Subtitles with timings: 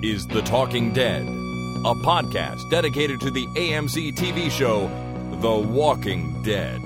[0.00, 4.86] This is The Talking Dead, a podcast dedicated to the AMC TV show
[5.40, 6.80] The Walking Dead.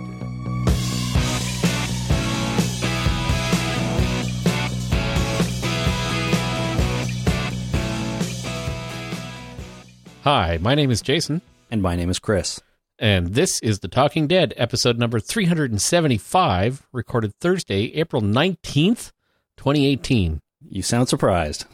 [10.25, 12.61] Hi, my name is Jason, And my name is Chris.
[12.99, 19.11] and this is The Talking Dead, episode number 375, recorded Thursday, April 19th,
[19.57, 20.41] 2018.
[20.69, 21.65] You sound surprised.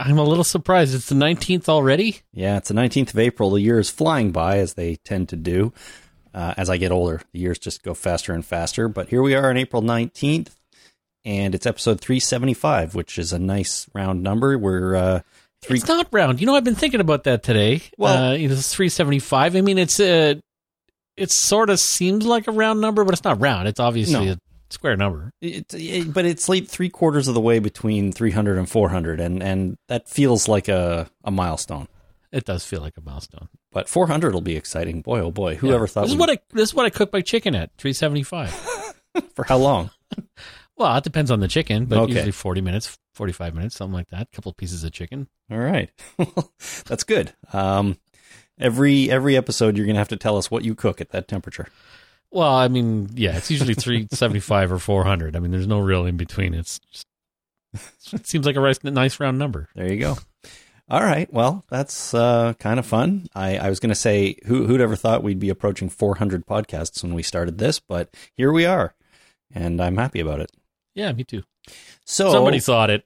[0.00, 0.94] I'm a little surprised.
[0.94, 2.20] It's the 19th already?
[2.32, 3.50] Yeah, it's the 19th of April.
[3.50, 5.72] The year is flying by, as they tend to do.
[6.32, 8.88] Uh, as I get older, the years just go faster and faster.
[8.88, 10.48] But here we are on April 19th,
[11.24, 14.56] and it's episode 375, which is a nice round number.
[14.56, 15.20] We're uh,
[15.62, 15.78] three.
[15.78, 16.40] It's not round.
[16.40, 17.82] You know, I've been thinking about that today.
[17.98, 19.56] Well- uh, it's 375.
[19.56, 20.34] I mean, it's uh,
[21.16, 23.66] it sort of seems like a round number, but it's not round.
[23.68, 24.32] It's obviously No.
[24.32, 24.38] a
[24.70, 25.32] square number.
[25.40, 29.42] It, it, but it's like three quarters of the way between 300 and 400, and,
[29.42, 31.88] and that feels like a, a milestone.
[32.32, 33.48] It does feel like a milestone.
[33.72, 35.02] But 400 will be exciting.
[35.02, 35.56] Boy, oh boy.
[35.56, 35.88] Whoever Yeah.
[35.88, 38.50] thought this is what I this is what I cook my chicken at 375.
[39.34, 39.90] for how long?
[40.76, 42.12] Well, it depends on the chicken, but Okay.
[42.14, 44.28] usually 40 minutes, 45 minutes, something like that.
[44.32, 45.28] A couple pieces of chicken.
[45.50, 45.90] All right.
[46.86, 47.34] That's good.
[47.52, 47.98] Um,
[48.58, 51.68] every every episode, you're gonna have to tell us what you cook at that temperature.
[52.32, 55.34] Well, I mean, yeah, it's usually 375 or 400.
[55.34, 56.54] I mean, there's no real in between.
[56.54, 57.06] It's just,
[58.12, 59.68] it seems like a nice, nice round number.
[59.74, 60.16] There you go.
[60.88, 61.32] All right.
[61.32, 63.26] Well, that's uh, kind of fun.
[63.34, 67.14] I, I was gonna say who who'd ever thought we'd be approaching 400 podcasts when
[67.14, 68.94] we started this, but here we are,
[69.54, 70.50] and I'm happy about it.
[70.96, 71.44] Yeah, me too.
[72.04, 73.04] So Somebody thought it.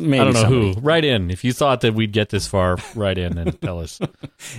[0.00, 0.74] Maybe I don't know somebody.
[0.74, 0.80] who.
[0.80, 1.30] Write in.
[1.30, 4.00] If you thought that we'd get this far, write in and tell us.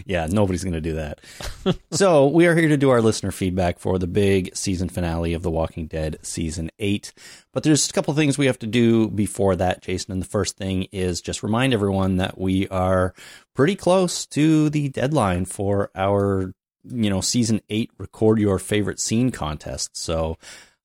[0.05, 1.19] Yeah, nobody's going to do that.
[1.91, 5.43] so, we are here to do our listener feedback for the big season finale of
[5.43, 7.11] The Walking Dead season 8.
[7.51, 10.13] But there's a couple things we have to do before that, Jason.
[10.13, 13.13] And the first thing is just remind everyone that we are
[13.53, 16.53] pretty close to the deadline for our,
[16.85, 19.97] you know, season 8 record your favorite scene contest.
[19.97, 20.37] So,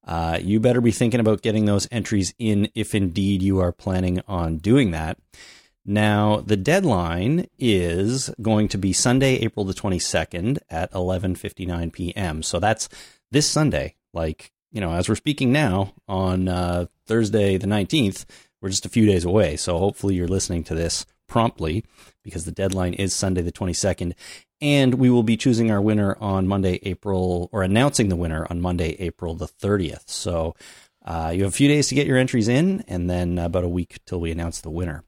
[0.09, 4.23] uh, you better be thinking about getting those entries in if indeed you are planning
[4.27, 5.19] on doing that.
[5.85, 12.43] Now, the deadline is going to be Sunday, April the 22nd at 11:59 p.m.
[12.43, 12.89] So that's
[13.31, 13.97] this Sunday.
[14.15, 18.25] Like, you know, as we're speaking now on uh, Thursday the 19th,
[18.63, 19.57] we're just a few days away.
[19.57, 21.85] So hopefully you're listening to this promptly
[22.29, 24.13] because the deadline is Sunday the 22nd
[24.61, 28.61] and we will be choosing our winner on Monday, April or announcing the winner on
[28.61, 30.09] Monday, April the 30th.
[30.09, 30.55] So
[31.05, 33.69] uh, you have a few days to get your entries in and then about a
[33.69, 35.05] week till we announce the winner.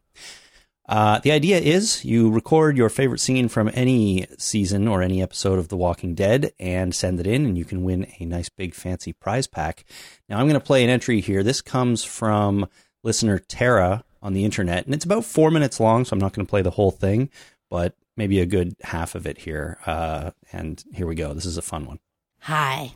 [0.88, 5.58] Uh, the idea is you record your favorite scene from any season or any episode
[5.58, 8.74] of The Walking Dead and send it in, and you can win a nice big
[8.74, 9.84] fancy prize pack.
[10.28, 11.44] Now, I'm going to play an entry here.
[11.44, 12.66] This comes from
[13.04, 16.46] listener Tara on the internet, and it's about four minutes long, so I'm not going
[16.46, 17.30] to play the whole thing,
[17.70, 19.78] but maybe a good half of it here.
[19.86, 21.32] Uh, and here we go.
[21.32, 21.98] This is a fun one.
[22.40, 22.92] Hi,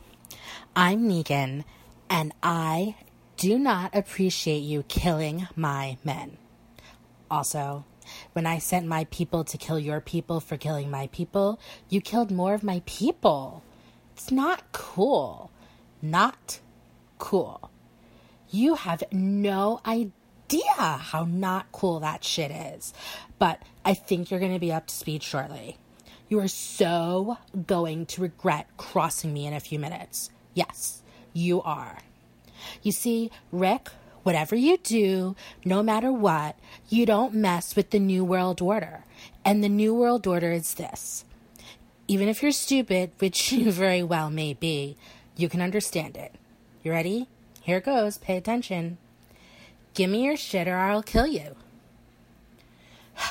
[0.75, 1.63] I'm Negan,
[2.09, 2.95] and I
[3.37, 6.37] do not appreciate you killing my men.
[7.29, 7.85] Also,
[8.33, 11.59] when I sent my people to kill your people for killing my people,
[11.89, 13.63] you killed more of my people.
[14.13, 15.51] It's not cool.
[16.01, 16.59] Not
[17.17, 17.71] cool.
[18.49, 20.11] You have no idea
[20.77, 22.93] how not cool that shit is.
[23.39, 25.77] But I think you're going to be up to speed shortly.
[26.27, 30.29] You are so going to regret crossing me in a few minutes.
[30.53, 31.01] Yes,
[31.33, 31.99] you are.
[32.81, 33.89] You see, Rick,
[34.23, 36.57] whatever you do, no matter what,
[36.89, 39.03] you don't mess with the New World Order.
[39.43, 41.25] And the New World Order is this.
[42.07, 44.97] Even if you're stupid, which you very well may be,
[45.35, 46.33] you can understand it.
[46.83, 47.27] You ready?
[47.61, 48.17] Here goes.
[48.17, 48.97] Pay attention.
[49.95, 51.55] Give me your shit or I'll kill you.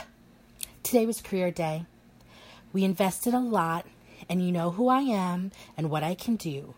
[0.82, 1.84] Today was career day.
[2.72, 3.87] We invested a lot,
[4.31, 6.72] and you know who I am and what I can do.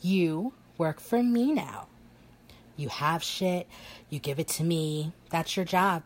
[0.00, 1.88] You work for me now.
[2.78, 3.68] You have shit,
[4.08, 5.12] you give it to me.
[5.28, 6.02] That's your job.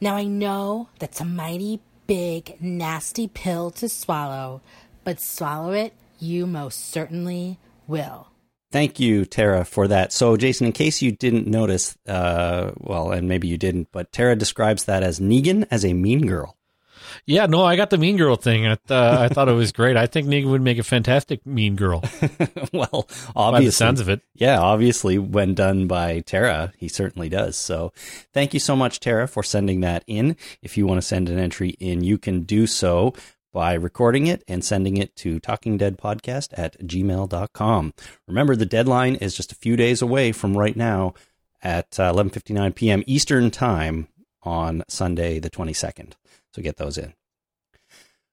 [0.00, 4.62] Now I know that's a mighty big, nasty pill to swallow,
[5.04, 8.28] but swallow it you most certainly will.
[8.72, 10.12] Thank you, Tara, for that.
[10.12, 14.34] So, Jason, in case you didn't notice, uh, well, and maybe you didn't, but Tara
[14.34, 16.56] describes that as Negan as a mean girl.
[17.24, 18.66] Yeah, no, I got the Mean Girl thing.
[18.66, 19.96] I, uh, I thought it was great.
[19.96, 22.02] I think Negan would make a fantastic Mean Girl
[22.72, 24.20] well, by the sounds of it.
[24.34, 27.56] yeah, obviously, when done by Tara, he certainly does.
[27.56, 27.92] So,
[28.32, 30.36] thank you so much, Tara, for sending that in.
[30.62, 33.14] If you want to send an entry in, you can do so
[33.56, 37.94] by recording it and sending it to talkingdeadpodcast at gmail.com.
[38.28, 41.14] Remember, the deadline is just a few days away from right now
[41.62, 43.02] at uh, 11.59 p.m.
[43.06, 44.08] Eastern Time
[44.42, 46.12] on Sunday, the 22nd.
[46.52, 47.14] So get those in.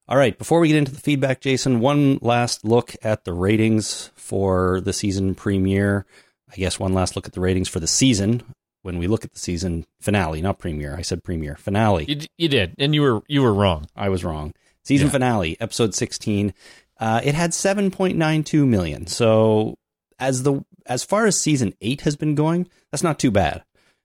[0.06, 4.10] All right, before we get into the feedback, Jason, one last look at the ratings
[4.14, 6.04] for the season premiere.
[6.52, 8.42] I guess one last look at the ratings for the season
[8.82, 10.94] when we look at the season finale, not premiere.
[10.94, 12.04] I said premiere finale.
[12.06, 13.86] You, you did, and you were you were wrong.
[13.96, 14.52] I was wrong.
[14.84, 15.12] Season Yeah.
[15.12, 16.54] finale, episode 16.
[17.00, 19.06] Uh, it had 7.92 million.
[19.06, 19.78] So
[20.18, 23.64] as the as far as season 8 has been going, that's not too bad.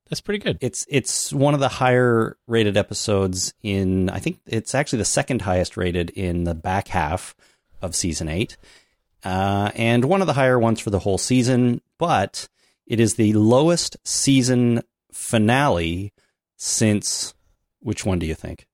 [0.10, 0.58] That's pretty good.
[0.62, 5.44] It's it's one of the higher rated episodes in I think it's actually the second
[5.44, 7.36] highest rated in the back half
[7.82, 8.58] of season 8.
[9.24, 12.48] Uh, and one of the higher ones for the whole season, but
[12.88, 16.12] it is the lowest season finale
[16.56, 17.34] since
[17.82, 18.66] which one do you think?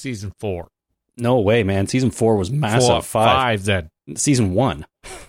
[0.00, 0.68] Season four,
[1.16, 1.86] No way, man.
[1.86, 2.88] Season four was massive.
[2.88, 3.36] Four, five.
[3.36, 4.86] five, then Season one.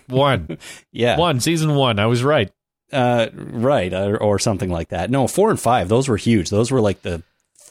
[0.08, 0.58] one,
[0.92, 1.16] Yeah.
[1.18, 1.40] one.
[1.40, 1.98] Season one.
[1.98, 2.50] I was right.
[2.92, 3.92] Uh, right.
[3.92, 5.10] Or, or something like that.
[5.10, 6.50] No, four and five, those were huge.
[6.50, 7.22] Those were like the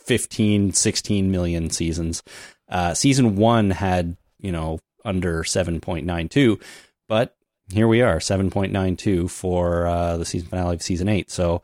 [0.06, 2.24] 15, 16 million seasons.
[2.69, 6.62] Uh, season one had, you know, under 7.92,
[7.07, 7.36] but
[7.74, 11.30] here we are, 7.92 for uh, the season finale of season eight.
[11.31, 11.62] So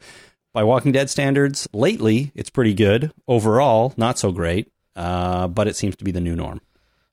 [0.53, 3.11] by Walking Dead standards, lately, it's pretty good.
[3.27, 6.59] Overall, not so great, uh, but it seems to be the new norm.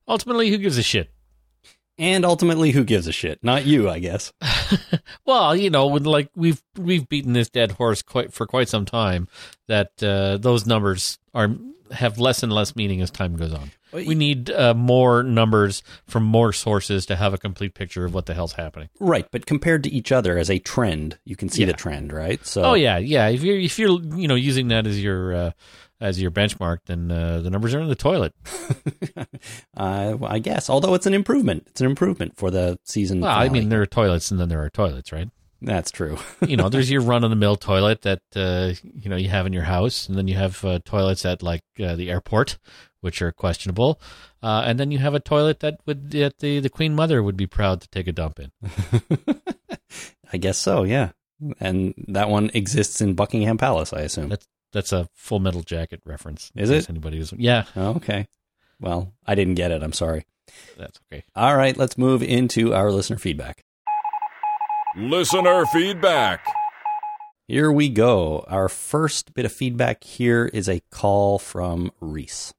[0.09, 1.11] Ultimately, who gives a shit?
[1.97, 3.39] And ultimately, who gives a shit?
[3.45, 4.33] Not you, I guess.
[5.27, 9.29] Well, you know, like we've we've beaten this dead horse quite for quite some time.
[9.69, 11.51] That uh, those numbers are
[11.93, 13.71] have less and less meaning as time goes on.
[13.93, 18.27] We need uh, more numbers from more sources to have a complete picture of what
[18.27, 18.89] the hell's happening.
[18.99, 21.67] Right, but compared to each other as a trend, you can see Yeah.
[21.69, 22.45] the trend, right?
[22.45, 23.29] So, Oh yeah, yeah.
[23.29, 25.51] If you're if you're you know using that as your uh,
[26.01, 28.33] as your benchmark, then uh, the numbers are in the toilet.
[29.77, 30.69] uh, I guess.
[30.69, 33.21] Although it's an improvement, it's an improvement for the season.
[33.21, 35.29] Well, I mean, there are toilets, and then there are toilets, right?
[35.65, 36.19] that's true.
[36.47, 39.47] you know, there's your run of the mill toilet that uh, you know you have
[39.47, 42.59] in your house, and then you have uh, toilets at like uh, the airport,
[43.01, 44.01] which are questionable,
[44.43, 47.37] uh, and then you have a toilet that would that the the Queen Mother would
[47.37, 48.51] be proud to take a dump in.
[50.33, 50.85] I guess so.
[50.85, 51.11] Yeah,
[51.61, 54.29] and that one exists in Buckingham Palace, I assume.
[54.29, 56.53] That's that's a Full Metal Jacket reference.
[56.55, 56.91] Is it?
[56.91, 58.27] Anybody who's yeah, Oh, okay.
[58.81, 59.83] Well, I didn't get it.
[59.83, 60.27] I'm sorry.
[60.77, 61.25] that's okay.
[61.35, 63.65] All right, let's move into our listener feedback.
[64.97, 66.47] Listener feedback.
[67.47, 68.45] Here we go.
[68.49, 72.53] Our first bit of feedback here is a call from Reese.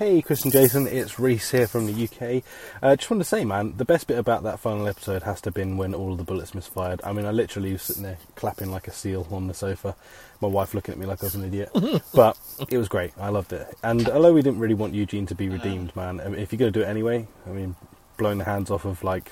[0.00, 2.42] Hey, Chris and Jason, it's Reese here from the UK.
[2.82, 5.48] Uh, just wanted to say, man, the best bit about that final episode has to
[5.48, 7.02] have been when all of the bullets misfired.
[7.04, 9.94] I mean, I literally was sitting there clapping like a seal on the sofa,
[10.40, 11.68] my wife looking at me like I was an idiot.
[12.14, 12.38] but
[12.70, 13.12] it was great.
[13.18, 13.76] I loved it.
[13.82, 16.58] And although we didn't really want Eugene to be redeemed, man, I mean, if you're
[16.58, 17.76] going to do it anyway, I mean,
[18.16, 19.30] blowing the hands off of like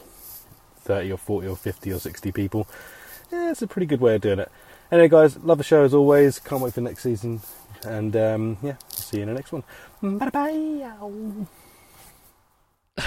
[0.80, 2.68] 30 or 40 or 50 or 60 people,
[3.32, 4.52] yeah, it's a pretty good way of doing it.
[4.92, 6.38] Anyway, guys, love the show as always.
[6.38, 7.40] Can't wait for next season.
[7.84, 9.62] And um, yeah, see you in the next one.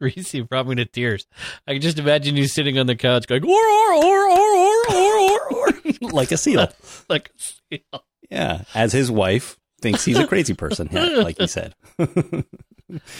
[0.00, 1.26] Reese brought me to tears.
[1.66, 4.58] I can just imagine you sitting on the couch going, or, or, or, or,
[4.90, 5.72] or, or, or.
[6.12, 6.68] like a seal.
[7.08, 8.04] like a seal.
[8.30, 8.62] Yeah.
[8.74, 11.74] As his wife thinks he's a crazy person, yeah, like he said.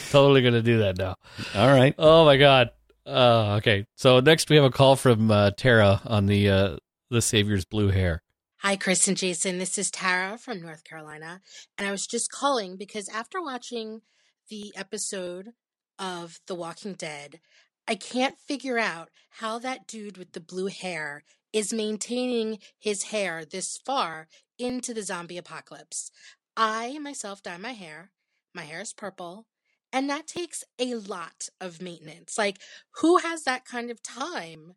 [0.09, 1.15] totally going to do that now.
[1.55, 1.93] All right.
[1.97, 2.69] Oh, my God.
[3.05, 3.85] Uh, okay.
[3.95, 6.77] So next we have a call from uh, Tara on the, uh,
[7.09, 8.21] the Savior's blue hair.
[8.61, 9.57] Hi, Chris and Jason.
[9.57, 11.39] This is Tara from North Carolina.
[11.77, 14.01] And I was just calling because after watching
[14.49, 15.51] the episode
[15.97, 17.39] of The Walking Dead,
[17.87, 21.23] I can't figure out how that dude with the blue hair
[21.53, 26.11] is maintaining his hair this far into the zombie apocalypse.
[26.57, 28.11] I myself dye my hair,
[28.53, 29.47] my hair is purple,
[29.93, 32.37] and that takes a lot of maintenance.
[32.37, 32.59] Like,
[32.95, 34.73] who has that kind of time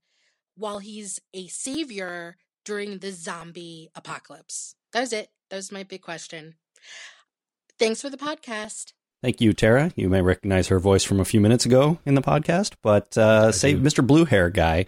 [0.55, 4.75] while he's a savior during the zombie apocalypse?
[4.93, 5.31] That was it.
[5.51, 6.55] That was my big question.
[7.79, 8.93] Thanks for the podcast.
[9.23, 9.93] Thank you, Tara.
[9.95, 13.53] You may recognize her voice from a few minutes ago in the podcast, but uh,
[13.53, 14.05] say, Mr.
[14.05, 14.87] Blue Hair guy,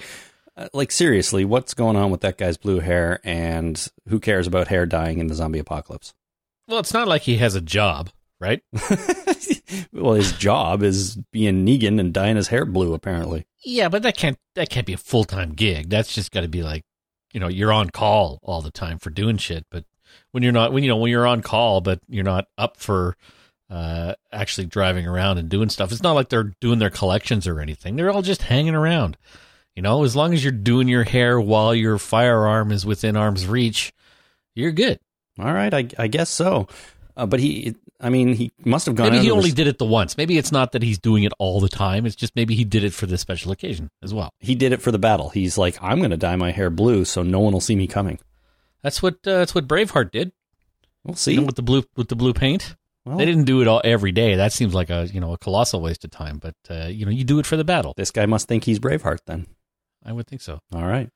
[0.56, 4.68] uh, like seriously, what's going on with that guy's blue hair, and who cares about
[4.68, 6.14] hair dyeing in the zombie apocalypse?
[6.66, 8.62] Well, it's not like he has a job, right?
[9.92, 13.46] well, his job is being Negan and dyeing his hair blue, apparently.
[13.64, 15.90] Yeah, but that can't that can't be a full time gig.
[15.90, 16.84] That's just got to be like,
[17.34, 19.66] you know, you're on call all the time for doing shit.
[19.70, 19.84] But
[20.30, 23.16] when you're not, when you know, when you're on call, but you're not up for
[23.68, 25.90] uh, actually driving around and doing stuff.
[25.90, 27.96] It's not like they're doing their collections or anything.
[27.96, 29.16] They're all just hanging around.
[29.74, 33.46] You know, as long as you're doing your hair while your firearm is within arm's
[33.46, 33.92] reach,
[34.54, 35.00] you're good.
[35.38, 36.68] All right, I, I guess so.
[37.16, 37.74] Uh, but he,
[38.04, 39.10] I mean, he must have gone.
[39.10, 40.16] Maybe he only his- did it the once.
[40.16, 42.04] Maybe it's not that he's doing it all the time.
[42.06, 44.32] It's just maybe he did it for this special occasion as well.
[44.40, 45.30] He did it for the battle.
[45.30, 47.86] He's like, I'm going to dye my hair blue so no one will see me
[47.86, 48.18] coming.
[48.82, 50.32] That's what uh, that's what Braveheart did.
[51.02, 51.32] We'll see.
[51.34, 52.76] You know, with the blue with the blue paint.
[53.06, 54.34] Well, They didn't do it all every day.
[54.36, 56.38] That seems like a you know a colossal waste of time.
[56.38, 57.94] But uh, you know you do it for the battle.
[57.96, 59.46] this guy must think he's Braveheart then.
[60.04, 60.60] I would think so.
[60.74, 61.08] All right.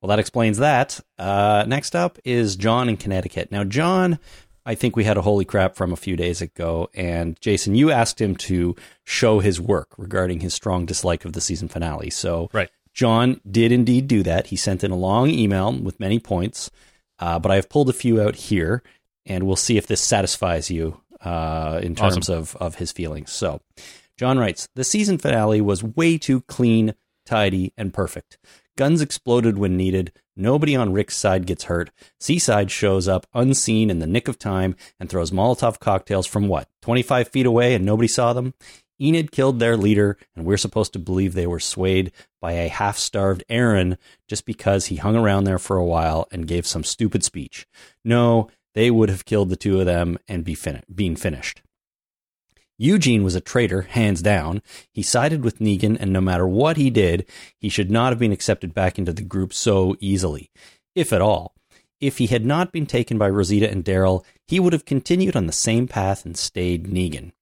[0.00, 1.00] Well, that explains that.
[1.18, 3.50] Uh, next up is John in Connecticut.
[3.50, 4.18] Now, John,
[4.66, 7.90] I think we had a holy crap from a few days ago, and Jason, you
[7.90, 12.10] asked him to show his work regarding his strong dislike of the season finale.
[12.10, 12.70] So, Right.
[12.92, 14.48] John did indeed do that.
[14.48, 16.70] He sent in a long email with many points,
[17.20, 18.82] uh, but I've pulled a few out here,
[19.24, 23.30] and we'll see if this satisfies you uh, in terms of, of his feelings.
[23.32, 23.60] So,
[24.16, 28.38] John writes The season finale was way too clean, tidy, and perfect.
[28.80, 30.10] Guns exploded when needed.
[30.34, 31.90] Nobody on Rick's side gets hurt.
[32.18, 36.66] Seaside shows up unseen in the nick of time and throws Molotov cocktails from what,
[36.80, 38.54] 25 feet away and nobody saw them?
[38.98, 42.10] Enid killed their leader, and we're supposed to believe they were swayed
[42.40, 46.48] by a half starved Aaron just because he hung around there for a while and
[46.48, 47.66] gave some stupid speech.
[48.02, 51.60] No, they would have killed the two of them and be fin- been finished.
[52.82, 54.62] Eugene was a traitor, hands down.
[54.90, 57.26] He sided with Negan, and no matter what he did,
[57.58, 60.50] he should not have been accepted back into the group so easily,
[60.94, 61.54] if at all.
[62.00, 65.46] If he had not been taken by Rosita and Daryl, he would have continued on
[65.46, 67.32] the same path and stayed Negan.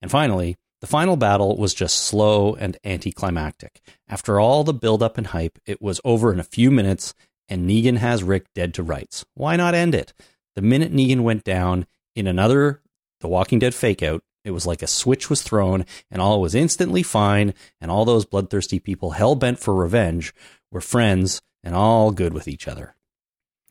[0.00, 3.80] And finally, the final battle was just slow and anticlimactic.
[4.08, 7.14] After all the build-up and hype, it was over in a few minutes,
[7.48, 9.24] and Negan has Rick dead to rights.
[9.34, 10.12] Why not end it?
[10.56, 11.86] The minute Negan went down
[12.16, 12.82] in another
[13.20, 16.54] The Walking Dead fake out, it was like a switch was thrown, and all was
[16.54, 20.34] instantly fine, and all those bloodthirsty people hell bent for revenge
[20.70, 22.94] were friends and all good with each other.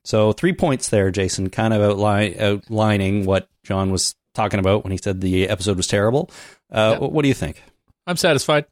[0.03, 4.91] So, three points there, Jason, kind of outline, outlining what John was talking about when
[4.91, 6.29] he said the episode was terrible.
[6.71, 7.07] Uh, Yeah.
[7.07, 7.61] What do you think?
[8.07, 8.65] I'm satisfied.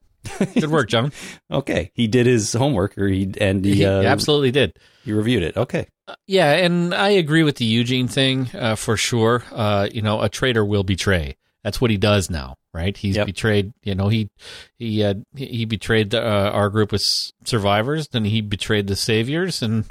[0.53, 1.11] Good work, John.
[1.51, 4.77] Okay, he did his homework, or he and he, He uh, absolutely did.
[5.03, 5.57] he reviewed it.
[5.57, 5.87] Okay,
[6.27, 9.43] Yeah, and I agree with the Eugene thing uh, for sure.
[9.51, 11.35] Uh, you know, a traitor will betray.
[11.63, 12.95] That's what he does now, right?
[12.95, 13.25] He's Yep.
[13.27, 13.73] betrayed.
[13.83, 14.29] You know, he
[14.77, 18.07] he uh, he betrayed the, uh, our group s- survivors.
[18.07, 19.85] Then he betrayed the saviors, and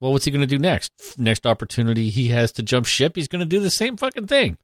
[0.00, 0.90] well, what's he going to do next?
[1.16, 4.58] Next opportunity he has to jump ship, he's going to do the same fucking thing.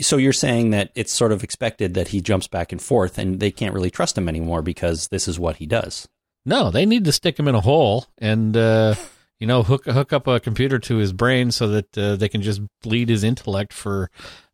[0.00, 3.38] so you're saying that it's sort of expected that he jumps back and forth, and
[3.40, 6.08] they can't really trust him anymore because this is what he does.
[6.44, 8.94] No, they need to stick him in a hole and uh,
[9.38, 12.42] you know hook hook up a computer to his brain so that uh, they can
[12.42, 14.10] just bleed his intellect for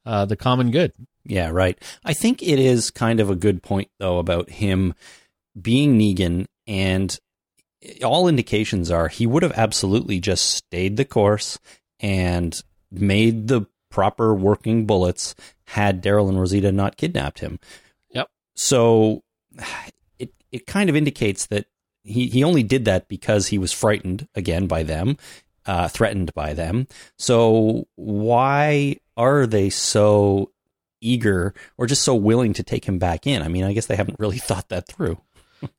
[0.06, 0.92] uh, the common good.
[1.24, 1.76] Yeah, right.
[2.04, 4.94] I think it is kind of a good point though about him
[5.60, 7.18] being Negan and
[8.02, 11.58] all indications are he would have absolutely just stayed the course
[12.00, 12.60] and
[12.90, 15.34] made the proper working bullets
[15.68, 17.58] had Daryl and Rosita not kidnapped him.
[18.10, 18.28] Yep.
[18.54, 19.22] So
[20.18, 21.66] it it kind of indicates that
[22.04, 25.16] he, he only did that because he was frightened again by them,
[25.66, 26.86] uh, threatened by them.
[27.18, 30.50] So why are they so
[31.00, 33.42] eager or just so willing to take him back in?
[33.42, 35.18] I mean, I guess they haven't really thought that through.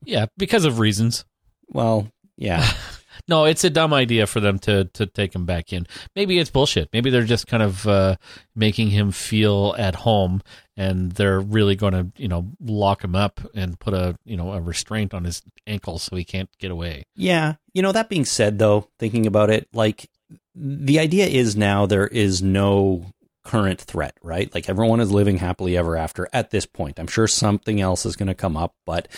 [0.04, 1.24] Yeah, because of reasons.
[1.68, 2.68] Well, yeah.
[3.26, 5.86] No, it's a dumb idea for them to to take him back in.
[6.14, 6.88] Maybe it's bullshit.
[6.92, 8.16] Maybe they're just kind of uh,
[8.54, 10.40] making him feel at home,
[10.76, 14.52] and they're really going to, you know, lock him up and put a, you know,
[14.52, 17.04] a restraint on his ankle so he can't get away.
[17.16, 17.54] Yeah.
[17.74, 20.08] You know, that being said, though, thinking about it, like
[20.54, 23.06] the idea is now there is no
[23.44, 24.52] current threat, right?
[24.54, 26.98] Like everyone is living happily ever after at this point.
[26.98, 29.08] I'm sure something else is going to come up, but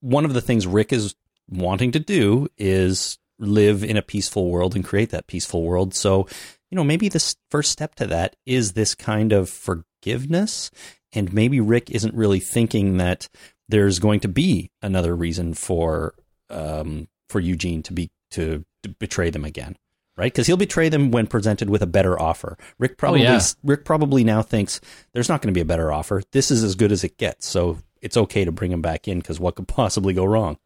[0.00, 1.14] one of the things Rick is
[1.48, 5.94] wanting to do is live in a peaceful world and create that peaceful world.
[5.94, 6.26] So,
[6.70, 10.70] you know, maybe the first step to that is this kind of forgiveness.
[11.12, 13.28] And maybe Rick isn't really thinking that
[13.68, 16.14] there's going to be another reason for
[16.48, 19.76] um, for Eugene to be to, to betray them again,
[20.20, 20.30] right?
[20.30, 22.58] Because he'll betray them when presented with a better offer.
[22.78, 23.40] Rick probably yeah.
[23.64, 24.78] Rick probably now thinks
[25.14, 26.22] there's not going to be a better offer.
[26.32, 29.18] This is as good as it gets, so it's okay to bring him back in
[29.18, 30.58] because what could possibly go wrong?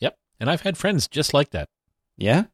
[0.00, 0.16] Yep.
[0.40, 1.68] And I've had friends just like that.
[2.16, 2.44] Yeah,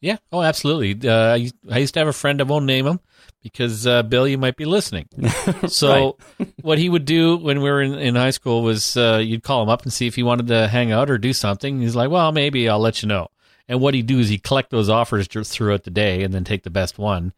[0.00, 0.18] Yeah.
[0.30, 1.08] Oh, absolutely.
[1.08, 2.40] Uh, I, used, I used to have a friend.
[2.40, 3.00] I won't name him
[3.42, 5.08] because uh, Bill, you might be listening.
[5.68, 6.18] So,
[6.62, 9.62] what he would do when we were in, in high school was uh, you'd call
[9.62, 11.80] him up and see if he wanted to hang out or do something.
[11.80, 13.28] He's like, "Well, maybe I'll let you know."
[13.70, 16.64] And what he'd do is he'd collect those offers throughout the day and then take
[16.64, 17.32] the best one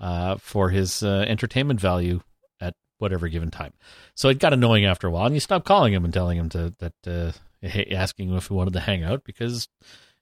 [0.00, 2.22] uh, for his uh, entertainment value
[2.60, 3.72] at whatever given time.
[4.16, 6.48] So it got annoying after a while, and you stop calling him and telling him
[6.48, 7.30] to that uh,
[7.92, 9.68] asking him if he wanted to hang out because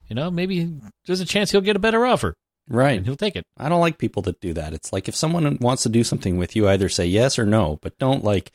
[0.07, 0.71] you know maybe
[1.07, 2.35] there's a chance he'll get a better offer
[2.69, 2.99] right.
[2.99, 3.47] and he'll take it.
[3.57, 4.75] I don't like people that do that.
[4.75, 7.79] It's like if someone wants to do something with you, either say yes or no,
[7.81, 8.53] but don't like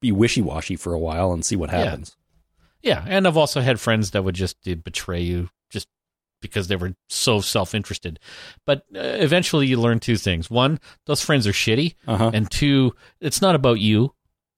[0.00, 2.16] be wishy washy for a while and see what happens.
[2.82, 5.50] Yeah, and I've also had friends that would just uh, betray you
[6.40, 8.18] because they were so self interested.
[8.66, 12.30] But uh, eventually, you learn two things: one, those friends are shitty, Uh-huh.
[12.34, 14.14] and two, it's not about you.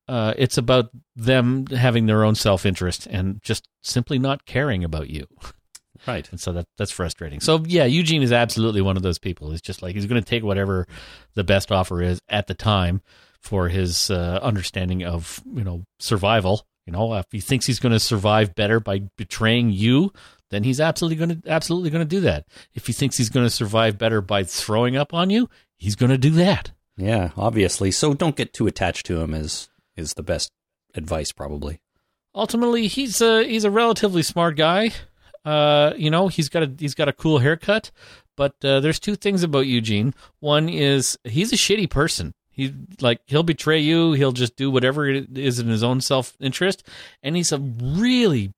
[0.08, 5.08] Uh, it's about them having their own self interest and just simply not caring about
[5.08, 5.26] you.
[6.06, 6.28] Right.
[6.30, 7.40] And so that that's frustrating.
[7.40, 9.50] So yeah, Eugene is absolutely one of those people.
[9.50, 10.86] He's just like he's going to take whatever
[11.34, 13.02] the best offer is at the time
[13.40, 16.66] for his uh, understanding of you know survival.
[16.86, 20.12] You know, if he thinks he's going to survive better by betraying you,
[20.50, 22.46] then he's absolutely going to absolutely going to do that.
[22.74, 26.10] If he thinks he's going to survive better by throwing up on you, he's going
[26.10, 26.72] to do that.
[26.96, 27.90] Yeah, obviously.
[27.90, 30.52] So don't get too attached to him is is the best
[30.94, 31.80] advice probably.
[32.34, 34.90] ultimately he's a he's a relatively smart guy.
[35.44, 37.90] Uh, you know, he's got a he's got a cool haircut,
[38.36, 40.14] but uh, there's two things about Eugene.
[40.40, 42.34] One is he's a shitty person.
[42.50, 44.12] He like he'll betray you.
[44.12, 46.86] He'll just do whatever it is in his own self interest,
[47.22, 48.52] and he's a really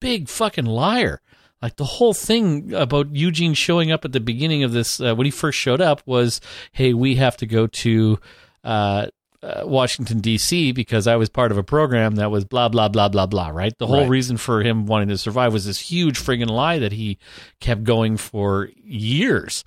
[0.00, 1.20] big fucking liar.
[1.60, 5.24] Like the whole thing about Eugene showing up at the beginning of this uh, when
[5.24, 6.40] he first showed up was,
[6.72, 8.20] "Hey, we have to go to
[8.62, 9.06] uh,
[9.42, 10.70] uh, Washington D.C.
[10.70, 13.72] because I was part of a program that was blah blah blah blah blah." Right.
[13.76, 14.08] The whole Right.
[14.08, 17.18] reason for him wanting to survive was this huge friggin' lie that he
[17.58, 19.64] kept going for years.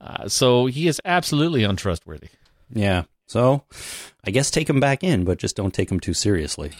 [0.00, 2.28] Uh, so he is absolutely untrustworthy.
[2.72, 3.04] Yeah.
[3.28, 3.62] So
[4.24, 6.72] I guess take him back in, but just don't take him too seriously.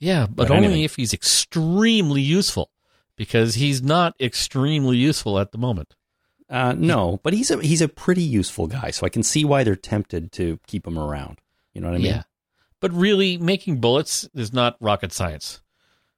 [0.00, 0.84] Yeah, but, But only anyway.
[0.84, 2.70] if he's extremely useful,
[3.16, 5.94] because he's not extremely useful at the moment.
[6.48, 9.62] Uh, no, but he's a he's a pretty useful guy, so I can see why
[9.62, 11.38] they're tempted to keep him around.
[11.74, 12.06] You know what I mean?
[12.06, 12.22] Yeah,
[12.80, 15.60] but really, making bullets is not rocket science.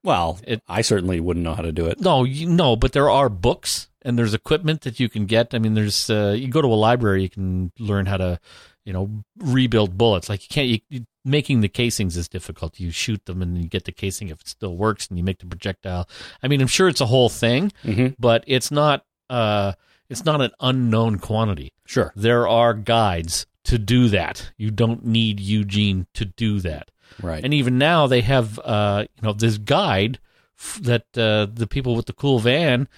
[0.02, 2.00] Well, It- I certainly wouldn't know how to do it.
[2.00, 5.54] No, you, no, but there are books and there's equipment that you can get.
[5.54, 8.40] I mean, there's uh, you go to a library, you can learn how to,
[8.84, 10.28] you know, rebuild bullets.
[10.28, 10.68] Like you can't.
[10.68, 12.80] You, you, making the casings is difficult.
[12.80, 15.39] You shoot them and you get the casing if it still works, and you make
[15.39, 16.08] the projectile.
[16.43, 18.15] I mean, I'm sure it's a whole thing, Mhm.
[18.19, 19.04] but it's not.
[19.30, 19.73] Uh,
[20.08, 21.73] it's not an unknown quantity.
[21.87, 22.13] Sure.
[22.15, 24.50] There are guides to do that.
[24.58, 26.91] You don't need Eugene to do that.
[27.23, 27.43] Right.
[27.43, 30.19] And even now they have uh, you know this guide
[30.58, 32.89] f- that uh, the people with the cool van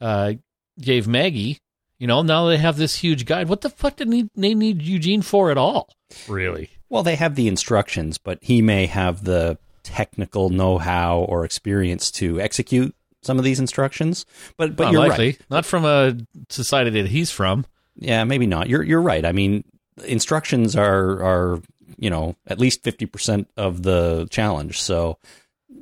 [0.00, 0.32] uh,
[0.80, 1.58] gave Maggie.
[1.98, 3.48] You know now they have this huge guide.
[3.48, 5.90] What the fuck did they they need Eugene for at all?
[6.28, 6.70] Really?
[6.88, 12.40] Well, they have the instructions, but he may have the technical know-how or experience to
[12.40, 14.24] execute some of these instructions.
[14.56, 15.38] But but Not you're right.
[15.50, 16.16] Not from a
[16.48, 17.66] society that he's from.
[17.96, 18.68] Yeah, maybe not.
[18.68, 19.24] You're you're right.
[19.24, 19.64] I mean,
[20.04, 21.62] instructions are are
[21.96, 24.80] you know at least fifty percent of the challenge.
[24.80, 25.18] So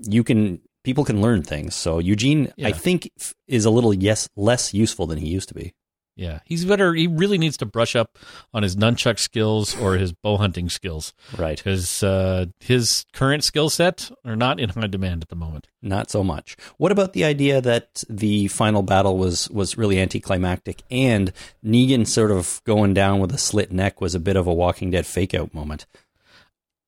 [0.03, 1.75] you can people can learn things.
[1.75, 2.69] So Eugene, Yeah.
[2.69, 3.11] I think,
[3.47, 5.75] is a little yes less useful than he used to be.
[6.15, 6.93] Yeah, he's better.
[6.93, 8.19] He really needs to brush up
[8.53, 11.57] on his nunchuck skills or his bow hunting skills Right.
[11.57, 15.69] because uh, his current skill set are not in high demand at the moment.
[15.81, 16.55] Not so much.
[16.77, 21.33] What about the idea that the final battle was was really anticlimactic and
[21.65, 24.91] Negan sort of going down with a slit neck was a bit of a Walking
[24.91, 25.87] Dead fake out moment?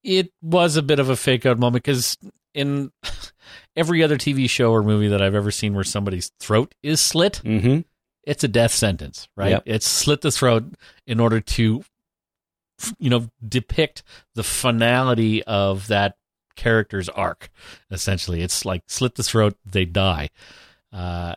[0.02, 2.18] it was a bit of a fake out moment because
[2.52, 2.92] in
[3.76, 7.40] every other TV show or movie that I've ever seen where somebody's throat is slit,
[7.42, 7.80] Mm-hmm.
[8.26, 9.50] It's a death sentence, right?
[9.50, 9.62] Yep.
[9.66, 10.64] It's slit the throat
[11.06, 11.84] in order to,
[12.98, 14.02] you know, depict
[14.34, 16.16] the finality of that
[16.56, 17.50] character's arc.
[17.90, 20.30] Essentially, it's like slit the throat, they die.
[20.92, 21.34] Uh,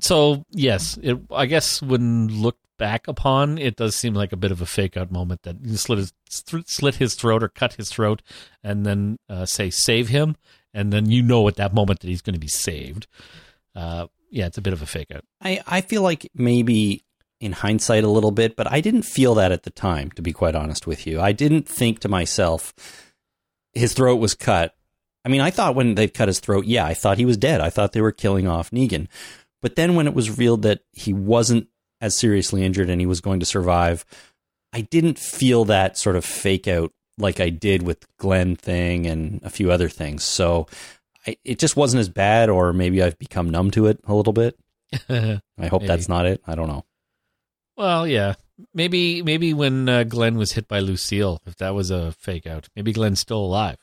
[0.00, 4.52] so yes, it, I guess when looked back upon, it does seem like a bit
[4.52, 7.90] of a fake out moment that you slit his slit his throat or cut his
[7.90, 8.22] throat,
[8.62, 10.36] and then uh, say save him,
[10.72, 13.06] and then you know at that moment that he's going to be saved.
[13.74, 15.24] Uh, yeah, it's a bit of a fake out.
[15.42, 17.04] I, I feel like maybe
[17.40, 20.32] in hindsight a little bit, but I didn't feel that at the time, to be
[20.32, 21.20] quite honest with you.
[21.20, 22.74] I didn't think to myself,
[23.74, 24.74] his throat was cut.
[25.24, 27.60] I mean, I thought when they cut his throat, yeah, I thought he was dead.
[27.60, 29.08] I thought they were killing off Negan.
[29.62, 31.68] But then when it was revealed that he wasn't
[32.00, 34.04] as seriously injured and he was going to survive,
[34.72, 39.40] I didn't feel that sort of fake out like I did with Glenn thing and
[39.42, 40.22] a few other things.
[40.22, 40.66] So
[41.26, 44.32] I, it just wasn't as bad, or maybe I've become numb to it a little
[44.32, 44.58] bit.
[45.08, 45.86] I hope Maybe.
[45.86, 46.40] that's not it.
[46.46, 46.84] I don't know.
[47.76, 48.34] Well, yeah.
[48.74, 52.68] Maybe maybe when uh, Glenn was hit by Lucille, if that was a fake out,
[52.74, 53.76] maybe Glenn's still alive.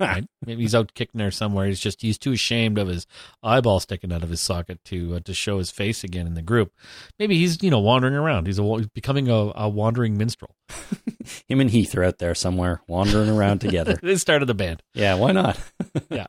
[0.00, 0.26] Right?
[0.46, 1.66] maybe he's out kicking her somewhere.
[1.66, 3.06] He's just he's too ashamed of his
[3.42, 6.42] eyeball sticking out of his socket to uh, to show his face again in the
[6.42, 6.72] group.
[7.18, 8.46] Maybe he's you know wandering around.
[8.46, 10.54] He's a wa- becoming a, a wandering minstrel.
[11.48, 13.98] Him and Heath are out there somewhere wandering around together.
[14.02, 14.82] they started the band.
[14.94, 15.58] Yeah, why not?
[16.10, 16.26] yeah.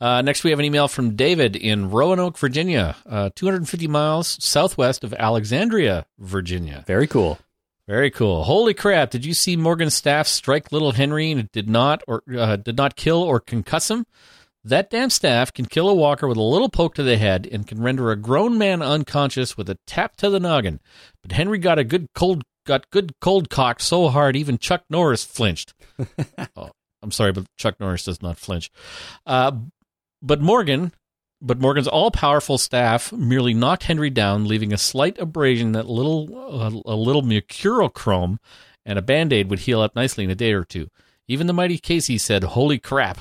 [0.00, 5.04] Uh, next, we have an email from David in Roanoke, Virginia, uh, 250 miles southwest
[5.04, 6.82] of Alexandria, Virginia.
[6.88, 7.38] Very cool.
[7.88, 8.44] Very cool.
[8.44, 9.10] Holy crap!
[9.10, 12.76] Did you see Morgan Staff strike little Henry and it did not or uh, did
[12.76, 14.06] not kill or concuss him?
[14.64, 17.66] That damn staff can kill a walker with a little poke to the head and
[17.66, 20.78] can render a grown man unconscious with a tap to the noggin.
[21.22, 25.24] But Henry got a good cold got good cold cock so hard even Chuck Norris
[25.24, 25.74] flinched.
[26.56, 26.70] oh,
[27.02, 28.70] I'm sorry, but Chuck Norris does not flinch.
[29.26, 29.52] Uh,
[30.22, 30.92] but Morgan,
[31.42, 36.70] but Morgan's all-powerful staff merely knocked Henry down, leaving a slight abrasion that little uh,
[36.86, 38.38] a little mercurochrome
[38.86, 40.88] and a band-aid would heal up nicely in a day or two.
[41.28, 43.18] Even the mighty Casey said, "Holy crap!"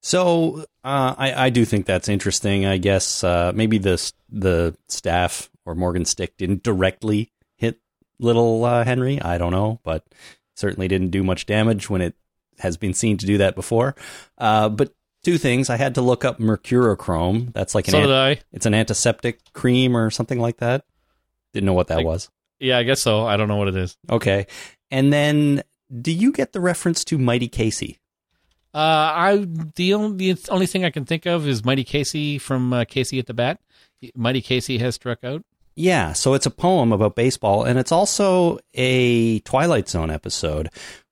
[0.00, 2.64] So uh, I, I do think that's interesting.
[2.64, 7.80] I guess uh, maybe the the staff or Morgan stick didn't directly hit
[8.18, 9.20] little uh, Henry.
[9.20, 10.04] I don't know, but
[10.54, 12.14] certainly didn't do much damage when it
[12.58, 13.94] has been seen to do that before.
[14.38, 14.94] Uh, but
[15.26, 15.68] two things.
[15.68, 17.52] I had to look up mercurochrome.
[17.52, 18.40] That's like an So an- I.
[18.52, 20.84] it's an antiseptic cream or something like that.
[21.52, 22.30] Didn't know what that was.
[22.58, 23.26] Yeah, I guess so.
[23.26, 23.96] I don't know what it is.
[24.08, 24.46] Okay.
[24.90, 25.62] And then
[26.00, 27.98] do you get the reference to Mighty Casey?
[28.74, 28.78] Uh,
[29.14, 32.84] I the only the only thing I can think of is Mighty Casey from uh,
[32.84, 33.60] Casey at the Bat.
[34.14, 35.42] Mighty Casey has struck out.
[35.74, 40.70] Yeah, so it's a poem about baseball, and it's also a Twilight Zone episode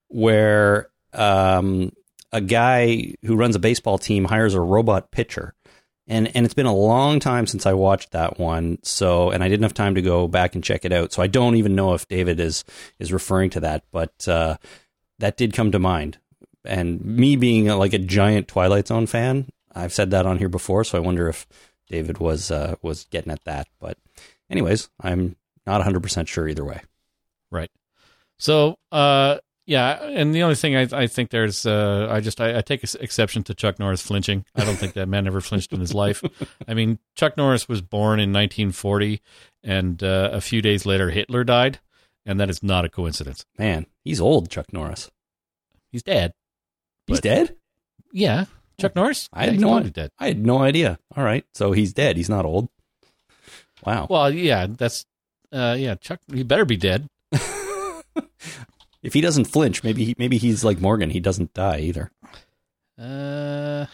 [0.09, 1.93] where um,
[2.35, 5.55] a guy who runs a baseball team hires a robot pitcher.
[6.07, 9.49] And and it's been a long time since I watched that one, so and I
[9.49, 11.15] didn't have time to go back and check it out.
[11.15, 12.63] So I don't even know if David is
[12.99, 14.59] is referring to that, but uh,
[15.19, 16.19] that did come to mind.
[16.63, 20.85] And me being like a giant Twilight Zone fan, I've said that on here before,
[20.85, 21.47] so I wonder if
[21.89, 23.69] David was uh, was getting at that.
[23.81, 23.97] But
[24.51, 26.83] anyways, I'm not 100% sure either way.
[27.51, 27.71] Right.
[28.37, 32.59] So, uh, yeah, and the only thing I, I think there's, uh, I just I,
[32.59, 34.45] I take exception to Chuck Norris flinching.
[34.55, 36.23] I don't think that man ever flinched in his life.
[36.69, 39.21] I mean, Chuck Norris was born in 1940,
[39.63, 41.79] and uh, a few days later Hitler died,
[42.27, 43.45] and that is not a coincidence.
[43.59, 45.11] Man, he's old, Chuck Norris.
[45.93, 46.33] He's dead.
[47.07, 47.57] He's dead?
[48.13, 48.47] Yeah,
[48.81, 49.29] Chuck Norris.
[49.33, 49.91] I Yeah, had no idea.
[49.91, 50.11] dead.
[50.19, 50.99] I had no idea.
[51.17, 51.45] All right.
[51.55, 52.17] So he's dead.
[52.17, 52.69] He's not old.
[53.85, 54.07] Wow.
[54.09, 55.05] Well, yeah, that's,
[55.53, 56.21] uh, yeah, Chuck.
[56.33, 57.07] He better be dead.
[59.05, 61.11] if he doesn't flinch, maybe he, maybe he's like Morgan.
[61.11, 62.11] He doesn't die either.
[62.99, 63.87] Uh,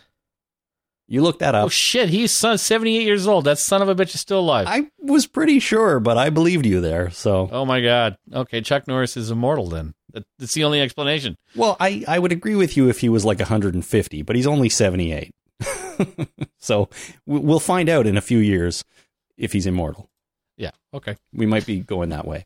[1.09, 1.67] You look that up.
[1.67, 3.45] oh shit, he's son, 78 years old.
[3.45, 4.67] That son of a bitch is still alive.
[4.69, 7.11] I was pretty sure, but I believed you there.
[7.11, 8.17] So, Oh my God.
[8.33, 9.95] Okay, Chuck Norris is immortal then.
[10.13, 11.37] That, that's the only explanation.
[11.57, 14.69] well, I, I would agree with you if he was like 150, but he's only
[14.69, 15.33] 78.
[16.59, 16.89] so
[17.27, 18.85] we- we'll find out in a few years
[19.37, 20.09] if he's immortal.
[20.57, 20.73] Yeah.
[20.93, 21.17] Okay.
[21.33, 22.45] We might be going that way.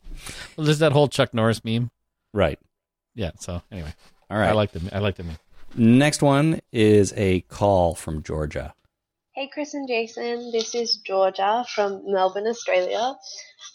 [0.55, 1.89] Well, there's that whole Chuck Norris meme.
[2.35, 2.59] Right.
[3.13, 3.31] Yeah.
[3.39, 3.93] So anyway,
[4.29, 4.49] All right.
[4.49, 5.37] I like the I like the meme.
[5.73, 8.73] Next one is a call from Georgia.
[9.33, 10.51] Hey, Chris and Jason.
[10.51, 13.15] This is Georgia from Melbourne, Australia.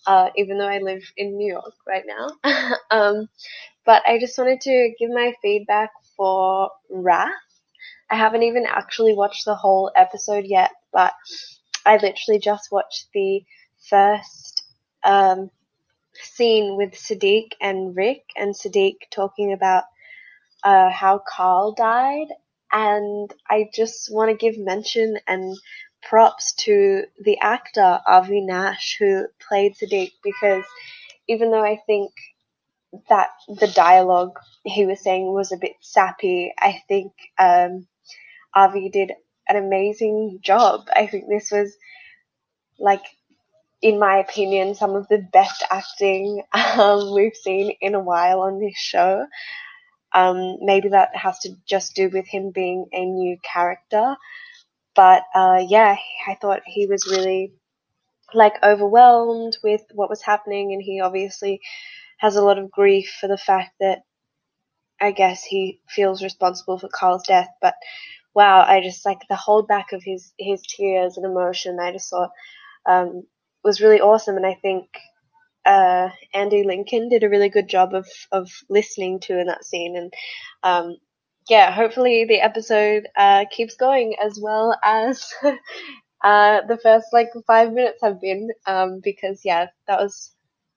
[0.07, 3.29] Uh, even though I live in New York right now, um,
[3.87, 7.31] but I just wanted to give my feedback for Wrath.
[8.11, 11.14] I haven't even actually watched the whole episode yet, but
[11.87, 13.40] I literally just watched the
[13.88, 14.64] first
[15.03, 15.51] um,
[16.22, 19.85] scene with Siddiq and Rick, and Siddiq talking about
[20.64, 22.28] uh, how Carl died
[22.72, 25.56] and I just want to give mention and
[26.02, 30.64] props to the actor Avi Nash who played Siddiq because
[31.28, 32.12] even though I think
[33.09, 37.87] that the dialogue he was saying was a bit sappy, I think um,
[38.54, 39.12] Avi did
[39.48, 40.88] an amazing job.
[40.94, 41.76] I think this was
[42.78, 43.02] like
[43.82, 48.58] in my opinion, some of the best acting um, we've seen in a while on
[48.60, 49.26] this show.
[50.12, 54.16] Um, maybe that has to just do with him being a new character.
[54.94, 57.52] But uh, yeah, I thought he was really
[58.34, 61.60] like overwhelmed with what was happening, and he obviously
[62.18, 64.00] has a lot of grief for the fact that
[65.00, 67.48] I guess he feels responsible for Carl's death.
[67.62, 67.74] But
[68.34, 71.78] wow, I just like the hold back of his his tears and emotion.
[71.80, 72.30] I just thought
[72.86, 73.24] um,
[73.64, 74.88] was really awesome, and I think
[75.64, 79.96] uh, Andy Lincoln did a really good job of of listening to in that scene,
[79.96, 80.12] and
[80.62, 80.96] um,
[81.49, 85.33] yeah, hopefully the episode uh, keeps going as well as
[86.25, 90.33] uh, the first like five minutes have been, um, because yeah, that was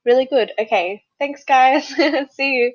[0.06, 0.52] really good.
[0.60, 1.88] Okay, thanks guys,
[2.32, 2.74] see you.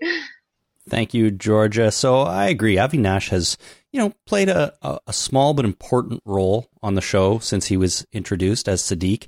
[0.89, 1.91] Thank you, Georgia.
[1.91, 2.79] So I agree.
[2.79, 3.59] Avi Nash has,
[3.93, 7.77] you know, played a, a, a small but important role on the show since he
[7.77, 9.27] was introduced as Siddiq.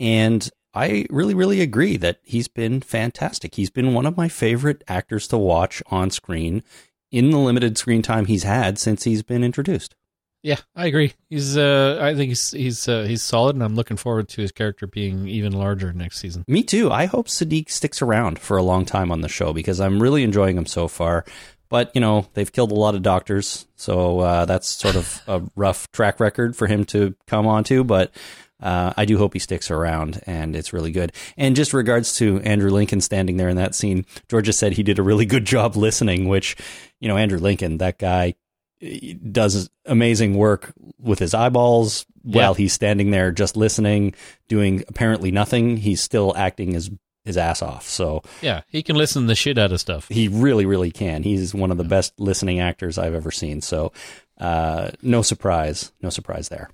[0.00, 3.54] And I really, really agree that he's been fantastic.
[3.54, 6.62] He's been one of my favorite actors to watch on screen
[7.12, 9.94] in the limited screen time he's had since he's been introduced.
[10.42, 11.14] Yeah, I agree.
[11.30, 14.52] He's uh I think he's he's uh, he's solid and I'm looking forward to his
[14.52, 16.44] character being even larger next season.
[16.46, 16.90] Me too.
[16.90, 20.22] I hope Siddiq sticks around for a long time on the show because I'm really
[20.22, 21.24] enjoying him so far.
[21.70, 25.40] But you know they've killed a lot of doctors, so uh, that's sort of a
[25.56, 27.82] rough track record for him to come onto.
[27.82, 28.12] But
[28.62, 31.12] uh, I do hope he sticks around, and it's really good.
[31.36, 34.98] And just regards to Andrew Lincoln standing there in that scene, Georgia said he did
[34.98, 36.28] a really good job listening.
[36.28, 36.56] Which,
[37.00, 38.34] you know, Andrew Lincoln, that guy
[39.32, 42.42] does amazing work with his eyeballs Yeah.
[42.42, 44.14] while he's standing there just listening,
[44.48, 45.78] doing apparently nothing.
[45.78, 46.90] He's still acting his
[47.24, 47.88] his ass off.
[47.88, 50.06] So Yeah, he can listen the shit out of stuff.
[50.10, 51.22] he really, really can.
[51.22, 53.62] He's one of the best listening actors I've ever seen.
[53.62, 53.92] So
[54.38, 56.68] uh, no surprise, no surprise there.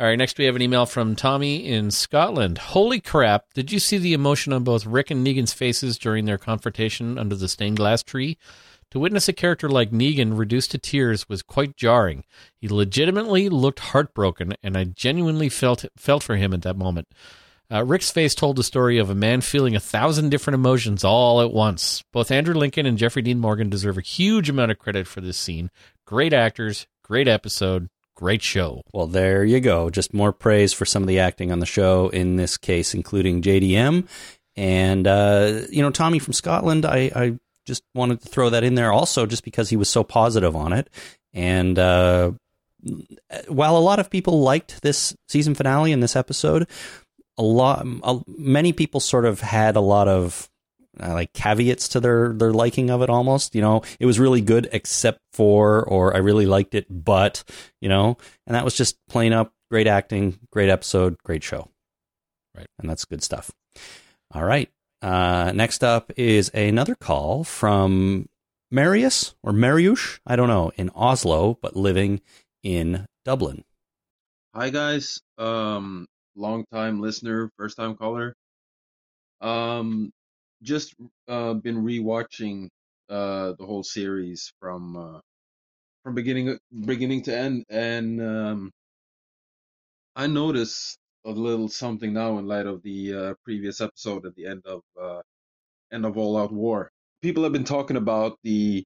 [0.00, 2.56] All right, next we have an email from Tommy in Scotland.
[2.56, 6.38] Holy crap, did you see the emotion on both Rick and Negan's faces during their
[6.38, 8.38] confrontation under the stained glass tree?
[8.92, 12.24] To witness a character like Negan reduced to tears was quite jarring.
[12.56, 17.06] He legitimately looked heartbroken, and I genuinely felt felt for him at that moment.
[17.70, 21.42] Uh, Rick's face told the story of a man feeling a thousand different emotions all
[21.42, 22.02] at once.
[22.10, 25.36] Both Andrew Lincoln and Jeffrey Dean Morgan deserve a huge amount of credit for this
[25.36, 25.70] scene.
[26.06, 28.82] Great actors, great episode, great show.
[28.92, 29.88] Well, there you go.
[29.88, 33.40] Just more praise for some of the acting on the show, in this case, including
[33.40, 34.06] JDM.
[34.56, 38.74] And, uh, you know, Tommy from Scotland, I, I just wanted to throw that in
[38.74, 40.90] there also just because he was so positive on it.
[41.32, 42.32] And uh,
[43.48, 46.68] while a lot of people liked this season finale and this episode,
[47.38, 50.49] a lot, a, many people sort of had a lot of
[51.02, 53.82] uh, like caveats to their their liking of it almost you know?
[53.98, 57.44] It was really good except for or i really liked it but
[57.80, 58.16] you know?
[58.46, 61.68] And that was just plain up great acting great episode great show.
[62.56, 62.66] Right.
[62.78, 63.50] and that's good stuff.
[64.34, 64.70] All right.
[65.02, 68.28] Uh next up is another call from
[68.72, 72.20] marius or mariusz i don't know in oslo but living
[72.62, 73.64] in dublin.
[74.54, 78.34] Hi guys, um, long time listener, first time caller.
[79.40, 80.10] Um,
[80.62, 80.94] just
[81.28, 82.68] uh, been rewatching
[83.08, 85.20] uh the whole series from uh,
[86.04, 88.70] from beginning beginning to end, and um,
[90.16, 94.46] I noticed a little something now in light of the uh, previous episode at the
[94.46, 95.22] end of uh,
[95.92, 96.90] end of All Out War.
[97.22, 98.84] People have been talking about the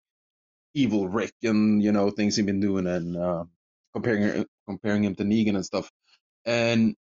[0.75, 3.45] evil Rick and you know things he's been doing and uh,
[3.95, 5.91] comparing comparing him to Negan and stuff.
[6.45, 6.95] And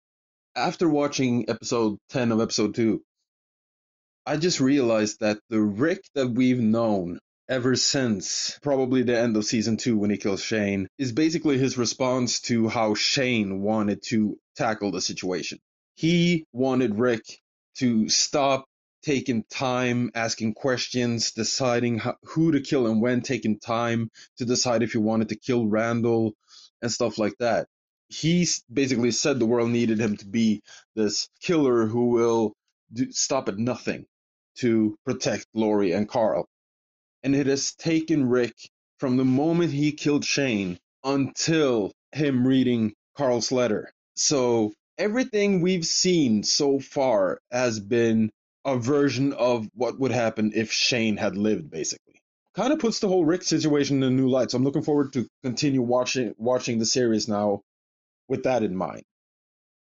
[0.56, 3.02] after watching episode 10 of episode 2,
[4.30, 9.44] I just realized that the Rick that we've known ever since probably the end of
[9.44, 14.38] season 2 when he kills Shane is basically his response to how Shane wanted to
[14.54, 15.58] tackle the situation.
[15.96, 17.24] He wanted Rick
[17.78, 18.66] to stop
[19.02, 24.92] taking time asking questions, deciding who to kill and when, taking time to decide if
[24.92, 26.34] he wanted to kill Randall
[26.80, 27.66] and stuff like that.
[28.06, 30.62] He basically said the world needed him to be
[30.94, 32.52] this killer who will
[32.92, 34.06] do, stop at nothing
[34.60, 36.46] to protect Lori and Carl.
[37.22, 38.54] And it has taken Rick
[38.98, 43.92] from the moment he killed Shane until him reading Carl's letter.
[44.16, 48.30] So everything we've seen so far has been
[48.64, 52.20] a version of what would happen if Shane had lived, basically.
[52.54, 54.50] Kind of puts the whole Rick situation in a new light.
[54.50, 57.62] So I'm looking forward to continue watching watching the series now
[58.28, 59.02] with that in mind.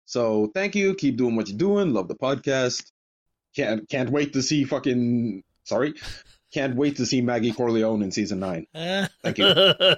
[0.05, 0.95] So thank you.
[0.95, 1.93] Keep doing what you're doing.
[1.93, 2.91] Love the podcast.
[3.55, 5.93] Can't can't wait to see fucking sorry.
[6.53, 8.67] Can't wait to see Maggie Corleone in season nine.
[8.73, 9.53] Thank you.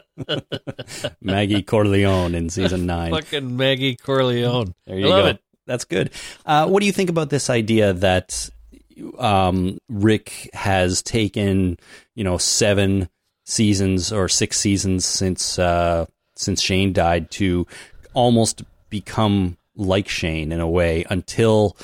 [1.21, 4.73] maggie corleone in season 9 Fucking Maggie Corleone.
[4.85, 5.29] There I love go.
[5.29, 5.39] it.
[5.67, 6.11] That's good.
[6.45, 8.49] Uh, what do you think about this idea that
[9.19, 11.77] um, Rick has taken,
[12.15, 13.09] you know, seven
[13.45, 17.67] seasons or six seasons since uh, since Shane died to
[18.13, 21.77] almost become like Shane in a way until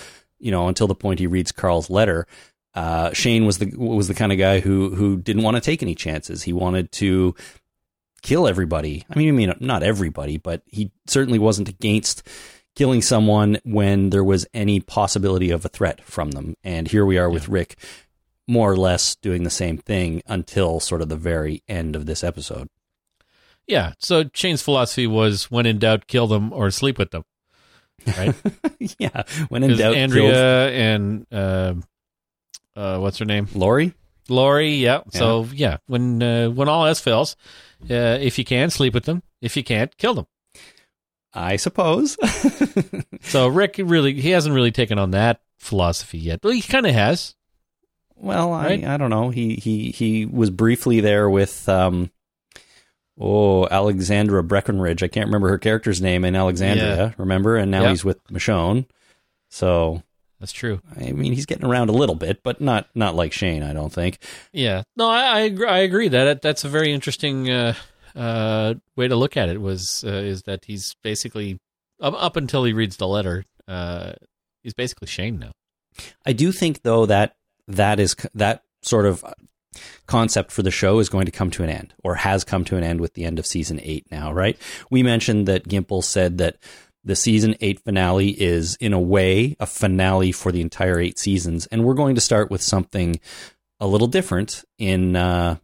[0.43, 2.27] you know until the point he reads Carl's letter.
[2.75, 5.81] Uh, Shane was the was the kind of guy who who didn't want to take
[5.81, 6.43] any chances.
[6.43, 7.35] He wanted to
[8.21, 9.05] kill everybody.
[9.09, 12.27] I mean, I mean not everybody, but he certainly wasn't against
[12.75, 16.55] killing someone when there was any possibility of a threat from them.
[16.63, 17.77] And here we are with Rick,
[18.47, 22.23] more or less doing the same thing until sort of the very end of this
[22.23, 22.67] episode.
[23.67, 23.93] Yeah.
[23.99, 27.23] So Shane's philosophy was when in doubt, kill them or sleep with them.
[28.17, 28.35] Right?
[28.99, 31.73] yeah, when in doubt, Andrea killed and uh,
[32.75, 33.47] uh, what's her name?
[33.53, 33.93] Lori.
[34.29, 34.75] Lori.
[34.75, 35.01] Yeah.
[35.11, 37.35] So yeah, when uh, when all else fails,
[37.89, 39.23] uh, if you can, sleep with them.
[39.41, 40.27] If you can't, kill them.
[41.33, 42.17] I suppose.
[43.23, 46.41] So Rick really he hasn't really taken on that philosophy yet.
[46.43, 47.35] Well, he kind of has.
[48.15, 48.83] well, Right?
[48.83, 49.29] I, I don't know.
[49.29, 52.11] He he he was briefly there with um
[53.19, 55.03] oh Alexandra Breckenridge.
[55.03, 56.95] I can't remember her character's name in Alexandria.
[56.97, 57.11] Yeah.
[57.17, 57.55] Remember?
[57.57, 57.89] And now Yeah.
[57.89, 58.85] he's with Michonne.
[59.49, 60.01] So
[60.39, 60.81] That's true.
[60.99, 63.63] I mean, he's getting around a little bit, but not not like Shane.
[63.63, 64.17] I don't think.
[64.51, 64.83] Yeah.
[64.97, 67.73] No, I I agree, I agree that that's a very interesting uh,
[68.15, 69.61] uh, way to look at it.
[69.61, 71.59] Was uh, is that he's basically
[72.01, 74.13] up, up until he reads the letter, uh,
[74.63, 75.51] he's basically Shane now.
[76.25, 77.35] I do think though that
[77.67, 79.23] that is that sort of
[80.07, 82.77] concept for the show is going to come to an end or has come to
[82.77, 84.57] an end with the end of season 8 now, right?
[84.89, 86.57] We mentioned that Gimple said that
[87.03, 91.65] the season 8 finale is in a way a finale for the entire 8 seasons
[91.67, 93.19] and we're going to start with something
[93.79, 95.57] a little different in uh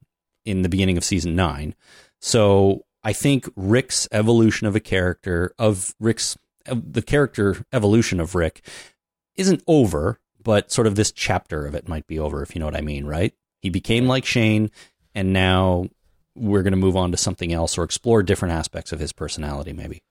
[0.46, 1.76] in the beginning of season 9.
[2.22, 8.66] So I think Rick's evolution of a character of Rick's the character evolution of Rick
[9.36, 12.66] isn't over, but sort of this chapter of it might be over, if you know
[12.66, 13.34] what I mean, right?
[13.62, 14.72] He became like Shane,
[15.14, 15.90] and now
[16.36, 19.74] we're going to move on to something else or explore different aspects of his personality,
[19.74, 20.02] maybe.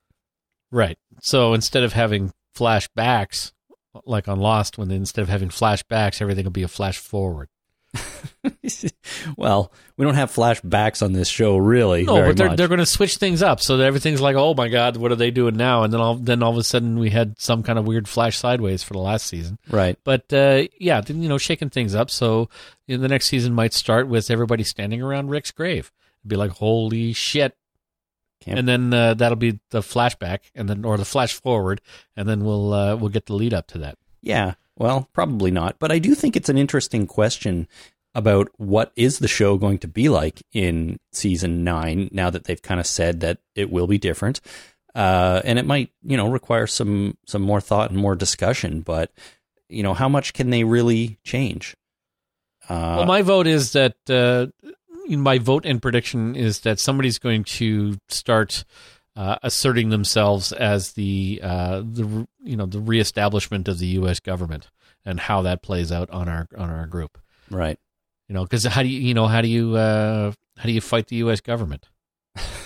[0.71, 0.99] Right.
[1.23, 3.53] So instead of having flashbacks,
[4.05, 7.49] like on Lost, when instead of having flashbacks, everything will be a flash forward.
[9.37, 12.05] well, we don't have flashbacks on this show, really.
[12.05, 12.57] No, but they're much.
[12.57, 15.17] they're going to switch things up so that everything's like, oh my god, what are
[15.17, 15.83] they doing now?
[15.83, 18.37] And then all then all of a sudden we had some kind of weird flash
[18.37, 19.99] sideways for the last season, right?
[20.05, 22.11] But uh, yeah, then, you know, shaking things up.
[22.11, 22.49] So
[22.87, 25.91] you know, the next season might start with everybody standing around Rick's grave.
[26.21, 27.57] It'd be like, holy shit.
[28.41, 28.61] Can't.
[28.61, 31.81] And then uh, that'll be the flashback, and then or the flash forward,
[32.17, 33.99] and then we'll uh, we'll get the lead up to that.
[34.21, 35.79] Yeah, well, probably not.
[35.79, 37.69] But I do think it's an interesting question
[38.15, 42.63] about what is the show going to be like in season nine now that they've
[42.63, 44.41] kind of said that it will be different.
[44.95, 48.81] Uh, and it might, you know, require some some more thought and more discussion.
[48.81, 49.13] But
[49.69, 51.77] you know, how much can they really change?
[52.69, 54.47] Uh, well, my vote is that uh,
[55.09, 58.65] my vote and prediction is that somebody's going to start
[59.19, 64.21] uh, asserting themselves as the uh, the you know the reestablishment of the U.S.
[64.21, 64.71] government
[65.05, 67.19] and how that plays out on our on our group.
[67.51, 67.79] Right.
[68.29, 70.83] You know, because how do you, you know, how do you, uh, how do you
[70.83, 71.41] fight the U.S.
[71.41, 71.89] government?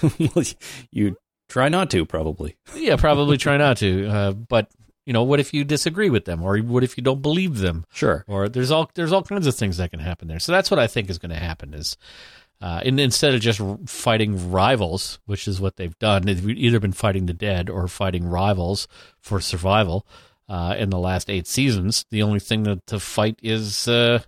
[0.02, 0.44] well,
[0.90, 1.16] you
[1.48, 2.56] try not to, probably.
[2.74, 4.08] yeah, probably try not to.
[4.08, 4.70] Uh, but
[5.06, 7.86] you know, what if you disagree with them, or what if you don't believe them?
[7.92, 8.24] Sure.
[8.28, 10.38] Or there's all there's all kinds of things that can happen there.
[10.38, 11.72] So that's what I think is going to happen.
[11.74, 11.96] Is
[12.62, 16.92] uh, and instead of just fighting rivals, which is what they've done, they've either been
[16.92, 18.86] fighting the dead or fighting rivals
[19.20, 20.06] for survival.
[20.48, 24.20] Uh, in the last eight seasons, the only thing that to fight is uh,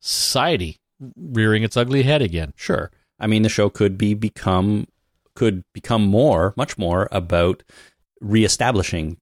[0.00, 0.78] society
[1.16, 2.52] rearing its ugly head again.
[2.56, 2.90] Sure.
[3.20, 4.86] I mean, the show could be become
[5.34, 7.62] could become more, much more about
[8.20, 9.18] reestablishing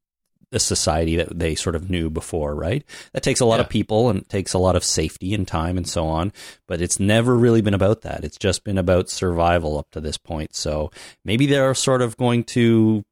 [0.54, 2.84] the society that they sort of knew before, right?
[3.12, 3.62] That takes a lot yeah.
[3.62, 6.32] of people and takes a lot of safety and time and so on,
[6.68, 8.24] but it's never really been about that.
[8.24, 10.54] It's just been about survival up to this point.
[10.54, 10.92] So
[11.24, 13.04] maybe they're sort of going to,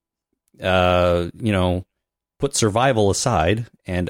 [0.62, 1.84] uh, you know,
[2.38, 4.08] put survival aside and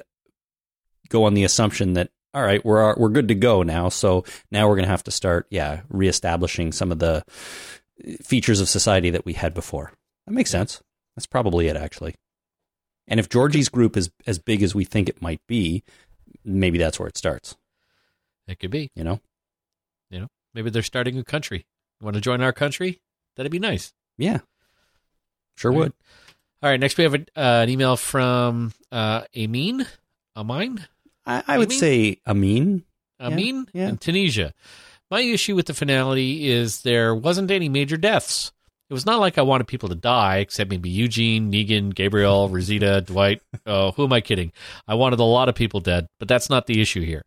[1.08, 3.88] go on the assumption that all right, we're we're good to go now.
[3.88, 7.24] So now we're going to have to start, yeah, reestablishing some of the
[8.22, 9.92] features of society that we had before.
[10.26, 10.82] That makes sense.
[11.16, 12.14] That's probably it, actually.
[13.08, 15.82] And if Georgie's group is as big as we think it might be,
[16.44, 17.56] maybe that's where it starts.
[18.46, 18.90] It could be.
[18.94, 19.20] You know?
[20.10, 21.66] You know, maybe they're starting a country.
[22.00, 23.00] You want to join our country?
[23.36, 23.92] That'd be nice.
[24.18, 24.40] Yeah.
[25.56, 25.84] Sure All would.
[25.84, 26.62] Right.
[26.62, 26.80] All right.
[26.80, 29.86] Next, we have a, uh, an email from uh, Amin.
[30.36, 30.86] Amine?
[31.26, 32.84] I, I would say Amin.
[33.20, 33.88] Amin yeah, yeah.
[33.90, 34.52] in Tunisia.
[35.10, 38.52] My issue with the finale is there wasn't any major deaths.
[38.92, 43.00] It was not like I wanted people to die, except maybe Eugene, Negan, Gabriel, Rosita,
[43.00, 43.40] Dwight.
[43.64, 44.52] Oh, who am I kidding?
[44.86, 47.22] I wanted a lot of people dead, but that's not the issue here.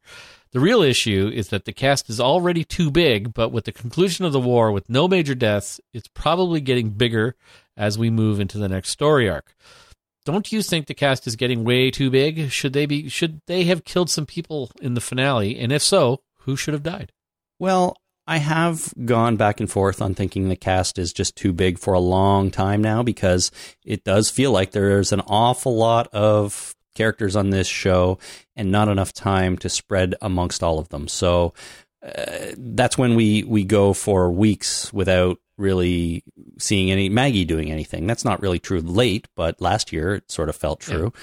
[0.52, 4.26] The real issue is that the cast is already too big, but with the conclusion
[4.26, 7.36] of the war with no major deaths, it's probably getting bigger
[7.76, 9.56] as we move into the next story arc
[10.26, 12.50] don't you think the cast is getting way too big?
[12.50, 15.58] Should they be should they have killed some people in the finale?
[15.58, 17.12] And if so, who should have died?
[17.60, 17.96] Well,
[18.28, 21.94] I have gone back and forth on thinking the cast is just too big for
[21.94, 23.52] a long time now because
[23.84, 28.18] it does feel like there's an awful lot of characters on this show
[28.56, 31.08] and not enough time to spread amongst all of them.
[31.08, 31.54] So
[32.04, 36.24] uh, that's when we we go for weeks without really
[36.58, 38.08] seeing any Maggie doing anything.
[38.08, 41.14] That's not really true late, but last year it sort of felt true.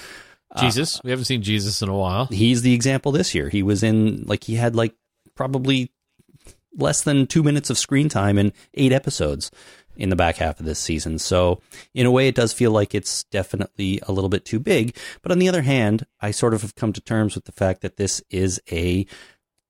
[0.55, 0.61] Yeah.
[0.61, 2.27] Jesus, uh, we haven't seen Jesus in a while.
[2.27, 3.49] He's the example this year.
[3.49, 4.93] He was in like he had like
[5.35, 5.91] probably
[6.77, 9.51] less than 2 minutes of screen time in 8 episodes
[9.95, 11.19] in the back half of this season.
[11.19, 11.61] So,
[11.93, 15.31] in a way it does feel like it's definitely a little bit too big, but
[15.31, 17.97] on the other hand, I sort of have come to terms with the fact that
[17.97, 19.05] this is a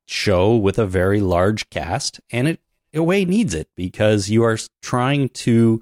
[0.05, 2.59] show with a very large cast and it
[2.91, 5.81] in a way needs it because you are trying to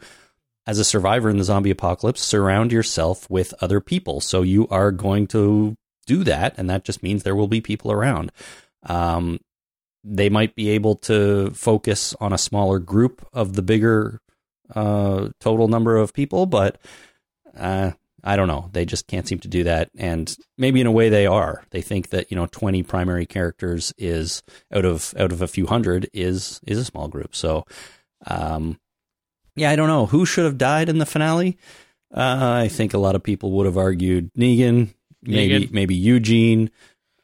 [0.68, 4.92] as a survivor in the zombie apocalypse surround yourself with other people so you are
[4.92, 8.32] going to do that, and that just means there will be people around.
[8.84, 9.40] Um,
[10.04, 14.20] they might be able to focus on a smaller group of the bigger
[14.74, 16.80] uh, total number of people, but
[17.58, 17.92] uh,
[18.24, 18.70] I don't know.
[18.72, 19.90] They just can't seem to do that.
[19.98, 21.64] And maybe in a way they are.
[21.72, 24.44] They think that you know twenty primary characters is
[24.74, 27.36] out of out of a few hundred is is a small group.
[27.36, 27.66] So,
[28.28, 28.80] um,
[29.56, 31.58] yeah, I don't know who should have died in the finale.
[32.14, 36.70] Uh, I think a lot of people would have argued Negan, maybe maybe Eugene,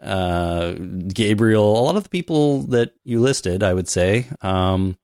[0.01, 1.79] uh, Gabriel.
[1.79, 4.27] A lot of the people that you listed, I would say.
[4.41, 4.97] Um,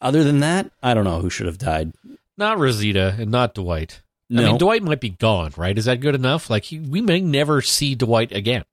[0.00, 1.92] other than that, I don't know who should have died.
[2.36, 4.02] Not Rosita and not Dwight.
[4.30, 5.76] No, I mean, Dwight might be gone, right?
[5.76, 6.50] Is that good enough?
[6.50, 8.64] Like, he, we may never see Dwight again.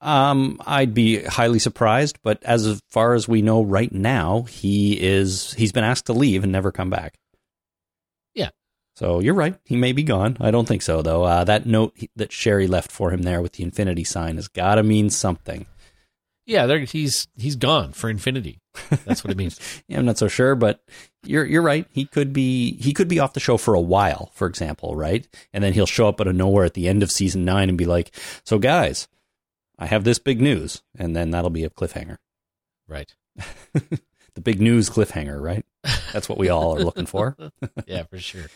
[0.00, 5.54] Um, I'd be highly surprised, but as far as we know right now, he is
[5.54, 7.18] he's been asked to leave and never come back.
[8.96, 9.54] So you're right.
[9.64, 10.38] He may be gone.
[10.40, 11.22] I don't think so though.
[11.24, 14.76] Uh, that note that Sherry left for him there with the infinity sign has got
[14.76, 15.66] to mean something.
[16.46, 18.60] Yeah, he's he's gone for infinity.
[19.04, 19.58] That's what it means.
[19.88, 20.80] Yeah, I'm not so sure, but
[21.24, 21.86] you're you're right.
[21.90, 25.26] He could be he could be off the show for a while, for example, right?
[25.52, 27.76] And then he'll show up out of nowhere at the end of season nine and
[27.76, 29.08] be like, "So guys,
[29.78, 32.18] I have this big news," and then that'll be a cliffhanger.
[32.88, 33.12] right.
[33.74, 35.64] the big news cliffhanger, right?
[36.12, 37.36] That's what we all are looking for.
[37.86, 38.46] Yeah, for sure.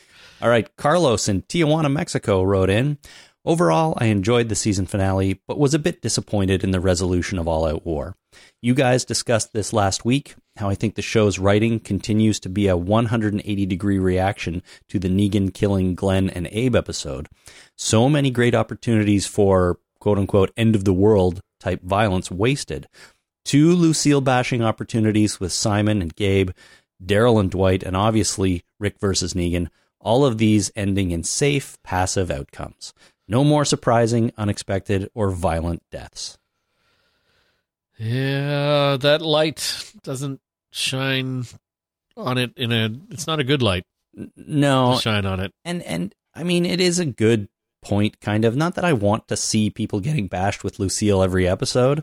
[0.43, 2.97] All right, Carlos in Tijuana, Mexico wrote in.
[3.45, 7.47] Overall, I enjoyed the season finale, but was a bit disappointed in the resolution of
[7.47, 8.17] All Out War.
[8.63, 12.69] You guys discussed this last week, how I think the show's writing continues to be
[12.69, 17.29] a 180 degree reaction to the Negan killing Glenn and Abe episode.
[17.77, 22.89] So many great opportunities for quote unquote end of the world type violence wasted.
[23.45, 26.51] Two Lucille bashing opportunities with Simon and Gabe,
[27.03, 29.69] Daryl and Dwight, and obviously Rick versus Negan,
[30.01, 32.93] all of these ending in safe, passive outcomes.
[33.29, 36.37] No more surprising, unexpected, or violent deaths.
[37.99, 40.41] Yeah, that light doesn't
[40.73, 41.45] shine
[42.17, 42.91] on it in a.
[43.11, 43.85] It's not a good light
[44.37, 45.53] No, shine on it.
[45.65, 47.49] and and I mean it is a good
[47.83, 48.57] point, kind of.
[48.57, 52.03] Not that I want to see people getting bashed with Lucille every episode,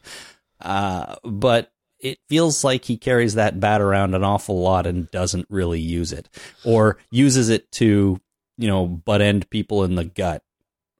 [0.61, 5.47] uh, but it feels like he carries that bat around an awful lot and doesn't
[5.49, 6.29] really use it,
[6.65, 8.19] or uses it to
[8.57, 10.43] you know butt end people in the gut,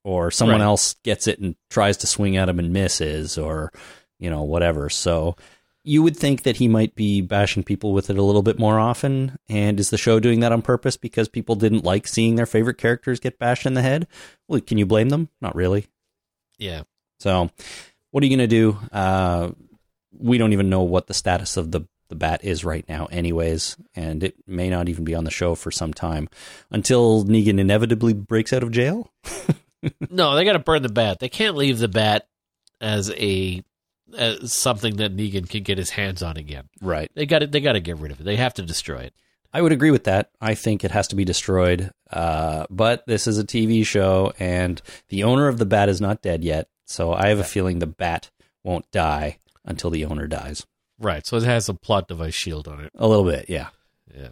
[0.04, 0.66] or someone Right.
[0.66, 3.72] else gets it and tries to swing at him and misses, or
[4.20, 4.90] you know whatever.
[4.90, 5.36] So.
[5.84, 8.78] You would think that he might be bashing people with it a little bit more
[8.78, 9.38] often.
[9.48, 12.78] And is the show doing that on purpose because people didn't like seeing their favorite
[12.78, 14.06] characters get bashed in the head?
[14.50, 15.30] Well, can you blame them?
[15.40, 15.88] Not really.
[16.58, 16.82] Yeah.
[17.22, 17.52] So,
[18.12, 18.78] what are you going to do?
[18.92, 19.52] Uh,
[20.18, 23.76] we don't even know what the status of the the bat is right now, anyways,
[23.94, 26.30] and it may not even be on the show for some time
[26.72, 29.12] until Negan inevitably breaks out of jail.
[30.10, 31.20] No, they got to burn the bat.
[31.20, 32.28] They can't leave the bat
[32.82, 33.64] as a
[34.18, 36.68] as something that Negan can get his hands on again.
[36.82, 37.12] Right.
[37.14, 38.24] They got to They got to get rid of it.
[38.24, 39.14] They have to destroy it.
[39.54, 40.32] I would agree with that.
[40.42, 41.92] I think it has to be destroyed.
[42.12, 46.22] Uh, but this is a TV show, and the owner of the bat is not
[46.22, 46.70] dead yet.
[46.86, 48.30] So I have a feeling the bat
[48.64, 49.38] won't die
[49.68, 50.66] until the owner dies.
[51.00, 51.26] Right.
[51.26, 52.92] So it has a plot device shield on it.
[52.96, 53.70] A little bit, yeah.
[54.16, 54.30] Yeah.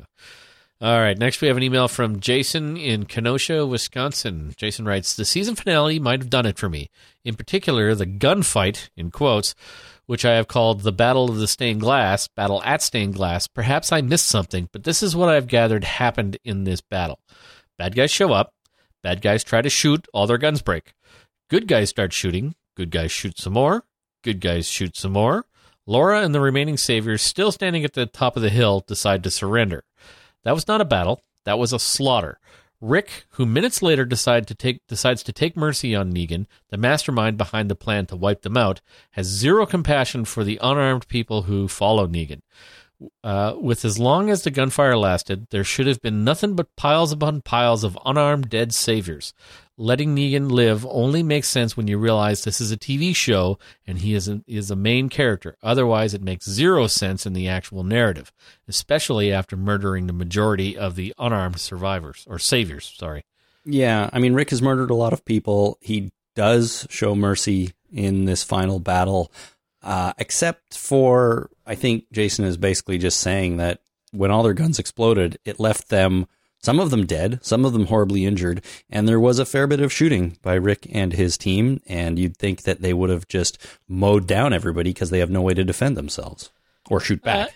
[0.81, 1.17] All right.
[1.17, 4.53] Next, we have an email from Jason in Kenosha, Wisconsin.
[4.57, 6.89] Jason writes The season finale might have done it for me.
[7.23, 9.53] In particular, the gunfight, in quotes,
[10.05, 13.47] which I have called the Battle of the Stained Glass, Battle at Stained Glass.
[13.47, 17.19] Perhaps I missed something, but this is what I've gathered happened in this battle.
[17.77, 18.53] Bad guys show up.
[19.01, 20.07] Bad guys try to shoot.
[20.13, 20.93] All their guns break.
[21.49, 22.55] Good guys start shooting.
[22.75, 23.83] Good guys shoot some more.
[24.25, 25.45] Good guys shoot some more.
[25.85, 29.29] Laura and the remaining saviors, still standing at the top of the hill, decide to
[29.29, 29.83] surrender.
[30.41, 31.21] That was not a battle.
[31.43, 32.39] That was a slaughter.
[32.81, 37.37] Rick, who minutes later decide to take, decides to take mercy on Negan, the mastermind
[37.37, 41.67] behind the plan to wipe them out, has zero compassion for the unarmed people who
[41.67, 42.41] follow Negan.
[43.23, 47.11] Uh, with as long as the gunfire lasted, there should have been nothing but piles
[47.11, 49.35] upon piles of unarmed dead saviors.
[49.77, 53.97] Letting Negan live only makes sense when you realize this is a TV show and
[53.97, 55.57] he is a, is a main character.
[55.61, 58.31] Otherwise, it makes zero sense in the actual narrative,
[58.69, 62.93] especially after murdering the majority of the unarmed survivors or saviors.
[62.97, 63.25] Sorry.
[63.65, 65.77] Yeah, I mean, Rick has murdered a lot of people.
[65.81, 69.31] He does show mercy in this final battle,
[69.81, 74.79] uh, except for, I think Jason is basically just saying that when all their guns
[74.79, 76.27] exploded, it left them,
[76.65, 79.79] some of them dead, some of them horribly injured, and there was a fair bit
[79.79, 81.81] of shooting by Rick and his team.
[81.87, 83.57] And you'd think that they would have just
[83.87, 86.51] mowed down everybody because they have no way to defend themselves
[86.89, 87.49] or shoot back.
[87.49, 87.51] Uh,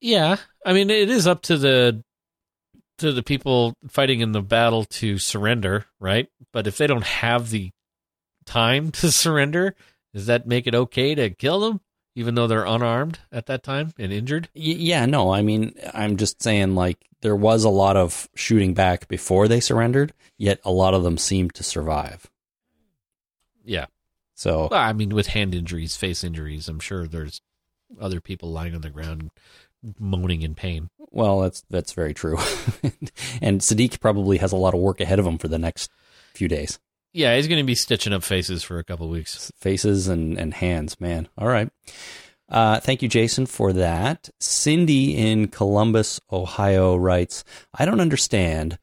[0.00, 2.02] yeah, I mean, it is up to the
[2.98, 6.28] to the people fighting in the battle to surrender, right?
[6.52, 7.70] But if they don't have the
[8.48, 9.74] time to surrender?
[10.14, 11.80] Does that make it okay to kill them,
[12.18, 14.48] even though they're unarmed at that time and injured?
[14.54, 18.74] Y- yeah, no, I mean, I'm just saying, like, there was a lot of shooting
[18.74, 22.26] back before they surrendered, yet a lot of them seemed to survive.
[23.64, 23.86] Yeah.
[24.34, 27.40] So, Well, I mean, with hand injuries, face injuries, I'm sure there's
[28.00, 29.30] other people lying on the ground
[29.98, 30.90] moaning in pain.
[31.10, 32.36] well, that's that's very true.
[33.40, 35.90] and Siddiq probably has a lot of work ahead of him for the next
[36.34, 36.78] few days.
[37.12, 39.50] Yeah, he's going to be stitching up faces for a couple weeks.
[39.58, 41.28] Faces and, and hands, man.
[41.38, 41.70] All right.
[42.48, 44.30] Uh, thank you, Jason, for that.
[44.40, 47.44] Cindy in Columbus, Ohio writes
[47.74, 48.78] I don't understand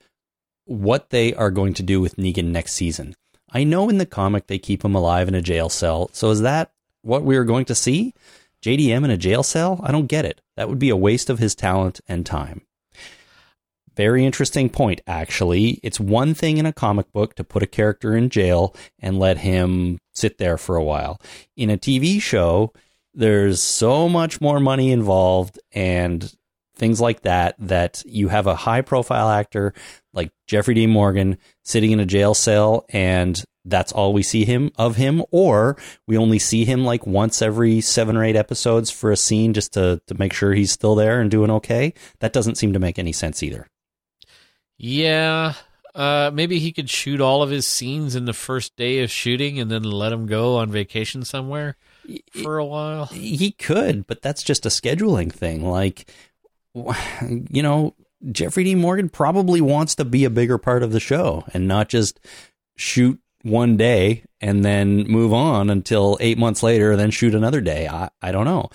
[0.65, 3.15] what they are going to do with Negan next season.
[3.51, 6.09] I know in the comic they keep him alive in a jail cell.
[6.11, 6.71] So is that
[7.01, 8.13] what we are going to see?
[8.61, 9.80] JDM in a jail cell?
[9.84, 10.41] I don't get it.
[10.57, 12.65] That would be a waste of his talent and time.
[13.96, 15.80] Very interesting point, actually.
[15.84, 19.39] It's one thing in a comic book to put a character in jail and let
[19.39, 21.20] him sit there for a while.
[21.56, 22.74] In a TV show,
[23.14, 26.34] there's so much more money involved and
[26.76, 29.74] things like that that you have a high profile actor
[30.14, 30.88] like Jeffrey D.
[30.88, 35.78] Morgan sitting in a jail cell and that's all we see him of him or
[36.06, 39.74] we only see him like once every 7 or 8 episodes for a scene just
[39.74, 43.00] to to make sure he's still there and doing okay that doesn't seem to make
[43.00, 43.68] any sense either
[44.78, 45.53] Yeah,
[45.93, 49.59] uh, maybe he could shoot all of his scenes in the first day of shooting
[49.59, 51.78] and then let him go on vacation somewhere
[52.43, 53.05] for a while.
[53.05, 55.65] He could, but that's just a scheduling thing.
[55.65, 56.11] Like,
[56.73, 57.95] you know,
[58.32, 58.76] Jeffrey D.
[58.76, 62.19] Morgan probably wants to be a bigger part of the show and not just
[62.76, 67.61] shoot one day and then move on until eight months later and then shoot another
[67.61, 67.88] day.
[67.88, 68.69] I, I don't know.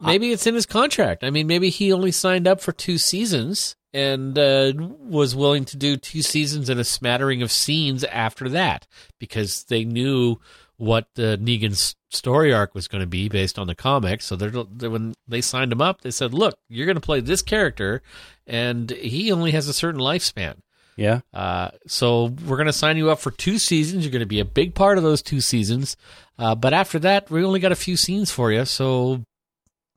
[0.00, 1.24] Maybe it's in his contract.
[1.24, 5.76] I mean, maybe he only signed up for two seasons and uh, was willing to
[5.76, 8.86] do two seasons and a smattering of scenes after that
[9.18, 10.36] because they knew
[10.76, 14.26] what the Negan's story arc was going to be based on the comics.
[14.26, 17.20] So they're, they when they signed him up, they said, "Look, you're going to play
[17.20, 18.02] this character,
[18.46, 20.56] and he only has a certain lifespan.
[20.96, 21.20] Yeah.
[21.32, 24.04] Uh, so we're going to sign you up for two seasons.
[24.04, 25.96] You're going to be a big part of those two seasons,
[26.38, 28.64] uh, but after that, we only got a few scenes for you.
[28.64, 29.22] So."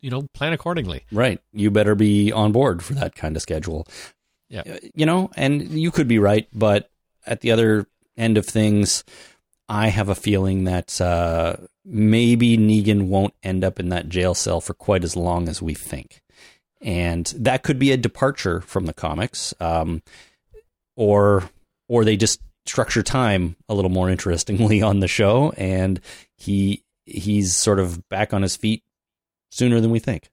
[0.02, 1.06] You know, plan accordingly.
[1.12, 1.39] Right.
[1.52, 3.88] You better be on board for that kind of schedule.
[4.50, 4.62] Yeah.
[4.62, 6.89] Uh, You know, and you could be right, but
[7.26, 7.88] at the other
[8.18, 9.04] end of things,
[9.68, 14.62] I have a feeling that uh, maybe Negan won't end up in that jail cell
[14.62, 16.22] for quite as long as we think.
[16.82, 19.54] And that could be a departure from the comics.
[19.60, 20.02] Um,
[20.95, 21.50] or
[21.88, 26.00] or they just structure time a little more interestingly on the show and
[26.36, 28.84] he he's sort of back on his feet
[29.50, 30.30] sooner than we think.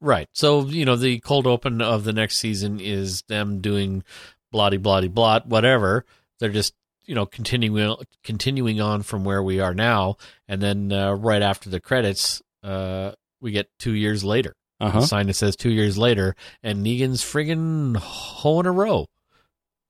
[0.00, 0.28] Right.
[0.32, 4.04] So, you know, the cold open of the next season is them doing
[4.52, 6.04] bloody bloody blot, whatever.
[6.38, 6.74] They're just,
[7.06, 10.16] you know, continuing continuing on from where we are now.
[10.46, 14.54] And then uh, right after the credits, uh, we get two years later.
[14.80, 15.00] Uh-huh.
[15.02, 19.06] Sign that says two years later, and Negan's friggin' hoeing a row.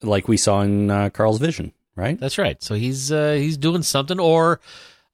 [0.03, 2.21] Like we saw in uh, Carl's Vision, right?
[2.21, 2.63] That's right.
[2.63, 4.61] So he's uh, he's doing something, or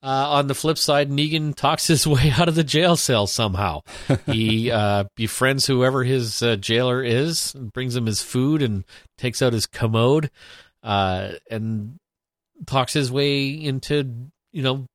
[0.02, 3.80] uh, on the flip side, Negan talks his way out of the jail cell somehow.
[4.26, 8.84] he uh, befriends whoever his uh, jailer is, brings him his food, and
[9.18, 10.30] takes out his commode,
[10.82, 11.98] uh, and
[12.66, 14.86] talks his way into you know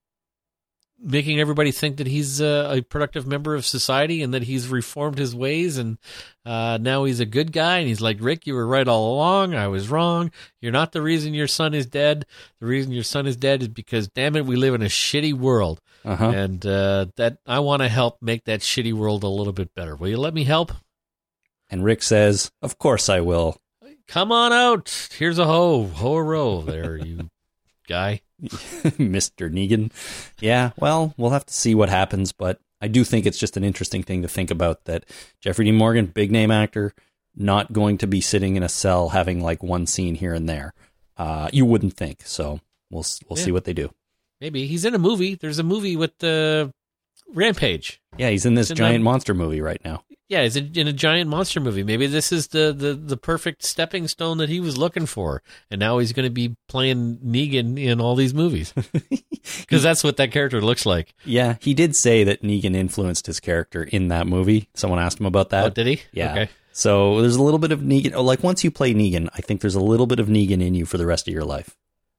[1.05, 5.19] making everybody think that he's uh, a productive member of society and that he's reformed
[5.19, 5.97] his ways and
[6.45, 9.53] uh, now he's a good guy and he's like rick you were right all along.
[9.53, 10.31] I was wrong.
[10.61, 12.25] You're not the reason your son is dead.
[12.59, 15.33] The reason your son is dead is because damn it we live in a shitty
[15.33, 15.79] world.
[16.03, 16.29] Uh-huh.
[16.29, 19.95] and uh, that i want to help make that shitty world a little bit better.
[19.95, 20.71] Will you let me help?
[21.67, 23.57] And Rick says, "Of course I will."
[24.07, 25.09] come on out.
[25.17, 27.29] Here's a hoe hoe a row there you
[27.87, 29.49] guy Mr.
[29.51, 29.91] Negan.
[30.39, 33.63] Yeah, well, we'll have to see what happens, but I do think it's just an
[33.63, 35.05] interesting thing to think about that
[35.39, 36.93] Jeffrey Dean Morgan, big name actor,
[37.35, 40.73] not going to be sitting in a cell having like one scene here and there.
[41.17, 42.21] Uh, you wouldn't think.
[42.25, 42.59] So
[42.91, 43.91] we'll we'll see what they do.
[44.41, 46.71] maybe he's in a movie there's a movie with the
[47.33, 50.03] rampage Yeah, he's in this It's in giant the- monster movie right now.
[50.27, 51.83] Yeah, he's in in a giant monster movie.
[51.83, 55.79] Maybe this is the, the, the perfect stepping stone that he was looking for, and
[55.79, 58.73] now he's going to be playing Negan in all these movies
[59.59, 61.13] because that's what that character looks like.
[61.25, 64.67] Yeah, he did say that Negan influenced his character in that movie.
[64.73, 65.65] Someone asked him about that.
[65.65, 66.01] oh, did he?
[66.11, 66.31] Yeah.
[66.31, 66.49] Okay.
[66.71, 68.13] So there's a little bit of Negan.
[68.15, 70.73] oh, Like once you play Negan, I think there's a little bit of Negan in
[70.73, 71.75] you for the rest of your life,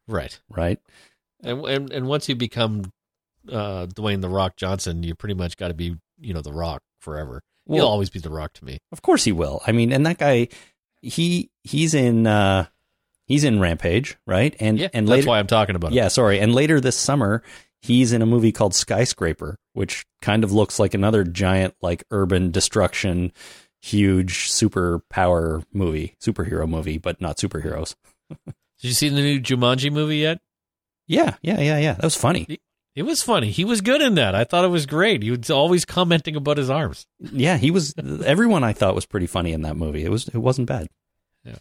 [0.07, 0.38] Right.
[0.48, 0.78] right?
[1.42, 2.92] And and, and once you become
[3.50, 6.82] uh, Dwayne the Rock Johnson, you pretty much got to be you know the Rock
[7.00, 7.42] forever.
[7.69, 8.79] He'll always be the Rock to me.
[8.93, 9.61] Of course he will.
[9.67, 10.49] I mean, and that guy,
[11.03, 12.67] he he's in uh,
[13.27, 14.55] He's in Rampage, right?
[14.61, 15.95] And Yeah, and that's why I'm talking about it.
[15.95, 16.39] yeah, sorry.
[16.39, 17.43] And later this summer,
[17.83, 22.53] he's in a movie called Skyscraper, which kind of looks like another giant, like urban
[22.53, 23.33] destruction,
[23.83, 27.97] huge superpower movie, superhero movie, but not superheroes.
[28.47, 28.55] Did
[28.89, 30.41] you see the new Jumanji movie yet?
[31.09, 31.93] Yeah, yeah, yeah, yeah.
[31.95, 32.61] That was funny.
[32.97, 33.51] It was funny.
[33.51, 34.34] He was good in that.
[34.34, 35.22] I thought it was great.
[35.22, 37.07] He was always commenting about his arms.
[37.20, 37.94] Yeah, he was.
[38.24, 40.03] everyone I thought was pretty funny in that movie.
[40.03, 40.28] It was.
[40.28, 40.88] It wasn't bad.
[41.44, 41.59] Yeah.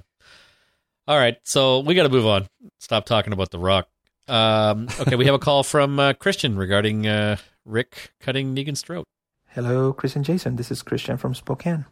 [1.07, 2.47] All right, so we got to move on.
[2.79, 3.89] Stop talking about The Rock.
[4.29, 9.03] Um, okay, we have a call from uh, Christian regarding uh, Rick cutting Negan's throat.
[9.49, 10.55] Hello, Chris and Jason.
[10.55, 11.85] This is Christian from Spokane.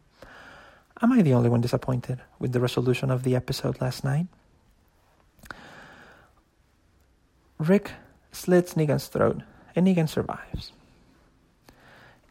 [1.02, 4.26] Am I the only one disappointed with the resolution of the episode last night?
[7.58, 7.92] Rick
[8.34, 9.42] slits Negan's throat,
[9.74, 10.72] and Negan survives.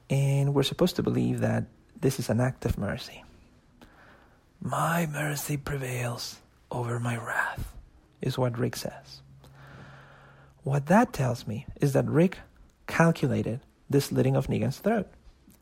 [0.09, 1.65] And we're supposed to believe that
[1.99, 3.23] this is an act of mercy.
[4.61, 6.37] My mercy prevails
[6.71, 7.73] over my wrath,
[8.21, 9.21] is what Rick says.
[10.63, 12.39] What that tells me is that Rick
[12.87, 15.07] calculated the slitting of Negan's throat.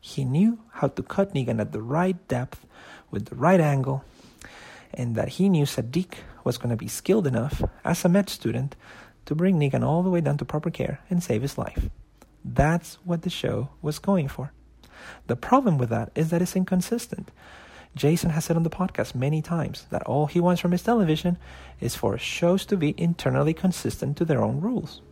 [0.00, 2.66] He knew how to cut Negan at the right depth
[3.10, 4.04] with the right angle,
[4.94, 6.14] and that he knew Siddiq
[6.44, 8.76] was going to be skilled enough as a med student
[9.26, 11.88] to bring Negan all the way down to proper care and save his life.
[12.44, 14.52] That's what the show was going for.
[15.26, 17.30] The problem with that is that it's inconsistent.
[17.94, 21.36] Jason has said on the podcast many times that all he wants from his television
[21.80, 25.02] is for shows to be internally consistent to their own rules.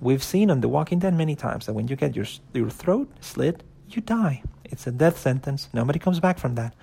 [0.00, 3.10] We've seen on The Walking Dead many times that when you get your, your throat
[3.20, 4.42] slit, you die.
[4.64, 5.68] It's a death sentence.
[5.72, 6.74] Nobody comes back from that.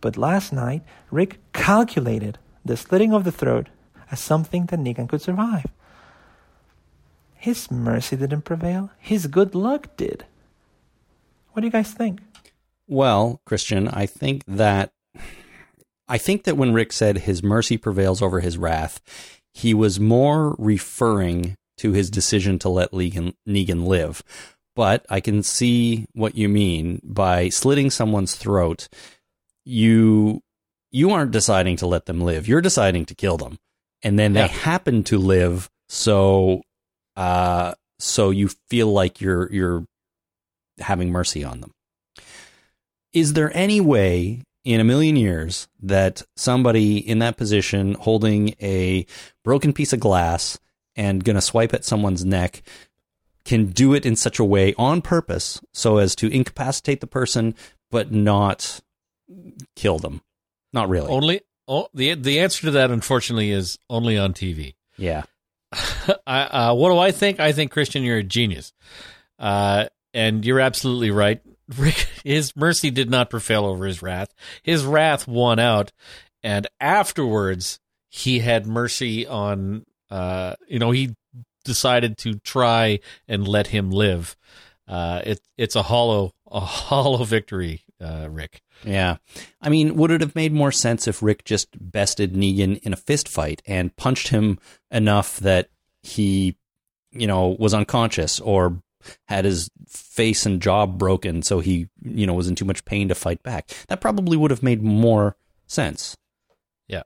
[0.00, 3.68] But last night, Rick calculated the slitting of the throat
[4.10, 5.66] as something that Negan could survive.
[7.34, 8.90] His mercy didn't prevail.
[8.98, 10.24] His good luck did.
[11.52, 12.20] What do you guys think?
[12.88, 14.92] Well, Christian, I think that
[16.08, 19.00] I think that when Rick said his mercy prevails over his wrath,
[19.52, 24.22] he was more referring to his decision to let Negan, Negan live.
[24.74, 28.88] But I can see what you mean by slitting someone's throat.
[29.64, 30.42] You
[30.92, 32.46] you aren't deciding to let them live.
[32.46, 33.58] You're deciding to kill them,
[34.06, 35.68] and then they happen to live.
[35.88, 36.62] So,
[37.16, 39.84] uh, so you feel like you're you're
[40.78, 41.72] having mercy on them.
[43.12, 49.06] Is there any way in a million years that somebody in that position holding a
[49.42, 50.60] broken piece of glass
[50.94, 52.62] and going to swipe at someone's neck
[53.44, 57.56] can do it in such a way on purpose so as to incapacitate the person
[57.90, 58.80] but not
[59.74, 60.20] kill them?
[60.72, 61.08] Not really.
[61.10, 64.74] Only oh, the the answer to that, unfortunately, is only on TV.
[64.96, 65.22] yeah.
[66.26, 67.40] I, uh, what do I think?
[67.40, 68.72] I think Christian, you're a genius,
[69.38, 71.40] uh, and you're absolutely right.
[71.76, 74.32] Rick, his mercy did not prevail over his wrath.
[74.62, 75.92] His wrath won out,
[76.42, 79.84] and afterwards he had mercy on.
[80.08, 81.16] Uh, you know, he
[81.64, 84.36] decided to try and let him live.
[84.88, 88.62] Uh, it, it's a hollow, a hollow victory, uh, Rick.
[88.84, 89.16] Yeah.
[89.60, 92.96] I mean, would it have made more sense if Rick just bested Negan in a
[92.96, 94.58] fist fight and punched him
[94.90, 95.70] enough that
[96.02, 96.56] he,
[97.10, 98.82] you know, was unconscious or
[99.26, 103.08] had his face and jaw broken so he, you know, was in too much pain
[103.08, 103.70] to fight back?
[103.88, 105.36] That probably would have made more
[105.66, 106.16] sense.
[106.88, 107.02] Yeah.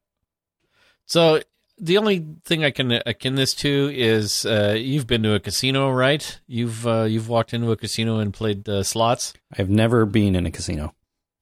[1.06, 1.42] So
[1.80, 5.90] the only thing I can akin this to is uh, you've been to a casino,
[5.90, 6.40] right?
[6.46, 9.32] You've uh, you've walked into a casino and played uh, slots.
[9.58, 10.94] I've never been in a casino.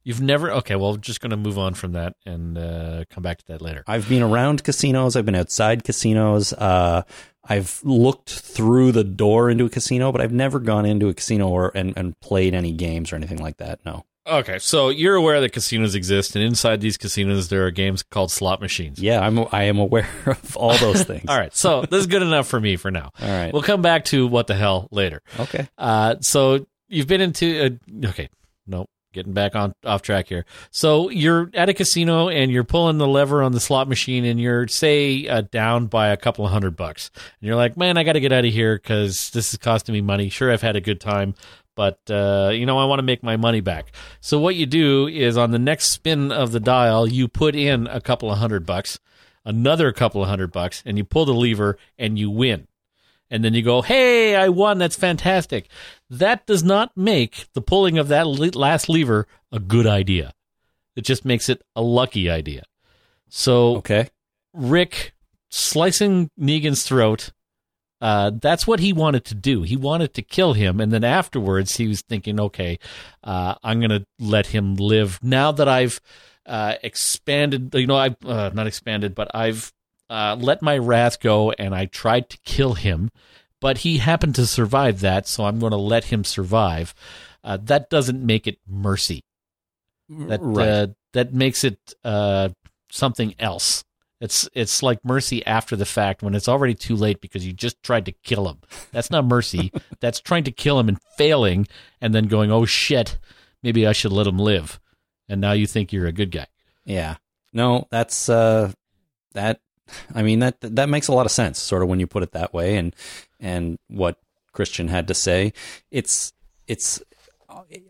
[0.05, 0.77] You've never okay.
[0.77, 3.85] Well, just going to move on from that and uh, come back to that later.
[3.87, 5.17] I've been around casinos.
[5.17, 6.53] I've been outside casinos.
[6.53, 7.03] Uh,
[7.45, 11.49] I've looked through the door into a casino, but I've never gone into a casino
[11.49, 13.81] or and, and played any games or anything like that.
[13.85, 14.05] No.
[14.29, 18.31] Okay, so you're aware that casinos exist, and inside these casinos there are games called
[18.31, 19.01] slot machines.
[19.01, 21.25] Yeah, I'm I am aware of all those things.
[21.29, 23.11] All right, so this is good enough for me for now.
[23.21, 23.53] All right.
[23.53, 25.23] We'll come back to what the hell later.
[25.39, 25.69] Okay.
[25.79, 28.29] Uh, so you've been into a, okay,
[28.67, 30.45] no, getting back on off track here.
[30.71, 34.41] So you're at a casino and you're pulling the lever on the slot machine and
[34.41, 38.05] you're say uh, down by a couple of hundred bucks, and you're like, man, I
[38.05, 40.29] got to get out of here because this is costing me money.
[40.29, 41.35] Sure, I've had a good time.
[41.79, 43.93] But uh, you know, I want to make my money back.
[44.21, 47.87] So what you do is on the next spin of the dial, you put in
[47.87, 48.99] a couple of hundred bucks,
[49.45, 52.67] another couple of hundred bucks, and you pull the lever and you win
[53.31, 54.79] and then you go, "Hey, I won!
[54.79, 55.69] That's fantastic."
[56.11, 60.35] That does not make the pulling of that le- last lever a good idea.
[60.97, 62.65] It just makes it a lucky idea.
[63.29, 64.09] So Okay.
[64.53, 65.15] Rick
[65.49, 67.31] slicing Negan's throat.
[68.01, 69.63] Uh, that's what he wanted to do.
[69.63, 72.79] He wanted to kill him, and then afterwards, he was thinking, "Okay,
[73.25, 76.01] uh, I'm going to let him live now that I've
[76.47, 77.75] uh, expanded.
[77.75, 79.73] You know, I've uh, not expanded, but I've
[80.09, 83.11] uh, let my wrath go and I tried to kill him,
[83.61, 86.95] but he happened to survive that, so I'm going to let him survive.
[87.45, 89.23] Uh, that doesn't make it mercy.
[90.09, 90.69] That Right.
[90.69, 92.49] uh, that makes it uh,
[92.91, 93.85] something else.
[94.21, 97.81] It's it's like mercy after the fact when it's already too late because you just
[97.83, 98.59] tried to kill him.
[98.91, 99.73] That's not mercy.
[100.01, 101.69] That's trying to kill him and failing,
[102.01, 103.19] and then going, "Oh shit,
[103.63, 104.81] maybe I should let him live."
[105.29, 106.47] And now you think you're a good guy.
[106.85, 107.17] Yeah.
[107.53, 108.73] No, that's uh
[109.35, 109.61] that
[110.15, 112.33] I mean that that makes a lot of sense sort of when you put it
[112.33, 112.95] that way and
[113.39, 114.19] and what
[114.53, 115.53] Christian had to say.
[115.91, 116.33] It's
[116.67, 117.01] it's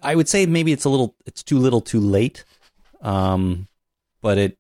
[0.03, 2.45] I would say maybe it's a little it's too little too late.
[3.01, 3.67] Um
[4.21, 4.59] but it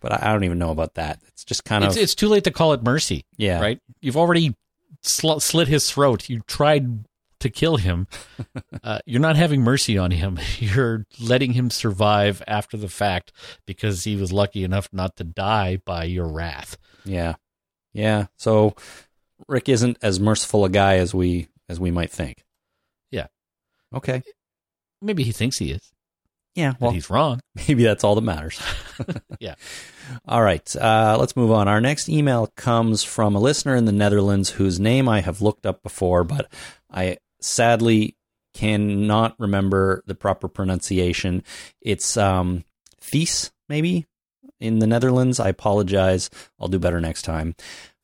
[0.00, 1.20] but I I don't even know about that.
[1.28, 3.24] It's just kind It's, of it's too late to call it mercy.
[3.36, 3.60] yeah.
[3.60, 3.78] right?
[4.00, 4.54] You've already
[5.02, 6.28] sl- slit his throat.
[6.28, 7.04] You tried
[7.40, 8.06] to kill him.
[8.84, 10.38] uh, you're not having mercy on him.
[10.58, 13.32] You're letting him survive after the fact
[13.66, 16.76] because he was lucky enough not to die by your wrath.
[17.04, 17.34] Yeah.
[17.92, 18.26] Yeah.
[18.36, 18.76] So
[19.48, 22.44] Rick isn't as merciful a guy as we as we might think.
[23.10, 23.26] Yeah.
[23.92, 24.22] Okay.
[25.00, 25.92] Maybe he thinks he is,
[26.54, 26.72] Yeah.
[26.72, 27.40] but Well, he's wrong.
[27.68, 28.60] maybe that's all that matters.
[29.40, 29.54] Yeah.
[30.28, 30.76] All right.
[30.76, 31.66] Uh, let's move on.
[31.66, 35.66] Our next email comes from a listener in the Netherlands whose name I have looked
[35.66, 36.52] up before, but
[36.88, 38.16] I sadly
[38.54, 41.42] cannot remember the proper pronunciation.
[41.80, 42.64] It's um,
[43.00, 44.06] Thies, maybe,
[44.60, 45.40] in the Netherlands.
[45.40, 46.30] I apologize.
[46.60, 47.56] I'll do better next time.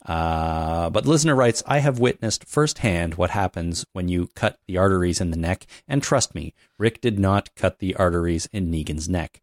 [0.08, 5.20] Uh, but listener writes, I have witnessed firsthand what happens when you cut the arteries
[5.20, 9.42] in the neck, and trust me, Rick did not cut the arteries in Negan's neck.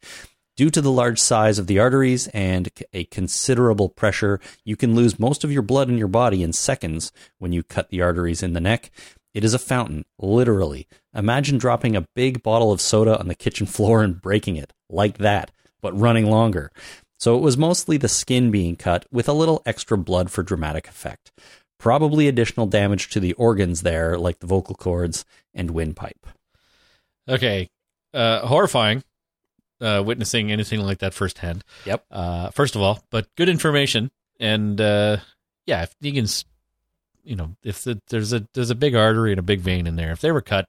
[0.57, 5.19] Due to the large size of the arteries and a considerable pressure, you can lose
[5.19, 8.53] most of your blood in your body in seconds when you cut the arteries in
[8.53, 8.89] the neck.
[9.35, 10.87] It is a fountain, literally.
[11.13, 15.17] Imagine dropping a big bottle of soda on the kitchen floor and breaking it, like
[15.17, 15.51] that,
[15.81, 16.71] but running longer.
[17.17, 20.87] So it was mostly the skin being cut with a little extra blood for dramatic
[20.87, 21.31] effect.
[21.77, 26.25] Probably additional damage to the organs there, like the vocal cords and windpipe.
[27.27, 27.69] Okay.
[28.13, 29.03] Uh, horrifying
[29.81, 31.63] uh, witnessing anything like that firsthand.
[31.85, 32.05] Yep.
[32.11, 34.11] Uh, first of all, but good information.
[34.39, 35.17] And uh,
[35.65, 36.45] yeah, if Negan's,
[37.23, 39.95] you know, if the, there's a there's a big artery and a big vein in
[39.95, 40.67] there, if they were cut,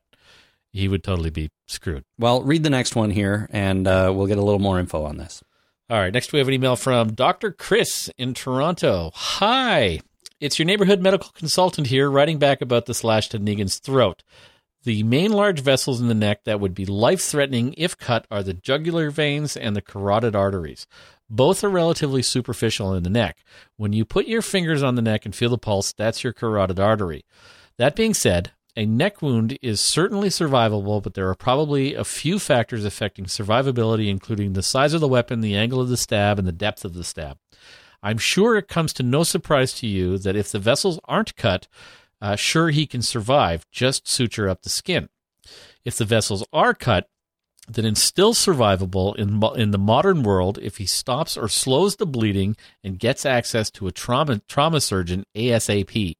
[0.72, 2.05] he would totally be screwed.
[2.18, 5.16] Well, read the next one here, and uh, we'll get a little more info on
[5.16, 5.42] this.
[5.89, 6.12] All right.
[6.12, 7.53] Next, we have an email from Dr.
[7.53, 9.12] Chris in Toronto.
[9.14, 10.01] Hi.
[10.41, 14.24] It's your neighborhood medical consultant here writing back about the slash to Negan's throat.
[14.82, 18.43] The main large vessels in the neck that would be life threatening if cut are
[18.43, 20.89] the jugular veins and the carotid arteries.
[21.30, 23.45] Both are relatively superficial in the neck.
[23.76, 26.80] When you put your fingers on the neck and feel the pulse, that's your carotid
[26.80, 27.24] artery.
[27.78, 32.39] That being said, a neck wound is certainly survivable, but there are probably a few
[32.39, 36.47] factors affecting survivability, including the size of the weapon, the angle of the stab, and
[36.47, 37.39] the depth of the stab.
[38.03, 41.66] I'm sure it comes to no surprise to you that if the vessels aren't cut,
[42.20, 45.09] uh, sure he can survive, just suture up the skin.
[45.85, 47.09] If the vessels are cut,
[47.68, 52.07] then it's still survivable in in the modern world if he stops or slows the
[52.07, 56.16] bleeding and gets access to a trauma trauma surgeon ASAP.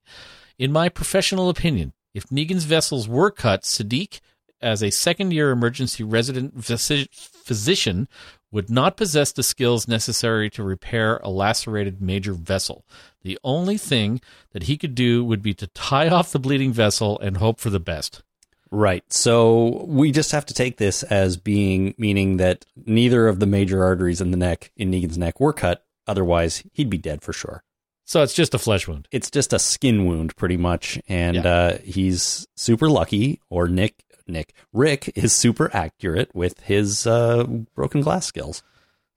[0.59, 4.21] In my professional opinion, if Negan's vessels were cut, Siddiq,
[4.63, 8.09] as a second year emergency resident physi- physician,
[8.51, 12.87] would not possess the skills necessary to repair a lacerated major vessel.
[13.23, 17.19] The only thing that he could do would be to tie off the bleeding vessel
[17.21, 18.23] and hope for the best.
[18.71, 19.05] Right.
[19.13, 23.85] So we just have to take this as being meaning that neither of the major
[23.85, 25.85] arteries in the neck, in Negan's neck, were cut.
[26.07, 27.63] Otherwise, he'd be dead for sure.
[28.07, 29.09] So it's just a flesh wound.
[29.11, 31.43] It's just a skin wound, pretty much, and Yeah.
[31.49, 33.41] uh, he's super lucky.
[33.51, 37.45] Or Nick, Nick, Rick is super accurate with his uh,
[37.75, 38.63] broken glass skills.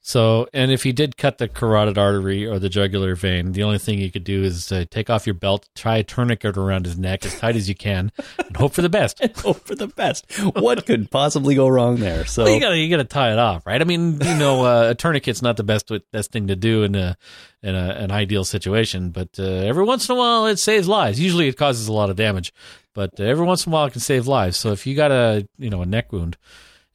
[0.02, 3.78] So, and if he did cut the carotid artery or the jugular vein, the only
[3.78, 6.98] thing you could do is uh, take off your belt, try a tourniquet around his
[6.98, 9.20] neck as tight as you can, and hope for the best.
[9.40, 10.26] Hope for the best.
[10.56, 12.26] What could possibly go wrong there?
[12.26, 13.82] So Well, you gotta you gotta tie it off, right?
[13.82, 16.96] I mean, you know, uh, a tourniquet's not the best best thing to do in
[16.96, 17.18] a
[17.62, 21.20] in a, an ideal situation, but uh, every once in a while it saves lives.
[21.20, 22.54] Usually it causes a lot of damage,
[22.94, 24.58] but uh, every once in a while it can save lives.
[24.58, 26.38] So if you got a you know a neck wound,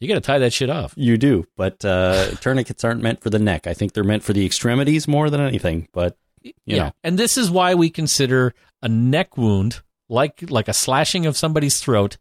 [0.04, 0.94] you got to tie that shit off.
[0.96, 3.66] You do, but uh, tourniquets aren't meant for the neck.
[3.66, 5.88] I think they're meant for the extremities more than anything.
[5.92, 10.74] But you know, and this is why we consider a neck wound like like a
[10.74, 12.18] slashing of somebody's throat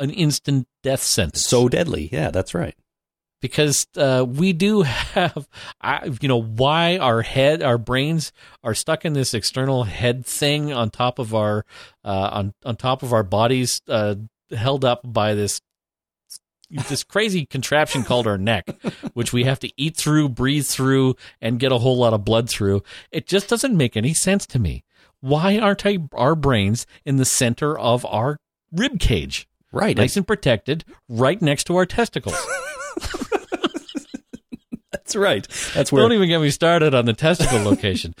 [0.00, 1.46] an instant death sentence.
[1.46, 2.08] so deadly.
[2.10, 2.74] Yeah, that's right.
[3.40, 5.46] because uh, we do have,
[5.80, 8.32] I, you know, why our head, our brains
[8.64, 11.64] are stuck in this external head thing on top of our,
[12.04, 14.16] uh, on on top of our bodies, uh,
[14.50, 15.60] held up by this,
[16.88, 18.68] this crazy contraption called our neck,
[19.14, 22.48] which we have to eat through, breathe through, and get a whole lot of blood
[22.48, 22.82] through.
[23.10, 24.84] It just doesn't make any sense to me.
[25.20, 28.38] Why aren't I, our brains in the center of our
[28.72, 29.48] rib cage?
[29.72, 29.96] Right.
[29.96, 32.36] Nice and protected, right next to our testicles.
[34.92, 35.46] That's right.
[35.74, 38.14] That's where Don't even get me started on the testicle location.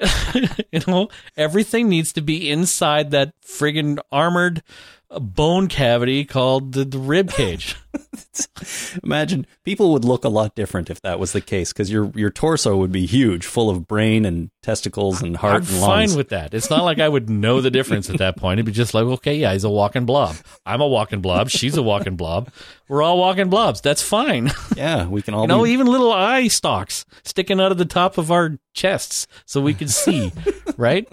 [0.72, 4.62] you know, everything needs to be inside that friggin' armored
[5.10, 7.76] uh, bone cavity called the, the rib cage.
[9.02, 12.30] Imagine people would look a lot different if that was the case because your your
[12.30, 16.10] torso would be huge, full of brain and testicles and heart I'm and lungs.
[16.12, 16.54] fine with that.
[16.54, 18.58] It's not like I would know the difference at that point.
[18.58, 20.36] It'd be just like, okay, yeah, he's a walking blob.
[20.66, 21.50] I'm a walking blob.
[21.50, 22.50] She's a walking blob.
[22.88, 23.80] We're all walking blobs.
[23.80, 24.50] That's fine.
[24.76, 25.70] yeah, we can all You know, be.
[25.70, 29.88] even little eye stalks sticking out of the top of our chests so we can
[29.88, 30.32] see,
[30.76, 31.08] right?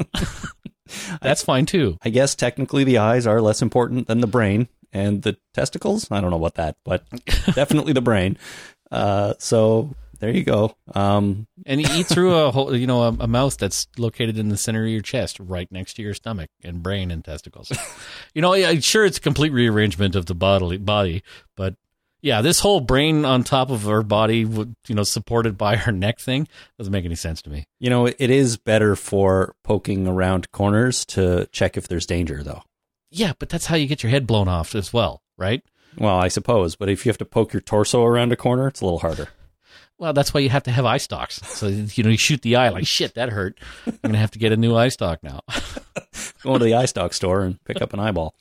[1.22, 1.98] That's fine too.
[2.04, 6.10] I guess technically the eyes are less important than the brain and the testicles.
[6.12, 7.04] I don't know about that, but
[7.54, 8.38] definitely the brain.
[8.92, 10.76] Uh, so there you go.
[10.94, 14.50] Um, And you eat through a whole, you know, a, a mouse that's located in
[14.50, 17.72] the center of your chest, right next to your stomach and brain and testicles.
[18.34, 21.24] you know, yeah, sure, it's a complete rearrangement of the bodily body,
[21.56, 21.76] but
[22.26, 26.20] yeah, this whole brain on top of our body, you know, supported by our neck
[26.20, 27.68] thing doesn't make any sense to me.
[27.80, 32.64] you know, it is better for poking around corners to check if there's danger, though.
[33.12, 35.62] Yeah, but that's how you get your head blown off as well, right?
[36.00, 38.82] Well, I suppose, but if you have to poke your torso around a corner, it's
[38.82, 39.28] a little harder.
[40.00, 41.36] Well, that's why you have to have eye stalks.
[41.48, 43.14] So you know, you shoot the eye like shit.
[43.14, 43.60] That hurt.
[43.86, 45.42] I'm gonna have to get a new eye stalk now.
[46.42, 48.36] Go to the eye stock store and pick up an eyeball.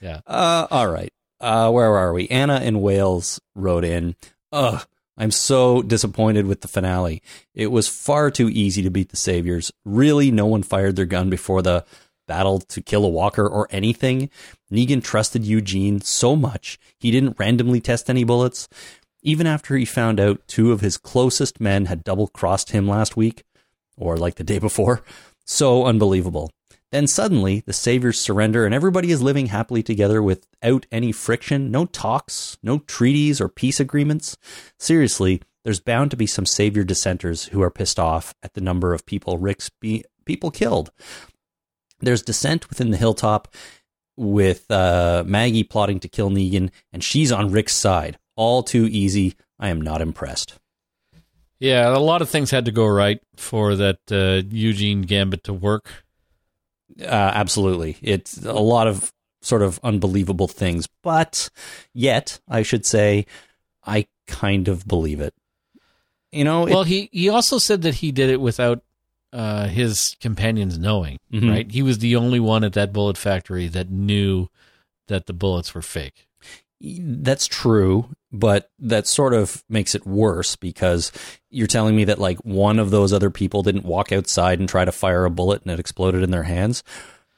[0.00, 0.20] Yeah.
[0.26, 1.12] Uh, all right.
[1.40, 2.28] Uh, where are we?
[2.28, 4.16] Anna in Wales wrote in.
[4.52, 4.86] Ugh.
[5.20, 7.22] I'm so disappointed with the finale.
[7.52, 9.72] It was far too easy to beat the Saviors.
[9.84, 11.84] Really, no one fired their gun before the
[12.28, 14.30] battle to kill a walker or anything.
[14.70, 18.68] Negan trusted Eugene so much, he didn't randomly test any bullets.
[19.22, 23.16] Even after he found out two of his closest men had double crossed him last
[23.16, 23.42] week,
[23.96, 25.02] or like the day before.
[25.44, 26.52] So unbelievable.
[26.90, 31.84] Then suddenly, the Saviors surrender and everybody is living happily together without any friction, no
[31.84, 34.38] talks, no treaties or peace agreements.
[34.78, 38.94] Seriously, there's bound to be some Savior dissenters who are pissed off at the number
[38.94, 40.90] of people Rick's be- people killed.
[42.00, 43.54] There's dissent within the hilltop
[44.16, 48.18] with uh, Maggie plotting to kill Negan, and she's on Rick's side.
[48.34, 49.34] All too easy.
[49.58, 50.58] I am not impressed.
[51.60, 55.52] Yeah, a lot of things had to go right for that uh, Eugene Gambit to
[55.52, 56.04] work.
[57.00, 57.96] Uh, absolutely.
[58.02, 61.48] It's a lot of sort of unbelievable things, but
[61.94, 63.24] yet, I should say,
[63.84, 65.32] I kind of believe it.
[66.32, 68.82] You know, it- Well, he he also said that he did it without
[69.32, 71.18] uh, his companions knowing.
[71.32, 71.50] Mhm.
[71.50, 74.48] Right, he was the only one at that bullet factory that knew
[75.06, 76.26] that the bullets were fake.
[76.80, 81.12] that's true, but that sort of makes it worse because
[81.50, 84.84] you're telling me that like one of those other people didn't walk outside and try
[84.84, 86.82] to fire a bullet and it exploded in their hands.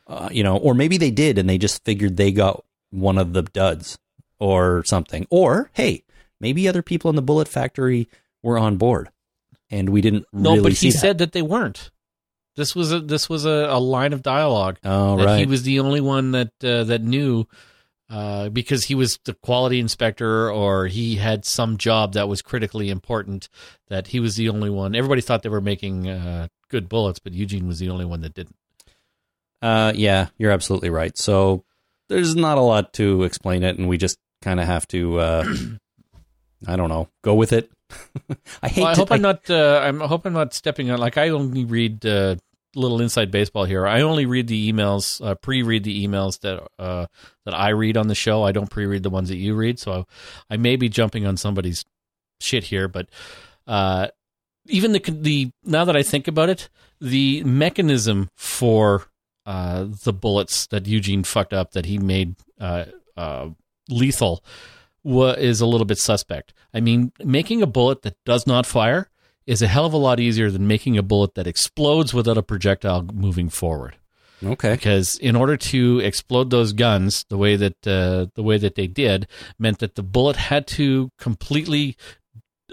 [0.07, 3.33] Uh, you know, or maybe they did and they just figured they got one of
[3.33, 3.99] the duds
[4.41, 5.27] or something.
[5.31, 6.03] Or hey,
[6.41, 8.09] maybe other people in the bullet factory
[8.43, 9.11] were on board
[9.71, 10.99] and we didn't No, really but he that.
[10.99, 11.91] said that they weren't.
[12.57, 14.79] This was a this was a, a line of dialogue.
[14.85, 15.39] Oh, that right.
[15.39, 17.47] He was the only one that uh, that knew
[18.11, 22.91] uh, because he was the quality inspector or he had some job that was critically
[22.91, 23.49] important.
[23.89, 24.97] That he was the only one.
[24.97, 28.35] Everybody thought they were making uh, good bullets, but Eugene was the only one that
[28.35, 28.57] didn't.
[29.63, 31.17] Uh, yeah, you're absolutely right.
[31.17, 31.65] So
[32.09, 35.45] there's not a lot to explain it, and we just kind of have to, uh,
[36.67, 37.71] I don't know, go with it.
[38.63, 38.83] I hate.
[38.83, 39.49] Well, I to, hope I'm not.
[39.49, 40.99] Uh, I'm I hope I'm not stepping on.
[40.99, 42.37] Like I only read uh,
[42.75, 43.87] little inside baseball here.
[43.87, 47.07] I only read the emails, uh, pre-read the emails that uh,
[47.45, 48.43] that I read on the show.
[48.43, 49.79] I don't pre-read the ones that you read.
[49.79, 50.07] So
[50.49, 51.85] I may be jumping on somebody's
[52.41, 53.09] shit here, but
[53.67, 54.09] uh,
[54.67, 56.69] even the the now that I think about it,
[57.01, 59.07] the mechanism for
[59.47, 62.85] uh, the bullets that Eugene fucked up that he made uh,
[63.17, 63.49] uh,
[63.89, 64.45] lethal
[65.03, 66.53] wa- is a little bit suspect.
[66.73, 69.09] I mean, making a bullet that does not fire
[69.51, 72.43] is a hell of a lot easier than making a bullet that explodes without a
[72.43, 73.97] projectile moving forward.
[74.45, 74.75] okay.
[74.75, 78.87] Because in order to explode those guns the way that uh, the way that they
[78.87, 79.27] did
[79.59, 81.97] meant that the bullet had to completely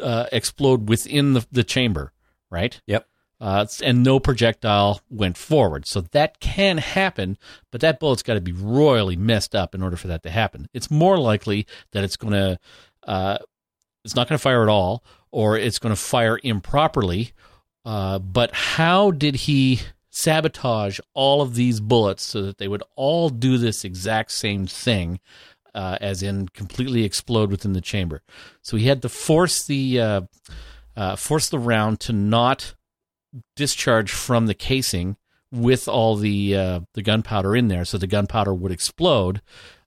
[0.02, 2.14] uh, explode within the, the chamber,
[2.52, 2.80] right?
[2.86, 3.08] Yep.
[3.42, 5.88] Uh, and no projectile went forward.
[5.88, 7.40] So that can happen,
[7.72, 10.68] but that bullet's got to be royally messed up in order for that to happen.
[10.76, 12.60] It's more likely that it's going to,
[13.08, 13.40] uh,
[14.06, 17.34] it's not going to fire at all, or it's going to fire improperly.
[17.86, 23.30] Uh, but how did he sabotage all of these bullets so that they would all
[23.30, 25.20] do this exact same thing?
[25.78, 28.24] uh, as in completely explode within the chamber.
[28.64, 30.22] So he had to force the uh,
[30.96, 32.74] uh, force the round to not
[33.56, 35.18] discharge from the casing
[35.52, 39.44] with all the uh, the gunpowder in there, so the gunpowder would explode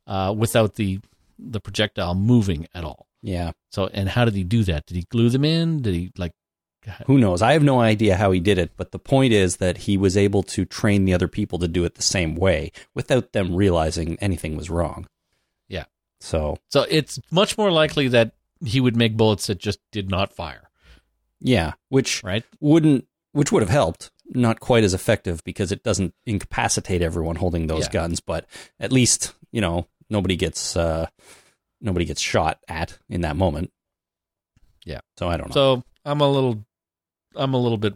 [0.06, 1.00] uh, without the
[1.40, 3.08] the projectile moving at all.
[3.20, 3.50] Yeah.
[3.70, 4.86] So, and how did he do that?
[4.86, 5.82] Did he glue them in?
[5.82, 6.32] Did he like?
[7.06, 7.42] Who knows?
[7.42, 10.16] I have no idea how he did it, but the point is that he was
[10.16, 14.16] able to train the other people to do it the same way without them realizing
[14.18, 15.06] anything was wrong.
[15.68, 15.84] Yeah.
[16.20, 18.32] So, So it's much more likely that
[18.64, 20.70] he would make bullets that just did not fire,
[21.40, 22.44] yeah, which right?
[22.60, 24.10] wouldn't which would have helped.
[24.32, 27.92] Not quite as effective because it doesn't incapacitate everyone holding those Yeah.
[27.92, 28.46] guns, but
[28.78, 31.08] at least, you know, nobody gets uh
[31.80, 33.72] nobody gets shot at in that moment.
[34.84, 35.00] Yeah.
[35.18, 35.54] So I don't know.
[35.54, 36.64] So I'm a little,
[37.36, 37.94] I'm a little bit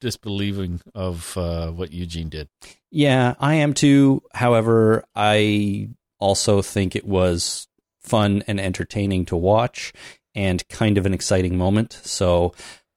[0.00, 2.48] disbelieving of uh, what Eugene did.
[2.90, 4.22] Yeah, I am too.
[4.32, 7.68] However, I also think it was
[8.00, 9.92] fun and entertaining to watch
[10.34, 12.00] and kind of an exciting moment.
[12.04, 12.54] So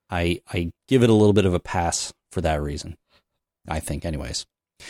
[0.10, 2.98] I I give it a little bit of a pass for that reason.
[3.68, 4.46] I think anyways.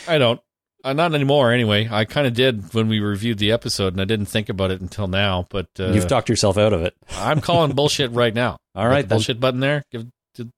[0.06, 0.40] I don't.
[0.82, 1.88] Uh, not anymore, anyway.
[1.90, 4.80] I kind of did when we reviewed the episode, and I didn't think about it
[4.80, 5.46] until now.
[5.50, 6.94] But uh, You've talked yourself out of it.
[7.16, 8.56] I'm calling bullshit right now.
[8.74, 9.82] All right, Got the bullshit button there.
[9.90, 10.06] Give.
[10.34, 10.48] To,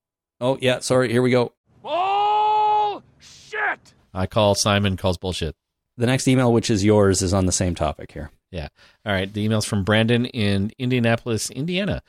[0.41, 1.11] Oh, yeah, sorry.
[1.11, 1.53] Here we go.
[1.85, 3.95] Oh shit.
[4.15, 5.55] I call Simon calls bullshit.
[5.97, 8.31] The next email which is yours is on the same topic here.
[8.51, 8.69] Yeah.
[9.05, 9.33] All right.
[9.33, 12.03] The email's from Brandon in Indianapolis, Indiana.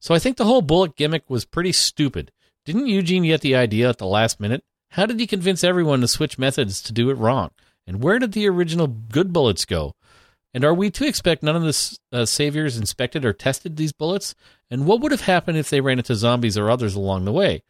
[0.00, 2.30] So I think the whole bullet gimmick was pretty stupid.
[2.64, 4.62] Didn't Eugene get the idea at the last minute?
[4.90, 7.50] How did he convince everyone to switch methods to do it wrong?
[7.86, 9.94] And where did the original good bullets go?
[10.54, 14.34] And are we to expect none of the uh, saviors inspected or tested these bullets?
[14.70, 17.62] And what would have happened if they ran into zombies or others along the way?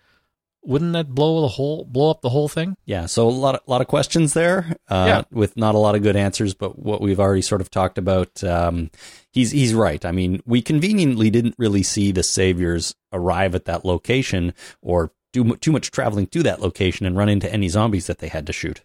[0.64, 2.77] Wouldn't that blow the whole blow up the whole thing?
[2.85, 5.23] Yeah, so a lot of, lot of questions there, uh, Yeah.
[5.31, 6.53] with not a lot of good answers.
[6.53, 8.91] But what we've already sort of talked about, um,
[9.33, 10.05] he's he's right.
[10.05, 14.53] I mean, we conveniently didn't really see the saviors arrive at that location
[14.83, 15.12] or
[15.45, 18.47] do too much traveling to that location and run into any zombies that they had
[18.47, 18.82] to shoot.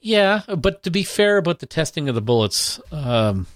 [0.00, 3.46] Yeah, but to be fair about the testing of the bullets, um,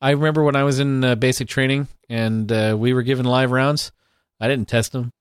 [0.00, 3.50] I remember when I was in uh, basic training and uh, we were given live
[3.50, 3.90] rounds.
[4.38, 5.12] I didn't test them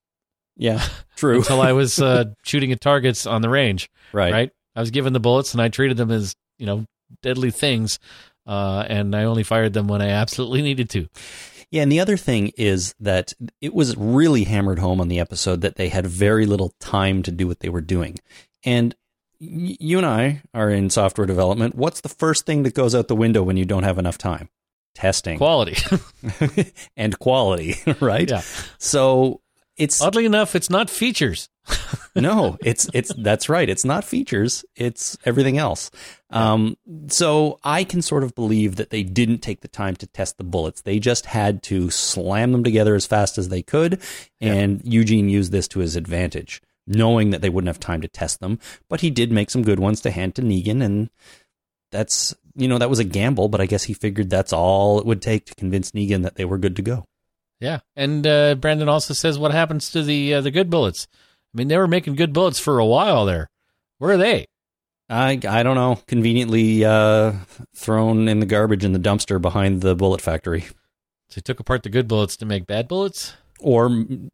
[0.57, 0.83] Yeah,
[1.15, 1.37] true.
[1.37, 3.89] until I was uh, shooting at targets on the range.
[4.13, 4.31] right.
[4.33, 4.51] Right.
[4.75, 6.85] I was given the bullets and I treated them as you know
[7.21, 7.99] deadly things,
[8.47, 11.07] uh, and I only fired them when I absolutely needed to.
[11.71, 15.61] Yeah, and the other thing is that it was really hammered home on the episode
[15.61, 18.17] that they had very little time to do what they were doing.
[18.65, 18.95] And
[19.39, 21.75] y- you and I are in software development.
[21.75, 24.49] What's the first thing that goes out the window when you don't have enough time?
[24.95, 25.77] Testing Quality.
[26.97, 28.29] and quality, right?
[28.29, 28.41] yeah.
[28.79, 29.41] So
[29.77, 31.49] it's Oddly enough, it's not features.
[32.15, 33.69] no, it's it's that's right.
[33.69, 34.65] It's not features.
[34.75, 35.91] It's everything else.
[36.29, 40.37] Um, so I can sort of believe that they didn't take the time to test
[40.37, 40.81] the bullets.
[40.81, 44.01] They just had to slam them together as fast as they could,
[44.39, 48.39] and Eugene used this to his advantage, knowing that they wouldn't have time to test
[48.39, 48.59] them.
[48.89, 51.09] But he did make some good ones to hand to Negan, and
[51.91, 53.49] that's you know that was a gamble.
[53.49, 56.45] But I guess he figured that's all it would take to convince Negan that they
[56.45, 57.05] were good to go.
[57.59, 61.07] Yeah, and uh, Brandon also says, "What happens to the uh, the good bullets?"
[61.53, 63.49] I mean, they were making good bullets for a while there.
[63.97, 64.45] Where are they?
[65.09, 65.99] I I don't know.
[66.07, 67.33] Conveniently uh,
[67.75, 70.61] thrown in the garbage in the dumpster behind the bullet factory.
[71.29, 73.33] So he took apart the good bullets to make bad bullets.
[73.61, 73.89] Or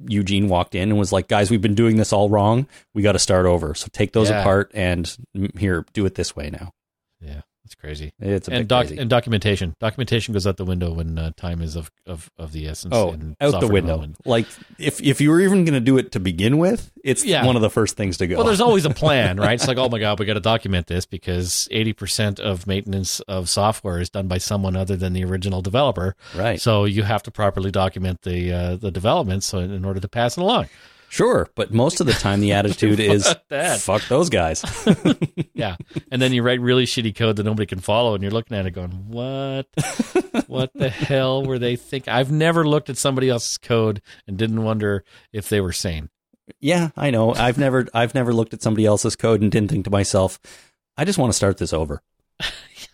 [0.07, 2.68] Eugene walked in and was like, "Guys, we've been doing this all wrong.
[2.93, 3.74] We got to start over.
[3.74, 4.41] So take those Yeah.
[4.41, 5.16] apart and
[5.57, 6.72] here, do it this way now."
[7.22, 8.13] Yeah, that's crazy.
[8.20, 9.01] It's and doc crazy.
[9.01, 9.76] and documentation.
[9.80, 12.93] Documentation goes out the window when uh, time is of, of, of the essence.
[12.95, 13.93] oh, out the window.
[13.93, 14.18] development.
[14.24, 14.45] Like
[14.78, 17.43] if if you were even going to do it to begin with, it's Yeah.
[17.43, 18.36] one of the first things to go.
[18.38, 19.53] Well, there's always a plan, right?
[19.55, 23.49] It's like, oh my god, we got to document this because 80% of maintenance of
[23.49, 26.16] software is done by someone other than the original developer.
[26.36, 26.61] right.
[26.61, 30.38] So you have to properly document the uh, the development so in order to pass
[30.38, 30.68] it along.
[31.16, 33.80] Sure, but most of the time the attitude is that?
[33.80, 34.63] fuck those guys.
[35.53, 35.78] Yeah.
[36.11, 38.66] And then you write really shitty code that nobody can follow and you're looking at
[38.66, 39.68] it going, "What?
[40.47, 44.61] what the hell were they thinking?" I've never looked at somebody else's code and didn't
[44.63, 46.09] wonder if they were sane.
[46.59, 47.34] yeah, I know.
[47.34, 50.39] I've never I've never looked at somebody else's code and didn't think to myself,
[50.97, 52.01] I just want to start this over.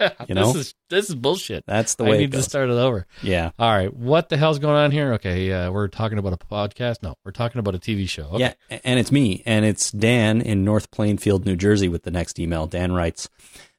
[0.01, 0.47] Yeah, You know?
[0.51, 1.63] this is this is bullshit.
[1.65, 3.05] That's the way I need to start it over.
[3.21, 3.51] Yeah.
[3.59, 5.13] All right, what the hell's going on here?
[5.13, 7.03] Okay, uh, we're talking about a podcast.
[7.03, 8.23] No, we're talking about a TV show.
[8.33, 8.53] Okay.
[8.69, 12.39] Yeah, and it's me, and it's Dan in North Plainfield, New Jersey, with the next
[12.39, 12.67] email.
[12.67, 13.29] Dan writes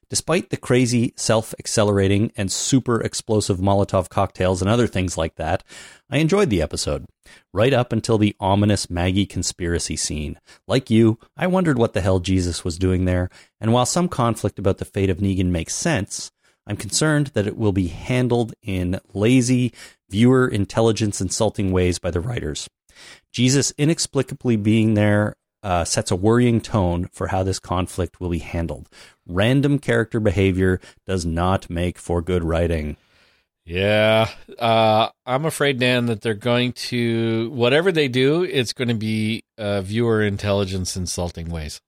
[0.09, 5.63] Despite the crazy, self accelerating, and super explosive Molotov cocktails and other things like that,
[6.09, 7.07] I enjoyed the episode.
[7.53, 10.39] Right up until the ominous Maggie conspiracy scene.
[10.67, 13.29] Like you, I wondered what the hell Jesus was doing there,
[13.59, 16.31] and while some conflict about the fate of Negan makes sense,
[16.65, 19.73] I'm concerned that it will be handled in lazy,
[20.09, 22.69] viewer intelligence insulting ways by the writers.
[23.31, 28.39] Jesus inexplicably being there uh, sets a worrying tone for how this conflict will be
[28.39, 28.89] handled.
[29.25, 32.97] Random character behavior does not make for good writing.
[33.65, 38.93] Yeah, uh, I'm afraid, Dan, that they're going to whatever they do, it's going to
[38.93, 41.79] be uh, viewer intelligence insulting ways.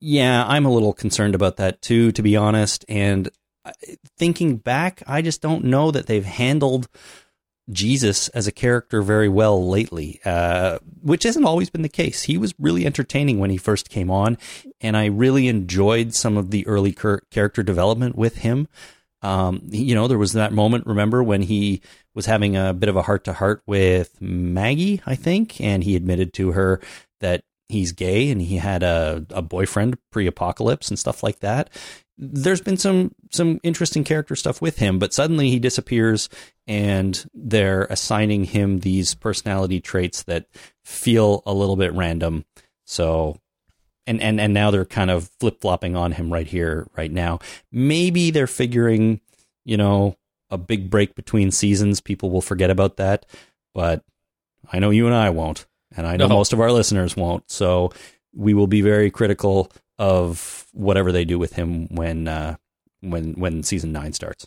[0.00, 2.84] Yeah, I'm a little concerned about that too, to be honest.
[2.88, 3.30] And
[3.64, 3.72] uh,
[4.16, 6.88] thinking back, I just don't know that they've handled
[7.70, 12.24] Jesus as a character very well lately, uh, which hasn't always been the case.
[12.24, 14.36] He was really entertaining when he first came on,
[14.80, 18.68] and I really enjoyed some of the early character development with him.
[19.24, 21.80] Um, you know, there was that moment, remember, when he
[22.14, 25.96] was having a bit of a heart to heart with Maggie, I think, and he
[25.96, 26.80] admitted to her
[27.20, 31.70] that he's gay and he had a, a boyfriend pre apocalypse and stuff like that.
[32.18, 36.28] There's been some some interesting character stuff with him, but suddenly he disappears
[36.66, 40.46] and they're assigning him these personality traits that
[40.84, 42.44] feel a little bit random.
[42.84, 43.38] So
[44.06, 47.38] and and and now they're kind of flip flopping on him right here, right now.
[47.72, 49.20] Maybe they're figuring,
[49.64, 50.16] you know,
[50.50, 52.00] a big break between seasons.
[52.00, 53.26] People will forget about that,
[53.74, 54.04] but
[54.72, 56.36] I know you and I won't, and I know No.
[56.36, 57.50] most of our listeners won't.
[57.50, 57.92] So
[58.34, 62.56] we will be very critical of whatever they do with him when uh,
[63.00, 64.46] when when season nine starts.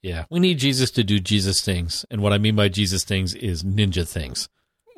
[0.00, 3.34] Yeah, we need Jesus to do Jesus things, and what I mean by Jesus things
[3.34, 4.48] is ninja things.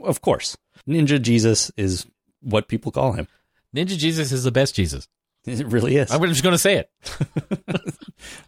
[0.05, 2.07] Of course, Ninja Jesus is
[2.43, 3.27] what people call him.
[3.75, 5.09] Ninja Jesus is the best Jesus.
[5.47, 6.11] It really is.
[6.11, 6.91] I'm just going to say it.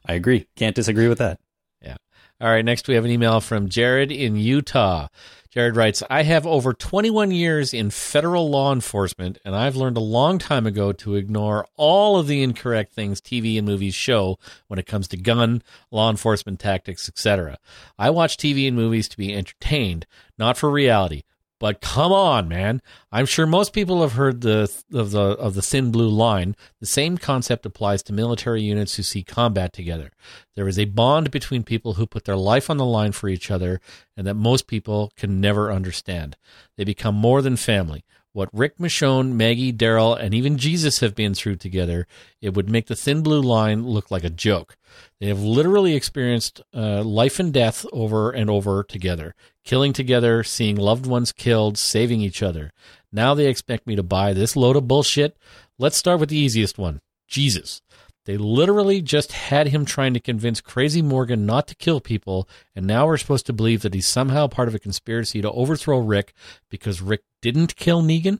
[0.06, 0.46] I agree.
[0.56, 1.40] Can't disagree with that.
[1.80, 1.96] Yeah.
[2.38, 5.08] All right, next we have an email from Jared in Utah.
[5.52, 10.00] Jared writes, I have over 21 years in federal law enforcement, and I've learned a
[10.00, 14.78] long time ago to ignore all of the incorrect things TV and movies show when
[14.78, 17.58] it comes to gun, law enforcement tactics, etc.
[17.98, 20.06] I watch TV and movies to be entertained,
[20.38, 21.22] not for reality.
[21.62, 22.82] But come on, man!
[23.12, 26.56] I'm sure most people have heard the of the of the thin blue line.
[26.80, 30.10] The same concept applies to military units who see combat together.
[30.56, 33.48] There is a bond between people who put their life on the line for each
[33.48, 33.80] other,
[34.16, 36.36] and that most people can never understand.
[36.76, 38.02] They become more than family.
[38.34, 42.06] What Rick Michonne, Maggie, Daryl, and even Jesus have been through together,
[42.40, 44.76] it would make the thin blue line look like a joke.
[45.20, 50.76] They have literally experienced uh, life and death over and over together, killing together, seeing
[50.76, 52.72] loved ones killed, saving each other.
[53.12, 55.36] Now they expect me to buy this load of bullshit.
[55.78, 57.82] Let's start with the easiest one Jesus.
[58.24, 62.86] They literally just had him trying to convince Crazy Morgan not to kill people, and
[62.86, 66.32] now we're supposed to believe that he's somehow part of a conspiracy to overthrow Rick
[66.68, 68.38] because Rick didn't kill Negan?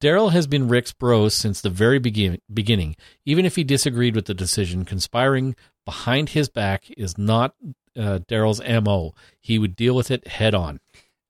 [0.00, 2.96] Daryl has been Rick's bro since the very begin- beginning.
[3.24, 7.54] Even if he disagreed with the decision, conspiring behind his back is not
[7.96, 9.14] uh, Daryl's MO.
[9.40, 10.80] He would deal with it head on.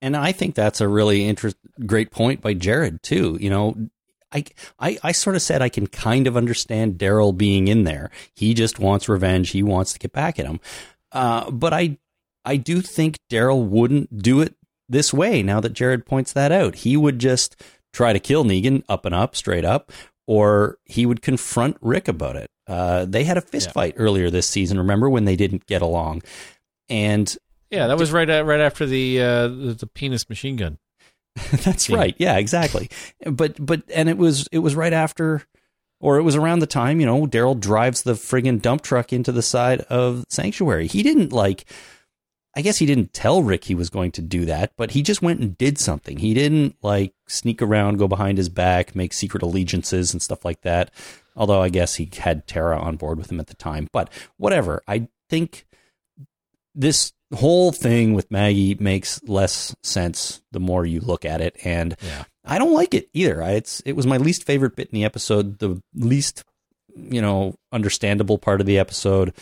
[0.00, 1.56] And I think that's a really interest,
[1.86, 3.38] great point by Jared too.
[3.40, 3.76] You know,
[4.34, 4.44] I,
[4.80, 8.10] I, I sort of said I can kind of understand Daryl being in there.
[8.34, 9.50] He just wants revenge.
[9.50, 10.60] He wants to get back at him.
[11.12, 11.98] Uh, but I,
[12.44, 14.54] I do think Daryl wouldn't do it
[14.88, 15.42] this way.
[15.42, 17.56] Now that Jared points that out, he would just
[17.92, 19.92] try to kill Negan up and up, straight up,
[20.26, 22.50] or he would confront Rick about it.
[22.66, 23.72] Uh, they had a fist Yeah.
[23.72, 24.78] fight earlier this season.
[24.78, 26.22] Remember when they didn't get along?
[26.88, 27.34] And
[27.70, 30.78] Yeah, that was right uh, right after the, uh, the the penis machine gun.
[31.64, 31.96] That's Yeah.
[31.96, 32.14] right.
[32.18, 32.88] Yeah, exactly.
[33.26, 35.42] But but and it was it was right after
[36.00, 39.32] or it was around the time, you know, Daryl drives the friggin' dump truck into
[39.32, 40.86] the side of Sanctuary.
[40.86, 41.64] He didn't like
[42.56, 45.22] I guess he didn't tell Rick he was going to do that, but he just
[45.22, 46.18] went and did something.
[46.18, 50.60] He didn't like sneak around, go behind his back, make secret allegiances and stuff like
[50.60, 50.92] that.
[51.36, 53.88] Although I guess he had Tara on board with him at the time.
[53.90, 54.84] But whatever.
[54.86, 55.66] I think
[56.76, 61.96] this whole thing with Maggie makes less sense the more you look at it, and
[62.02, 62.24] Yeah.
[62.44, 63.42] I don't like it either.
[63.42, 66.44] I, it's it was my least favorite bit in the episode, the least
[66.94, 69.32] you know understandable part of the episode,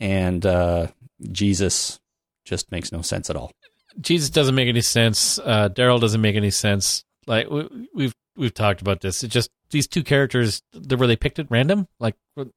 [0.00, 0.86] and uh,
[1.32, 1.98] Jesus
[2.44, 3.50] just makes no sense at all.
[4.00, 5.38] Jesus doesn't make any sense.
[5.38, 7.04] Uh, Daryl doesn't make any sense.
[7.26, 9.24] Like we, we've we've talked about this.
[9.24, 11.88] It just these two characters th- were they picked at random?
[11.98, 12.14] Like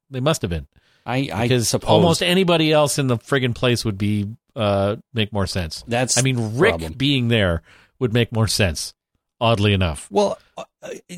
[0.10, 0.68] they must have been
[1.06, 4.28] I I because suppose almost anybody else in the friggin' place would be
[4.58, 5.84] uh, make more sense.
[5.88, 6.94] that's I mean, Rick problem.
[6.94, 7.62] being there
[8.00, 8.94] would make more sense.
[9.40, 10.64] Oddly enough, Well, uh,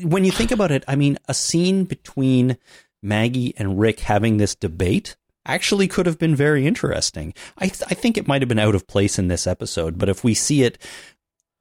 [0.02, 2.58] when you think about it, I mean, a scene between
[3.02, 7.32] Maggie and Rick having this debate actually could have been very interesting.
[7.56, 10.10] I, th- I think it might have been out of place in this episode, but
[10.10, 10.76] if we see it,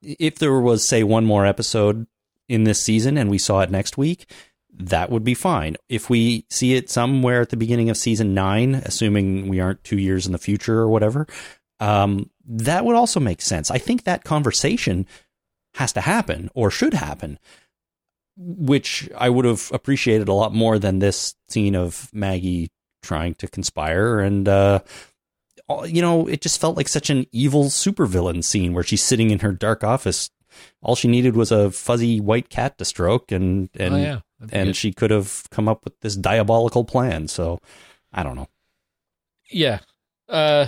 [0.02, 2.08] if there was, say, one more episode
[2.50, 4.30] in this season and we saw it next week,
[4.74, 5.78] that would be fine.
[5.88, 9.98] If we see it somewhere at the beginning of season nine, assuming we aren't two
[9.98, 11.26] years in the future or whatever,
[11.80, 13.72] um, that would also make sense.
[13.72, 15.06] I think that conversation
[15.76, 17.40] has to happen or should happen,
[18.36, 23.48] which I would have appreciated a lot more than this scene of Maggie trying to
[23.48, 24.80] conspire and uh,
[25.86, 29.40] you know, it just felt like such an evil supervillain scene where she's sitting in
[29.40, 30.30] her dark office.
[30.82, 34.20] All she needed was a fuzzy white cat to stroke, and and oh yeah,
[34.52, 34.76] and good.
[34.76, 37.28] she could have come up with this diabolical plan.
[37.28, 37.60] So
[38.12, 38.48] I don't know.
[39.52, 39.80] yeah.
[40.28, 40.68] Uh,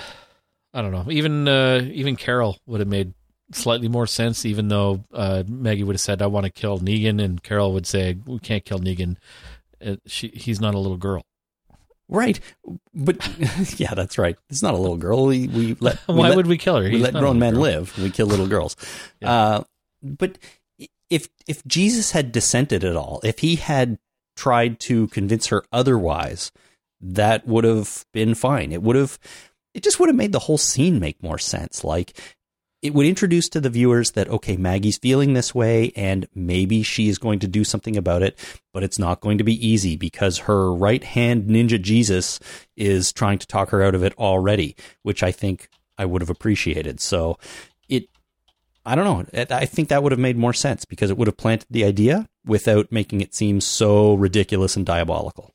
[0.74, 1.06] I don't know.
[1.12, 3.14] Even uh, even Carol would have made
[3.54, 7.22] slightly more sense, even though uh, Maggie would have said, "I want to kill Negan,"
[7.22, 9.18] and Carol would say, "We can't kill Negan.
[9.86, 11.24] Uh, she, he's not a little girl."
[12.08, 12.40] Right,
[12.94, 13.18] but
[13.80, 14.38] yeah, that's right.
[14.50, 15.26] It's not a little girl.
[15.26, 16.84] We we let we Why let- would we kill her?
[16.84, 17.64] we He's let grown men girl.
[17.64, 17.98] live.
[17.98, 18.76] We kill little girls.
[19.22, 19.32] Yeah.
[19.32, 19.64] Uh,
[20.04, 20.38] but
[21.10, 23.98] if if Jesus had dissented at all, if he had
[24.36, 26.52] tried to convince her otherwise,
[27.02, 28.72] that would have been fine.
[28.72, 29.20] It would have.
[29.74, 31.84] It just would have made the whole scene make more sense.
[31.84, 32.14] Like
[32.82, 37.08] it would introduce to the viewers that okay, Maggie's feeling this way, and maybe she
[37.10, 38.38] is going to do something about it,
[38.74, 42.40] but it's not going to be easy because her right hand ninja Jesus
[42.76, 46.30] is trying to talk her out of it already, which I think I would have
[46.32, 47.00] appreciated.
[47.00, 47.38] So
[47.88, 48.10] it,
[48.84, 49.46] I don't know.
[49.56, 52.28] I- think that would have made more sense because it would have planted the idea
[52.46, 55.54] without making it seem so ridiculous and diabolical,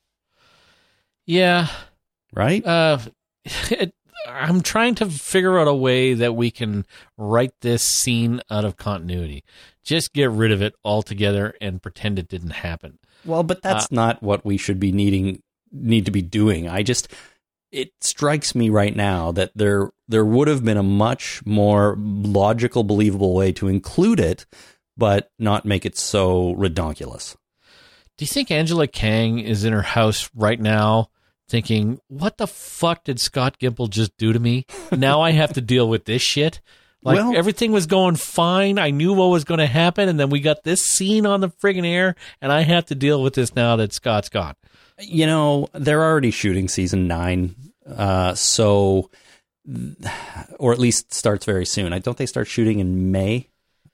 [1.25, 1.67] Yeah,
[2.33, 2.65] right?
[2.65, 2.99] uh,
[3.69, 3.93] it,
[4.27, 6.85] I'm trying to figure out a way that we can
[7.17, 9.43] write this scene out of continuity.
[9.83, 12.99] Just get rid of it altogether and pretend it didn't happen.
[13.25, 15.41] Well, but that's uh, not what we should be needing
[15.71, 16.67] need to be doing.
[16.67, 17.09] I just
[17.71, 22.83] it strikes me right now that there there would have been a much more logical,
[22.83, 24.45] believable way to include it,
[24.95, 27.35] but not make it so redonkulous.
[28.17, 31.09] Do you think Angela Kang is in her house right now
[31.49, 34.65] thinking, what the fuck did Scott Gimple just do to me?
[34.91, 36.61] Now I have to deal with this shit?
[37.03, 38.77] Like Well- everything was going fine.
[38.79, 40.09] I knew what was going to happen.
[40.09, 43.21] And then we got this scene on the friggin' air and I have to deal
[43.21, 44.55] with this now that Scott's gone.
[44.99, 47.55] You know, they're already shooting season nine,
[47.87, 49.11] uh, so
[50.59, 51.93] or at least starts very soon.
[51.93, 53.49] I don't they start shooting in May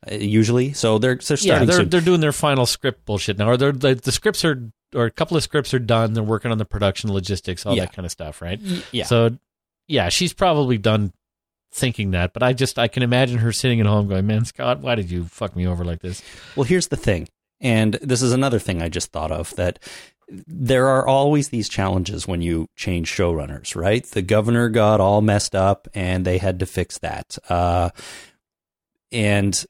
[0.10, 0.74] uh, usually.
[0.74, 1.90] So they're they're Yeah, they're, soon.
[1.90, 3.50] they're doing their final script bullshit now.
[3.50, 6.14] Or they're, the, the scripts are, or a couple of scripts are done.
[6.14, 7.86] They're working on the production logistics, all Yeah.
[7.86, 8.60] that kind of stuff, right?
[8.92, 9.06] yeah.
[9.06, 9.38] So,
[9.88, 11.14] yeah, she's probably done
[11.72, 14.80] thinking that, but I just I can imagine her sitting at home going, "Man, Scott,
[14.80, 16.22] why did you fuck me over like this?"
[16.56, 17.28] Well, here's the thing,
[17.60, 19.80] and this is another thing I just thought of that
[20.30, 24.06] there are always these challenges when you change showrunners, right?
[24.06, 27.90] The governor got all messed up, and they had to fix that, uh,
[29.12, 29.66] and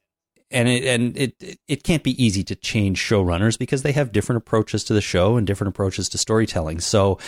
[0.54, 4.38] and it and it it can't be easy to change showrunners because they have different
[4.38, 6.80] approaches to the show and different approaches to storytelling.
[6.80, 7.18] So,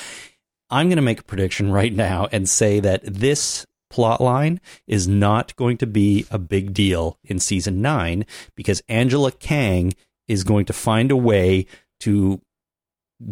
[0.71, 5.07] I'm going to make a prediction right now and say that this plot line is
[5.07, 8.27] not going to be a big deal in season 9
[8.57, 9.93] because Angela Kang
[10.27, 11.67] is going to find a way
[12.01, 12.41] to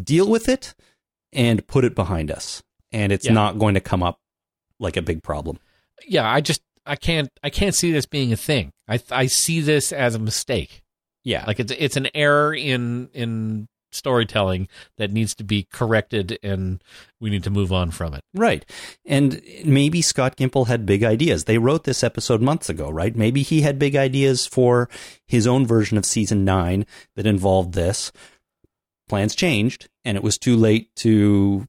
[0.02, 0.74] deal with it
[1.32, 2.62] and put it behind us
[2.92, 3.32] and it's Yeah.
[3.32, 4.20] not going to come up
[4.78, 5.58] like a big problem.
[6.06, 8.72] Yeah, I just I can't I can't see this being a thing.
[8.88, 10.82] I I see this as a mistake.
[11.24, 11.44] Yeah.
[11.46, 16.82] Like it's it's an error in in storytelling that needs to be corrected, and
[17.20, 18.20] we need to move on from it.
[18.34, 18.64] Right.
[19.06, 21.44] And maybe Scott Gimple had big ideas.
[21.44, 23.14] They wrote this episode months ago, right?
[23.14, 24.88] Maybe he had big ideas for
[25.26, 26.86] his own version of season nine
[27.16, 28.12] that involved this.
[29.08, 31.66] Plans changed, and it was too late to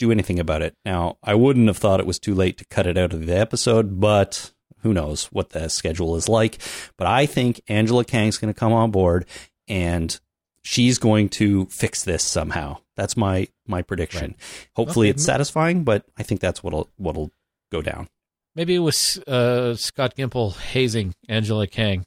[0.00, 0.74] do anything about it.
[0.84, 3.36] Now, I wouldn't have thought it was too late to cut it out of the
[3.38, 4.50] episode, but
[4.82, 6.58] who knows what the schedule is like.
[6.96, 9.26] But I think Angela Kang's going to come on board
[9.68, 10.18] and
[10.62, 12.78] she's going to fix this somehow.
[12.96, 14.34] That's my my prediction.
[14.74, 15.14] Hopefully Okay.
[15.16, 17.30] it's satisfying, but I think that's what'll what'll
[17.70, 18.08] go down.
[18.56, 22.00] Maybe it was uh, Scott Gimple hazing Angela Kang.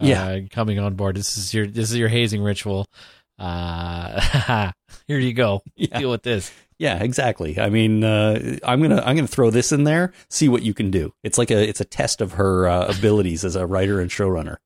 [0.00, 0.40] uh, Yeah.
[0.50, 1.16] coming on board.
[1.16, 2.86] This is your this is your hazing ritual.
[3.38, 4.70] Uh,
[5.06, 5.62] here you go.
[5.76, 5.98] Yeah.
[5.98, 6.50] Deal with this.
[6.78, 7.58] Yeah, exactly.
[7.58, 10.90] I mean, uh, I'm gonna I'm gonna throw this in there, see what you can
[10.90, 11.12] do.
[11.24, 14.56] It's like a it's a test of her uh, abilities as a writer and showrunner.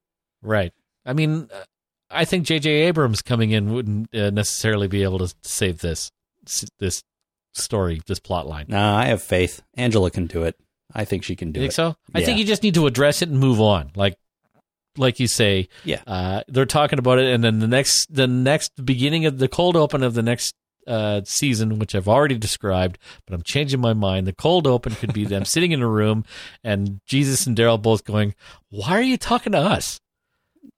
[0.42, 0.72] Right.
[1.06, 1.64] I mean, uh,
[2.10, 2.68] I think J.J.
[2.70, 6.10] Abrams coming in wouldn't uh, necessarily be able to save this
[6.78, 7.02] this
[7.54, 8.66] story, this plot line.
[8.68, 9.62] Nah, I have faith.
[9.74, 10.56] Angela can do it.
[10.94, 11.76] I think she can do You think it.
[11.76, 11.96] so?
[12.14, 13.90] I think you just need to address it and move on.
[13.96, 14.16] Like,
[14.98, 16.02] like you say, Yeah.
[16.06, 19.74] uh, they're talking about it, and then the next, the next beginning of the cold
[19.76, 20.54] open of the next
[20.86, 24.26] uh, season, which I've already described, but I'm changing my mind.
[24.26, 26.24] The cold open could be them sitting in a room,
[26.64, 28.34] and Jesus and Daryl both going,
[28.70, 30.00] "Why are you talking to us?"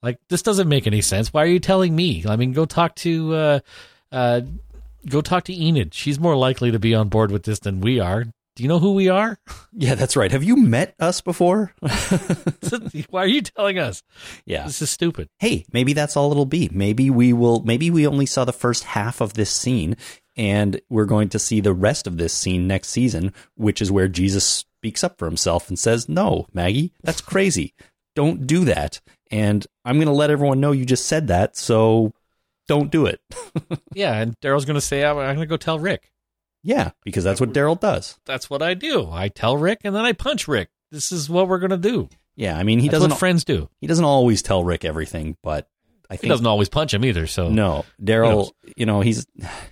[0.03, 1.33] Like this doesn't make any sense.
[1.33, 2.25] Why are you telling me?
[2.29, 3.61] I mean, go talk to uh,
[4.13, 4.43] uh,
[5.09, 5.95] go talk to Enid.
[5.95, 8.27] She's more likely to be on board with this than we are.
[8.57, 9.39] Do you know who we are?
[9.77, 10.31] Yeah, that's right.
[10.31, 11.75] Have you met us before?
[13.11, 14.05] Why are you telling us?
[14.47, 14.67] yeah.
[14.67, 15.29] This is stupid.
[15.41, 16.71] Hey, maybe that's all it'll be.
[16.73, 19.97] Maybe we will, maybe we only saw the first half of this scene
[20.37, 24.07] and we're going to see the rest of this scene next season, which is where
[24.07, 27.75] Jesus speaks up for himself and says, No, Maggie, that's crazy.
[28.15, 29.01] Don't do that.
[29.29, 31.57] And I'm going to let everyone know you just said that.
[31.57, 32.13] So
[32.69, 33.21] don't do it.
[33.95, 36.11] Yeah, and Daryl's going to say, "I'm, going to go tell Rick."
[36.65, 38.19] Yeah, because that's what Daryl does.
[38.25, 39.09] That's what I do.
[39.11, 40.71] I tell Rick, and then I punch Rick.
[40.91, 42.09] This is what we're going to do.
[42.37, 42.59] Yeah.
[42.59, 43.69] I mean, he That's doesn't, what friends do.
[43.81, 45.69] he doesn't always tell Rick everything, but
[46.11, 47.27] I He think doesn't always punch him either.
[47.27, 48.51] So No, Daryl.
[48.77, 49.27] You know, he's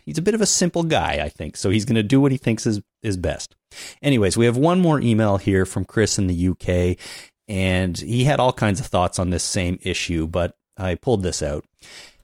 [0.05, 1.57] he's a bit of a simple guy, I think.
[1.57, 3.57] So he's going to do what he thinks is is best.
[4.03, 6.99] Anyways, we have one more email here from Chris in the UK,
[7.49, 11.43] and he had all kinds of thoughts on this same issue, but I pulled this
[11.43, 11.65] out.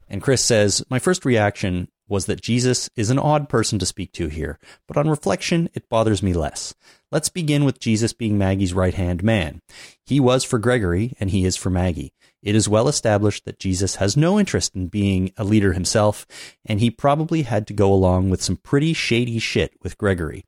[0.08, 4.12] And Chris says, "My first reaction was that Jesus is an odd person to speak
[4.12, 6.74] to here, but on reflection, it bothers me less.
[7.10, 9.60] Let's begin with Jesus being Maggie's right hand man.
[10.04, 12.12] He was for Gregory, and he is for Maggie.
[12.42, 16.26] It is well established that Jesus has no interest in being a leader himself,
[16.64, 20.44] and he probably had to go along with some pretty shady shit with Gregory.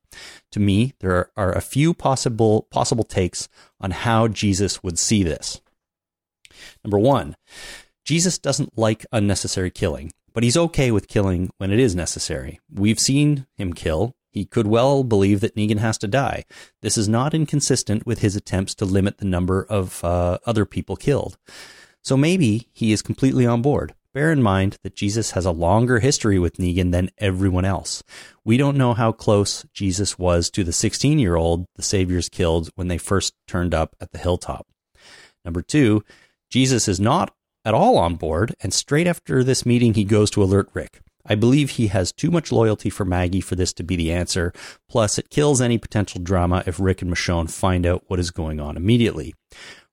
[0.51, 5.61] To me, there are, a few possible possible takes on how Jesus would see this.
[6.83, 7.35] Number one,
[8.05, 12.59] Jesus doesn't like unnecessary killing, but he's okay with killing when it is necessary.
[12.71, 14.15] We've seen him kill.
[14.31, 16.45] He could well believe that Negan has to die.
[16.81, 20.95] This is not inconsistent with his attempts to limit the number of uh, other people
[20.95, 21.37] killed.
[22.01, 23.93] So maybe he is completely on board.
[24.13, 28.03] Bear in mind that Jesus has a longer history with Negan than everyone else.
[28.43, 32.69] We don't know how close Jesus was to the 16 year old the Saviors killed
[32.75, 34.67] when they first turned up at the hilltop.
[35.45, 36.03] Number two,
[36.49, 40.43] Jesus is not at all on board, and straight after this meeting, he goes to
[40.43, 41.01] alert Rick.
[41.25, 44.53] I believe he has too much loyalty for Maggie for this to be the answer.
[44.89, 48.59] Plus, it kills any potential drama if Rick and Michonne find out what is going
[48.59, 49.35] on immediately.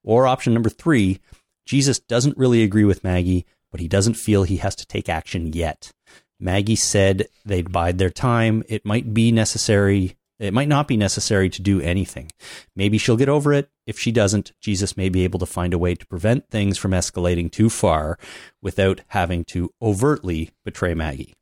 [0.02, 1.20] Or option number three,
[1.66, 5.52] Jesus doesn't really agree with Maggie, but he doesn't feel he has to take action
[5.52, 5.92] yet.
[6.40, 8.62] Maggie said they'd bide their time.
[8.68, 10.16] It might be necessary.
[10.39, 12.31] It might not be necessary to do anything.
[12.77, 13.70] Maybe she'll get over it.
[13.86, 16.93] If she doesn't, Jesus may be able to find a way to prevent things from
[16.93, 18.19] escalating too far
[18.62, 21.35] without having to overtly betray Maggie.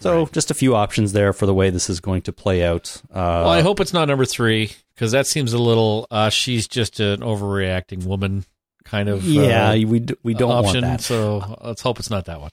[0.00, 3.00] So, just a few options there for the way this is going to play out.
[3.10, 6.06] Uh, well, I hope it's not number three because that seems a little.
[6.10, 8.44] Uh, she's just an overreacting woman
[8.84, 9.24] kind of.
[9.24, 10.84] yeah, uh, we d- we don't option.
[10.84, 11.00] want that.
[11.00, 12.50] So let's hope it's not that one.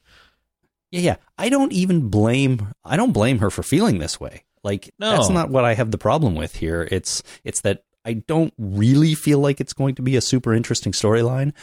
[0.91, 1.15] Yeah, yeah.
[1.37, 4.43] I don't even blame I don't blame her for feeling this way.
[4.65, 5.11] Like No.
[5.11, 6.87] that's not what I have the problem with here.
[6.91, 10.91] It's it's that I don't really feel like it's going to be a super interesting
[10.91, 11.53] storyline.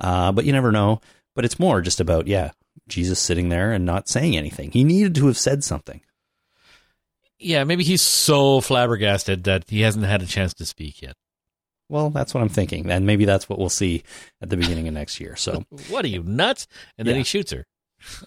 [0.00, 1.00] Uh, but you never know.
[1.34, 2.52] But it's more just about yeah,
[2.88, 4.70] Jesus sitting there and not saying anything.
[4.70, 6.00] He needed to have said something.
[7.38, 11.16] Yeah, maybe he's so flabbergasted that he hasn't had a chance to speak yet.
[11.88, 12.88] Well, that's what I'm thinking.
[12.90, 14.04] And maybe that's what we'll see
[14.40, 15.34] at the beginning of next year.
[15.34, 16.68] So What are you nuts?
[16.96, 17.18] And then Yeah.
[17.20, 17.66] he shoots her,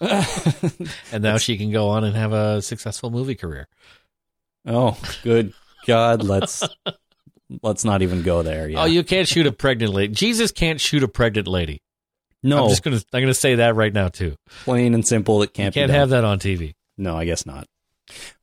[1.12, 3.68] and now she can go on and have a successful movie career.
[4.66, 5.52] Oh, good
[5.86, 6.62] God, let's
[7.62, 8.68] let's not even go there.
[8.68, 8.82] Yeah.
[8.82, 10.12] Oh, you can't shoot a pregnant lady.
[10.12, 11.82] Jesus can't shoot a pregnant lady.
[12.42, 14.36] no, I'm just gonna I'm gonna say that right now too.
[14.64, 15.42] plain and simple.
[15.42, 16.74] It can't, can't be have that on TV.
[16.98, 17.66] No, I guess not.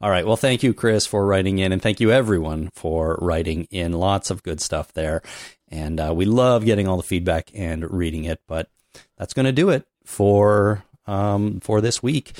[0.02, 0.26] All right.
[0.26, 3.94] Well, thank you, Chris, for writing in, and thank you, everyone, for writing in.
[3.94, 5.22] Lots of good stuff there.
[5.70, 8.42] And uh, we love getting all the feedback and reading it.
[8.48, 8.70] But
[9.18, 12.34] that's going to do it for um, for this week.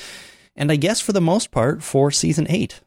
[0.54, 2.80] And I guess for the most part, for season eight.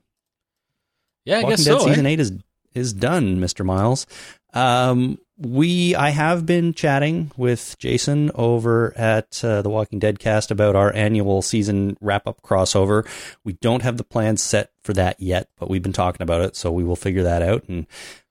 [1.28, 1.86] Yeah, I Walking guess Dead so.
[1.88, 1.90] eh?
[1.90, 2.32] season eight is
[2.74, 4.08] is done, Mister Miles.
[4.54, 10.52] Um, we I have been chatting with Jason over at uh, the Walking Dead cast
[10.52, 13.06] about our annual season wrap up crossover.
[13.44, 16.56] We don't have the plans set for that yet, but we've been talking about it,
[16.56, 17.88] so we will figure that out and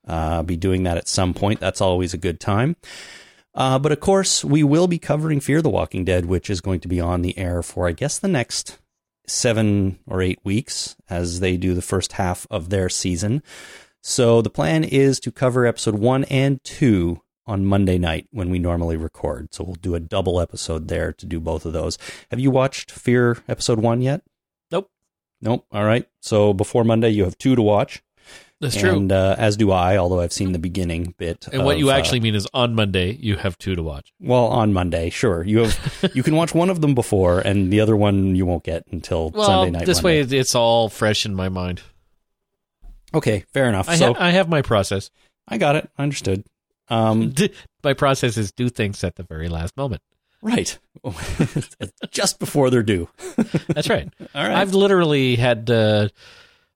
[0.09, 1.61] uh, be doing that at some point.
[1.61, 2.77] That's always a good time.
[3.55, 6.81] Uh, but of course, we will be covering Fear the Walking Dead, which is going
[6.81, 8.79] to be on the air for, I guess, the next
[9.27, 13.43] seven or eight weeks as they do the first half of their season.
[14.03, 18.59] So the plan is to cover episode one and two on Monday night when we
[18.59, 19.55] normally record.
[19.55, 21.99] So we'll do a double episode there to do both of those.
[22.31, 24.23] Have you watched Fear episode one yet?
[24.71, 24.91] Nope.
[25.41, 25.67] Nope.
[25.73, 26.07] All right.
[26.21, 28.03] So before Monday, you have two to watch.
[28.61, 28.97] That's true.
[28.97, 31.47] And uh, as do I, although I've seen the beginning bit.
[31.53, 34.13] And what of, you uh, actually mean is on Monday you have two to watch.
[34.19, 35.45] well, on Monday, sure.
[35.45, 38.65] You have you can watch one of them before, and the other one you won't
[38.65, 39.87] get until Well, Sunday night.
[39.87, 40.25] this Monday.
[40.25, 41.83] way it's all fresh in my mind.
[43.15, 43.89] Okay, fair enough.
[43.89, 45.11] I, so ha- I have my process.
[45.47, 45.91] I got it.
[45.99, 46.45] I understood.
[46.89, 47.35] Um,
[47.85, 50.03] my process is do things at the very last moment.
[50.43, 50.79] Right.
[52.11, 53.09] Just before they're due.
[53.69, 54.09] That's right.
[54.35, 54.55] All right.
[54.55, 56.09] I've literally had uh,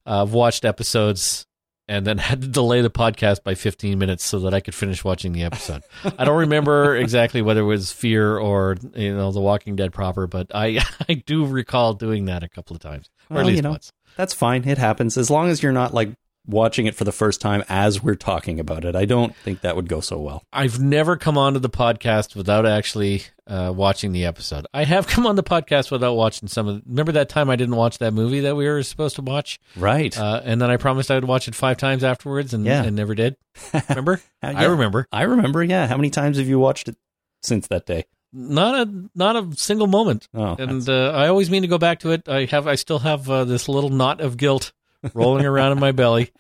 [0.07, 1.47] uh, watched episodes
[1.91, 5.05] and then had to delay the podcast by 15 minutes so that I could finish
[5.05, 5.83] watching the episode.
[6.17, 10.27] I don't remember exactly whether it was Fear or you know The Walking Dead proper,
[10.27, 13.57] but I I do recall doing that a couple of times, or Well, at least
[13.57, 13.93] you know, once.
[14.17, 14.67] That's fine.
[14.67, 15.17] It happens.
[15.17, 16.11] As long as you're not like
[16.47, 18.97] watching it for the first time as we're talking about it.
[18.97, 20.43] I don't think that would go so well.
[20.53, 24.67] I've never come onto the podcast without actually uh, watching the episode.
[24.75, 26.83] I have come on the podcast without watching some of.
[26.87, 30.17] Remember that time I didn't watch that movie that we were supposed to watch, Right.
[30.19, 32.83] uh, and then I promised I would watch it five times afterwards, and, Yeah.
[32.85, 33.37] and never did.
[33.89, 34.21] Remember?
[34.43, 35.07] I remember.
[35.13, 35.87] I remember, yeah.
[35.87, 36.97] How many times have you watched it
[37.43, 38.05] since that day?
[38.33, 40.29] Not a not a single moment.
[40.33, 42.29] Oh, and uh, I always mean to go back to it.
[42.29, 44.73] I have I still have uh, this little knot of guilt
[45.15, 46.31] rolling around in my belly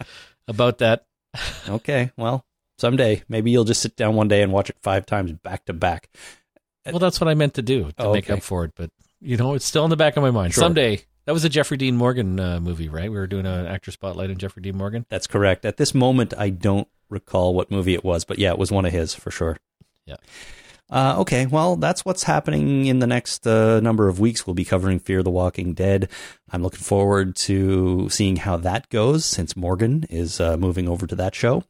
[0.48, 1.06] about that.
[1.68, 2.10] okay.
[2.16, 2.44] Well,
[2.78, 5.72] someday maybe you'll just sit down one day and watch it five times back to
[5.72, 6.08] back.
[6.86, 8.34] Well, that's what I meant to do to Oh, make okay.
[8.34, 10.54] up for it, but you know, it's still in the back of my mind.
[10.54, 10.62] Sure.
[10.62, 11.02] Someday.
[11.26, 13.10] That was a Jeffrey Dean Morgan uh, movie, right?
[13.10, 15.04] We were doing an actor spotlight on Jeffrey Dean Morgan.
[15.10, 15.64] That's correct.
[15.66, 18.86] At this moment, I don't recall what movie it was, but yeah, it was one
[18.86, 19.58] of his for sure.
[20.06, 20.16] Yeah.
[20.90, 24.46] Uh, okay, well, that's what's happening in the next uh, number of weeks.
[24.46, 26.10] We'll be covering Fear the Walking Dead.
[26.50, 31.14] I'm looking forward to seeing how that goes since Morgan is uh, moving over to
[31.14, 31.62] that show.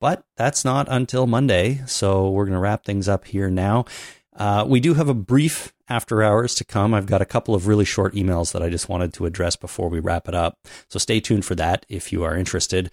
[0.00, 3.86] But that's not until Monday, so we're going to wrap things up here now.
[4.34, 6.94] Uh, we do have a brief after hours to come.
[6.94, 9.88] I've got a couple of really short emails that I just wanted to address before
[9.88, 10.58] we wrap it up.
[10.88, 12.90] So stay tuned for that if you are interested.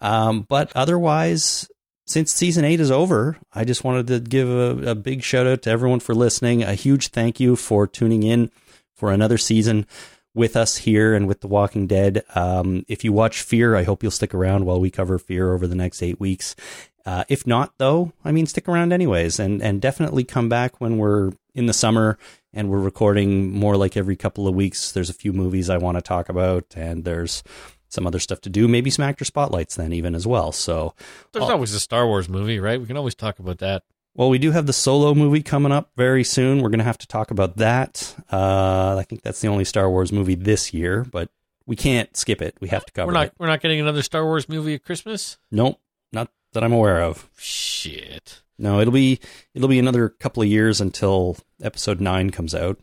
[0.00, 1.68] Um, but otherwise,
[2.08, 5.62] since season eight is over, I just wanted to give a, a big shout out
[5.62, 6.62] to everyone for listening.
[6.62, 8.50] A huge thank you for tuning in
[8.94, 9.86] for another season
[10.34, 12.24] with us here and with The Walking Dead.
[12.34, 15.66] Um, if you watch Fear, I hope you'll stick around while we cover Fear over
[15.66, 16.56] the next eight weeks.
[17.04, 20.98] Uh, if not, though, I mean, stick around anyways, and and definitely come back when
[20.98, 22.18] we're in the summer
[22.52, 24.92] and we're recording more like every couple of weeks.
[24.92, 27.42] There's a few movies I want to talk about, and there's
[27.88, 28.68] some other stuff to do.
[28.68, 30.52] Maybe some actor spotlights then even as well.
[30.52, 30.94] So
[31.32, 31.52] There's Oh.
[31.52, 32.80] always a Star Wars movie, right?
[32.80, 33.82] We can always talk about that.
[34.14, 36.60] Well, we do have the solo movie coming up very soon.
[36.60, 38.16] We're going to have to talk about that.
[38.32, 41.30] Uh, I think that's the only Star Wars movie this year, but
[41.66, 42.56] we can't skip it.
[42.60, 43.32] We have to cover We're not it.
[43.38, 45.38] we're not getting another Star Wars movie at Christmas.
[45.52, 45.78] Nope,
[46.12, 47.28] not that I'm aware of.
[47.36, 48.42] Shit.
[48.58, 49.20] No, it'll be
[49.54, 52.80] it'll be another couple of years until Episode Nine comes out,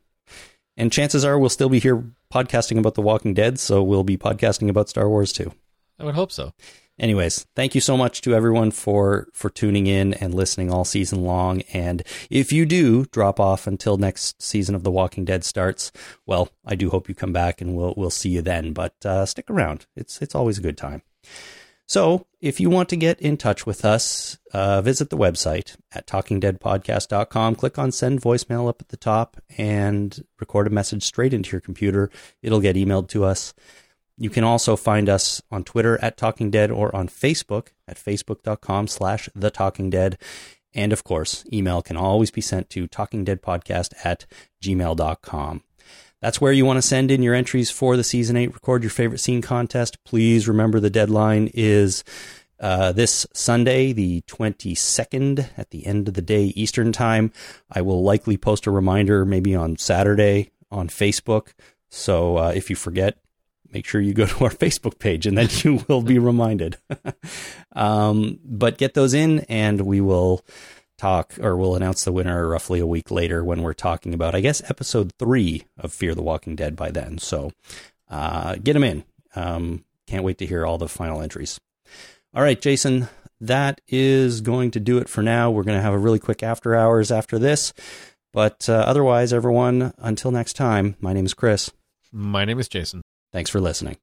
[0.78, 2.02] and chances are we'll still be here
[2.36, 3.58] podcasting about The Walking Dead.
[3.60, 5.54] So we'll be podcasting about Star Wars too.
[5.98, 6.52] I would hope so.
[7.00, 11.24] anyways thank you so much to everyone for for tuning in and listening all season
[11.24, 15.92] long and if you do drop off until next season of the walking dead starts
[16.26, 19.26] well i do hope you come back and we'll we'll see you then but uh,
[19.26, 21.02] stick around it's it's always a good time
[21.88, 26.08] so if you want to get in touch with us uh, visit the website at
[26.08, 31.52] talkingdeadpodcast.com click on send voicemail up at the top and record a message straight into
[31.52, 32.10] your computer
[32.42, 33.54] it'll get emailed to us
[34.18, 38.88] you can also find us on Twitter at Talking Dead or on Facebook at facebook.com
[38.88, 40.18] slash The Talking Dead.
[40.74, 44.26] And of course, email can always be sent to talkingdeadpodcast at
[44.64, 45.64] gmail.com.
[46.26, 48.90] That's where you want to send in your entries for the season eight record your
[48.90, 50.04] favorite scene contest.
[50.06, 52.04] Please remember the deadline is
[52.60, 57.32] uh, this Sunday, the 22nd, at the end of the day Eastern time.
[57.72, 61.54] I will likely post a reminder maybe on Saturday on Facebook.
[61.90, 63.20] So uh, if you forget,
[63.72, 66.78] make sure you go to our Facebook page and then you will be reminded.
[67.76, 70.44] um, but get those in and we will
[70.98, 74.42] talk or we'll announce the winner roughly a week later when we're talking about, I
[74.42, 77.18] guess, episode three of Fear the Walking Dead by then.
[77.18, 77.52] So
[78.10, 79.04] uh, get them in.
[79.36, 81.60] Um, can't wait to hear all the final entries.
[82.34, 83.08] All right, Jason,
[83.40, 85.52] that is going to do it for now.
[85.52, 87.74] We're going to have a really quick after hours after this.
[88.34, 91.72] But uh, otherwise, everyone, until next time, my name is Chris.
[92.12, 93.02] My name is Jason.
[93.32, 93.98] Thanks for listening.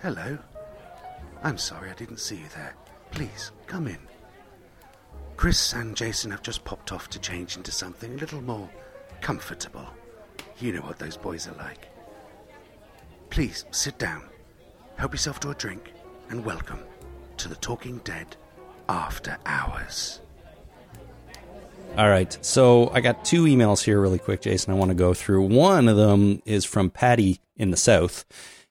[0.00, 0.38] Hello.
[1.42, 2.74] I'm sorry I didn't see you there.
[3.10, 3.98] Please, come in.
[5.36, 8.68] Chris and Jason have just popped off to change into something a little more
[9.20, 9.86] comfortable.
[10.58, 11.88] You know what those boys are like.
[13.30, 14.22] Please, sit down.
[14.96, 15.92] Help yourself to a drink,
[16.28, 16.80] and welcome
[17.36, 18.36] to the Talking Dead
[18.88, 20.20] After Hours.
[21.96, 22.36] All right.
[22.44, 24.72] So I got two emails here really quick, Jason.
[24.72, 25.42] I want to go through.
[25.42, 28.24] One of them is from Patty in the South.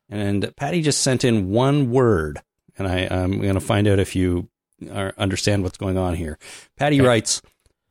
[0.10, 2.42] And Patty just sent in one word.
[2.78, 4.50] And I, I'm going to find out if you
[4.92, 6.38] are, understand what's going on here.
[6.76, 7.42] Patty writes,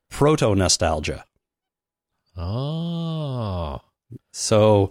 [0.08, 1.24] proto nostalgia.
[2.36, 3.80] Oh.
[4.32, 4.90] So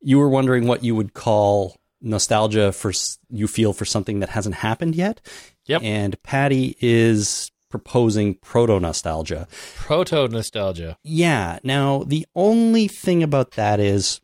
[0.00, 2.92] you were wondering what you would call nostalgia for
[3.30, 5.20] you feel for something that hasn't happened yet.
[5.66, 5.82] Yep.
[5.82, 9.46] And Patty is proposing proto nostalgia.
[9.76, 10.96] Proto nostalgia.
[11.02, 11.58] Yeah.
[11.62, 14.20] Now, the only thing about that is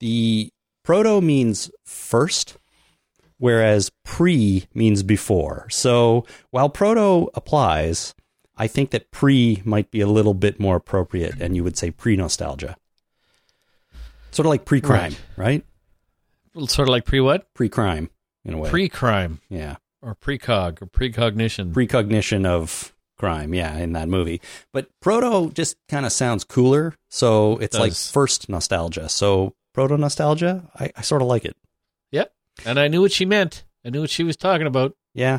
[0.00, 0.52] the
[0.88, 2.56] proto means first,
[3.36, 5.66] whereas pre means before.
[5.68, 8.14] So while proto applies,
[8.56, 11.90] I think that pre might be a little bit more appropriate, and you would say
[11.90, 12.74] pre nostalgia.
[14.30, 15.62] Sort of like pre crime, right?
[16.56, 17.52] Sort of like pre what?
[17.52, 18.08] Pre crime,
[18.46, 18.70] in a way.
[18.70, 19.76] Pre crime yeah.
[20.00, 21.70] or precog or precognition.
[21.74, 24.40] Precognition of crime, yeah, in that movie.
[24.72, 26.94] But proto just kind of sounds cooler.
[27.10, 29.10] So it's like first nostalgia.
[29.10, 31.56] So proto nostalgia, I, I sort of like it.
[32.10, 32.32] yep.
[32.66, 33.64] And I knew what she meant.
[33.86, 34.96] I knew what she was talking about.
[35.14, 35.38] Yeah.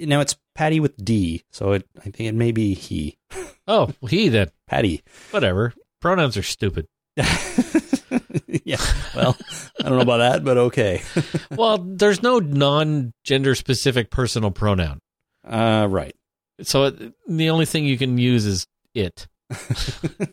[0.00, 3.16] Now it's Patty with D, so it, I think it may be he.
[3.68, 4.50] Oh, he then.
[4.68, 5.02] Patty.
[5.32, 5.72] Whatever.
[6.00, 6.86] Pronouns are stupid.
[7.16, 8.76] yeah.
[9.16, 9.36] Well,
[9.80, 11.02] I don't know about that, but okay.
[11.50, 15.00] well, there's no non-gender specific personal pronoun.
[15.44, 16.14] Uh, right.
[16.62, 19.26] So it, the only thing you can use is it,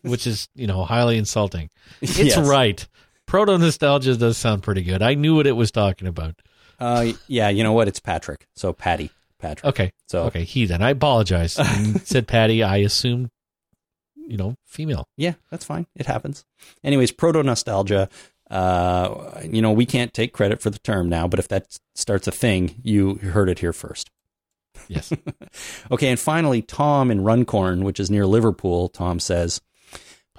[0.04, 1.72] which is, you know, highly insulting.
[2.02, 2.38] It's Yes.
[2.38, 2.88] right.
[3.34, 5.02] Proto nostalgia does sound pretty good.
[5.02, 6.36] I knew what it was talking about.
[6.80, 7.50] Uh, yeah.
[7.50, 7.88] You know what?
[7.88, 8.46] It's Patrick.
[8.56, 9.10] So Patty.
[9.40, 9.66] Patrick.
[9.70, 9.92] Okay.
[10.08, 10.84] So Okay, he then.
[10.84, 11.54] I apologize.
[12.04, 13.32] Said Patty, I assumed,
[14.16, 15.08] you know, female.
[15.18, 15.88] Yeah, that's fine.
[15.96, 16.46] It happens.
[16.84, 18.08] Anyways, proto nostalgia.
[18.52, 22.28] Uh, you know, we can't take credit for the term now, but if that starts
[22.28, 24.12] a thing, you heard it here first.
[24.88, 25.12] Yes.
[25.92, 29.60] Okay, and finally, Tom in Runcorn, which is near Liverpool, Tom says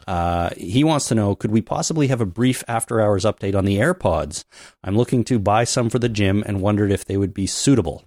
[0.07, 3.65] uh, he wants to know could we possibly have a brief after hours update on
[3.65, 4.45] the AirPods?
[4.83, 8.05] I'm looking to buy some for the gym and wondered if they would be suitable.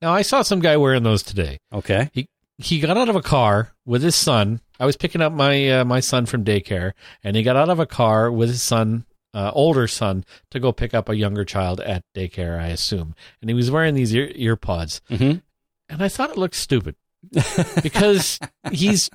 [0.00, 1.58] now, I saw some guy wearing those today.
[1.72, 2.10] Okay.
[2.12, 2.28] He
[2.58, 4.60] he got out of a car with his son.
[4.78, 6.92] I was picking up my uh, my son from daycare,
[7.24, 9.04] and he got out of a car with his son,
[9.34, 12.58] uh, older son, to go pick up a younger child at daycare.
[12.60, 15.38] I assume, and he was wearing these ear, ear pods, Mm-hmm.
[15.88, 16.94] and I thought it looked stupid
[17.82, 18.38] because
[18.70, 19.08] he's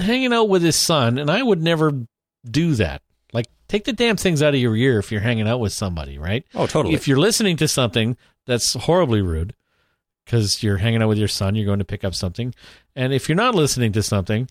[0.00, 1.92] hanging out with his son, and I would never
[2.48, 3.02] do that.
[3.32, 6.18] Like, take the damn things out of your ear if you're hanging out with somebody,
[6.18, 6.44] right?
[6.54, 6.94] Oh, totally.
[6.94, 8.16] If you're listening to something
[8.46, 9.54] that's horribly rude
[10.24, 12.54] because you're hanging out with your son, you're going to pick up something.
[12.94, 14.48] And if you're not listening to something,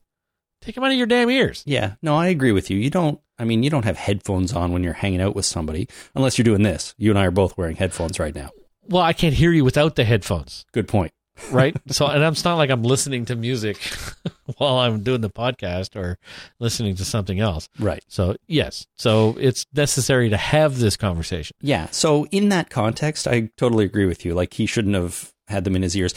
[0.62, 1.64] take them out of your damn ears.
[1.66, 2.78] Yeah, no, I agree with you.
[2.78, 5.88] You don't, I mean, you don't have headphones on when you're hanging out with somebody,
[6.16, 6.94] unless you're doing this.
[6.98, 8.52] You and I are both wearing headphones right now.
[8.88, 11.12] Well, I can't hear you without the headphones, Good point.
[11.52, 11.76] Right?
[11.88, 13.78] so, and it's not like I'm listening to music
[14.58, 16.18] while I'm doing the podcast or
[16.60, 17.70] listening to something else.
[17.80, 18.04] Right.
[18.08, 18.86] So, yes.
[18.96, 21.56] So it's necessary to have this conversation.
[21.62, 21.88] Yeah.
[21.92, 24.34] So in that context, I totally agree with you.
[24.34, 26.14] Like he shouldn't have had them in his ears.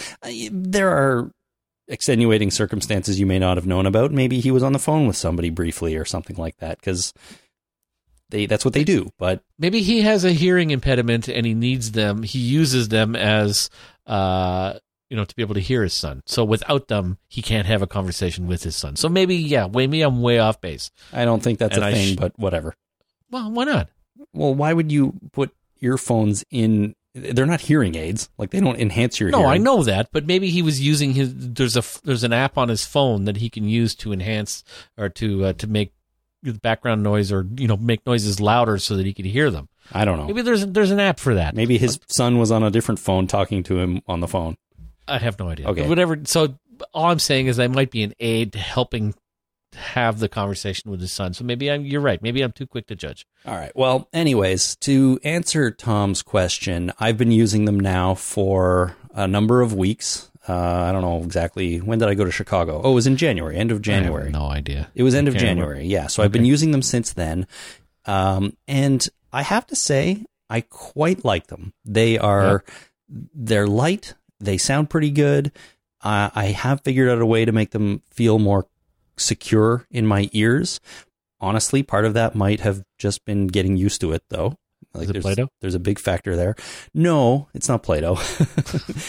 [0.50, 1.30] There are
[1.88, 4.12] extenuating circumstances you may not have known about.
[4.12, 7.12] Maybe he was on the phone with somebody briefly or something like that because
[8.30, 9.10] they that's what they do.
[9.18, 13.70] But maybe he has a hearing impediment and he needs them he uses them as
[14.06, 14.74] uh
[15.12, 17.82] you know to be able to hear his son so without them he can't have
[17.82, 21.26] a conversation with his son so maybe yeah way me, i'm way off base I
[21.26, 22.14] don't think that's And a I thing.
[22.14, 22.74] sh- but whatever.
[23.30, 23.90] well why not
[24.32, 25.50] Well, why would you put
[25.82, 26.94] earphones in?
[27.14, 28.30] They're not hearing aids.
[28.38, 29.28] Like they don't enhance your.
[29.30, 29.52] no hearing.
[29.52, 32.68] i know that but maybe he was using his there's a there's an app on
[32.70, 34.64] his phone that he can use to enhance
[34.96, 35.92] or to uh, to make
[36.42, 39.68] the background noise or you know make noises louder so that he could hear them
[39.92, 40.26] I don't know.
[40.26, 43.26] maybe there's there's an app for that Maybe his son was on a different phone
[43.26, 44.56] talking to him on the phone.
[45.08, 45.68] I have no idea.
[45.68, 45.88] Okay.
[45.88, 46.20] Whatever.
[46.24, 46.58] So
[46.94, 49.14] all I'm saying is I might be an aid to helping
[49.74, 51.32] have the conversation with his son.
[51.32, 52.22] So maybe I'm, you're right.
[52.22, 53.26] Maybe I'm too quick to judge.
[53.46, 53.72] All right.
[53.74, 59.72] Well, anyways, to answer Tom's question, I've been using them now for a number of
[59.72, 60.30] weeks.
[60.48, 62.82] Uh, I don't know exactly when did I go to Chicago.
[62.84, 64.22] Oh, it was in January, end of January.
[64.22, 64.90] I have no idea.
[64.94, 65.42] It was end of Can't.
[65.42, 65.86] January.
[65.86, 66.08] Yeah.
[66.08, 67.46] So I've been using them since then.
[68.04, 71.72] Um, and I have to say, I quite like them.
[71.84, 72.64] They are,
[73.08, 74.14] they're light.
[74.42, 75.52] They sound pretty good.
[76.02, 78.66] Uh, I have figured out a way to make them feel more
[79.16, 80.80] secure in my ears.
[81.40, 84.56] Honestly, part of that might have just been getting used to it though.
[84.94, 85.48] Like Is it there's, Play-Doh?
[85.60, 86.54] there's a big factor there.
[86.92, 88.18] No, it's not Play-Doh.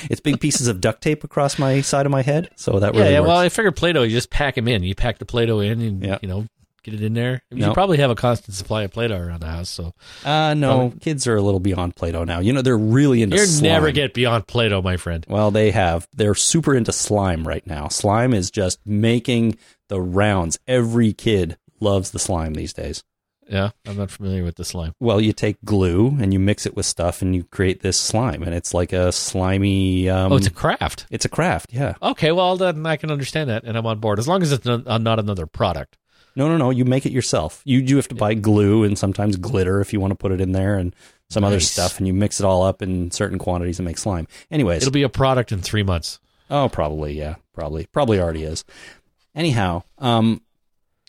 [0.10, 2.50] it's big pieces of duct tape across my side of my head.
[2.56, 3.20] So that Yeah, really yeah.
[3.20, 3.28] works.
[3.28, 4.04] Well, I figured Play-Doh.
[4.04, 4.84] You just pack them in.
[4.84, 6.20] You pack the Play-Doh in, and Yeah.
[6.22, 6.46] you know,
[6.84, 7.42] get it in there.
[7.50, 7.74] You No.
[7.74, 9.70] probably have a constant supply of Play-Doh around the house.
[9.70, 9.94] So
[10.26, 12.40] Uh, no, kids are a little beyond Play-Doh now.
[12.40, 15.26] You know, they're really into you never get beyond Play-Doh, my friend.
[15.30, 16.08] Well, they have.
[16.16, 17.88] They're super into slime right now.
[17.88, 19.58] Slime is just making
[19.90, 20.60] the rounds.
[20.68, 23.04] Every kid loves the slime these days.
[23.50, 24.94] Yeah, I'm not familiar with the slime.
[25.02, 28.42] Well, you take glue and you mix it with stuff, and you create this slime,
[28.42, 30.10] and it's like a slimy.
[30.10, 31.06] Um, oh, it's a craft.
[31.12, 31.74] it's a craft.
[31.74, 31.96] Yeah.
[32.02, 34.66] Okay, well then I can understand that, and I'm on board as long as it's
[34.66, 35.98] uh, not another product.
[36.36, 36.70] No, no, no.
[36.72, 37.62] You make it yourself.
[37.64, 40.42] You do have to buy glue and sometimes glitter if you want to put it
[40.42, 40.96] in there, and
[41.30, 44.28] some other stuff, and you mix it all up in certain quantities and make slime.
[44.52, 46.20] Anyways, It'll be a product in three months.
[46.50, 48.64] Oh, probably, yeah, probably, probably already is.
[49.36, 50.42] Anyhow, um,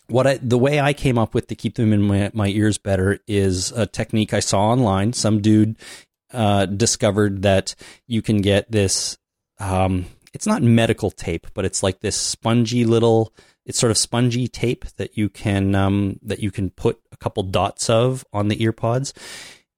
[0.09, 2.79] what I the way I came up with to keep them in my, my ears
[2.79, 5.13] better is a technique I saw online.
[5.13, 5.77] Some dude
[6.33, 7.75] uh, discovered that
[8.07, 9.19] you can get this.
[9.59, 13.33] Um, it's not medical tape, but it's like this spongy little.
[13.67, 17.43] It's sort of spongy tape that you can um, that you can put a couple
[17.43, 19.15] dots of on the ear pods.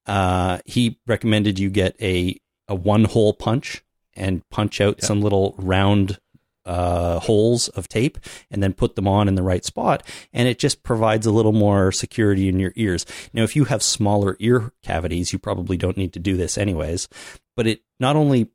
[0.06, 3.84] Uh, he recommended you get a a one hole punch
[4.14, 6.18] and punch out some little round
[6.64, 8.18] uh, holes of tape
[8.50, 10.02] and then put them on in the right spot.
[10.32, 13.06] And it just provides a little more security in your ears.
[13.32, 17.08] Now, if you have smaller ear cavities, you probably don't need to do this anyways,
[17.54, 18.48] but it not only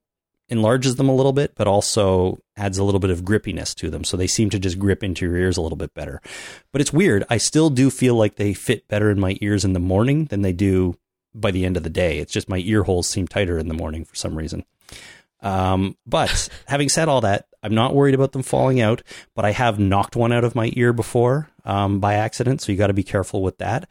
[0.49, 4.03] enlarges them a little bit, but also adds a little bit of grippiness to them.
[4.03, 6.21] So they seem to just grip into your ears a little bit better.
[6.71, 7.23] But it's weird.
[7.29, 10.41] I still do feel like they fit better in my ears in the morning than
[10.41, 10.95] they do
[11.33, 12.19] by the end of the day.
[12.19, 14.65] It's just my ear holes seem tighter in the morning for some reason.
[15.41, 19.03] Um, but having said all that, I'm not worried about them falling out,
[19.35, 22.61] but I have knocked one out of my ear before um, by accident.
[22.61, 23.89] So you got to be careful with that.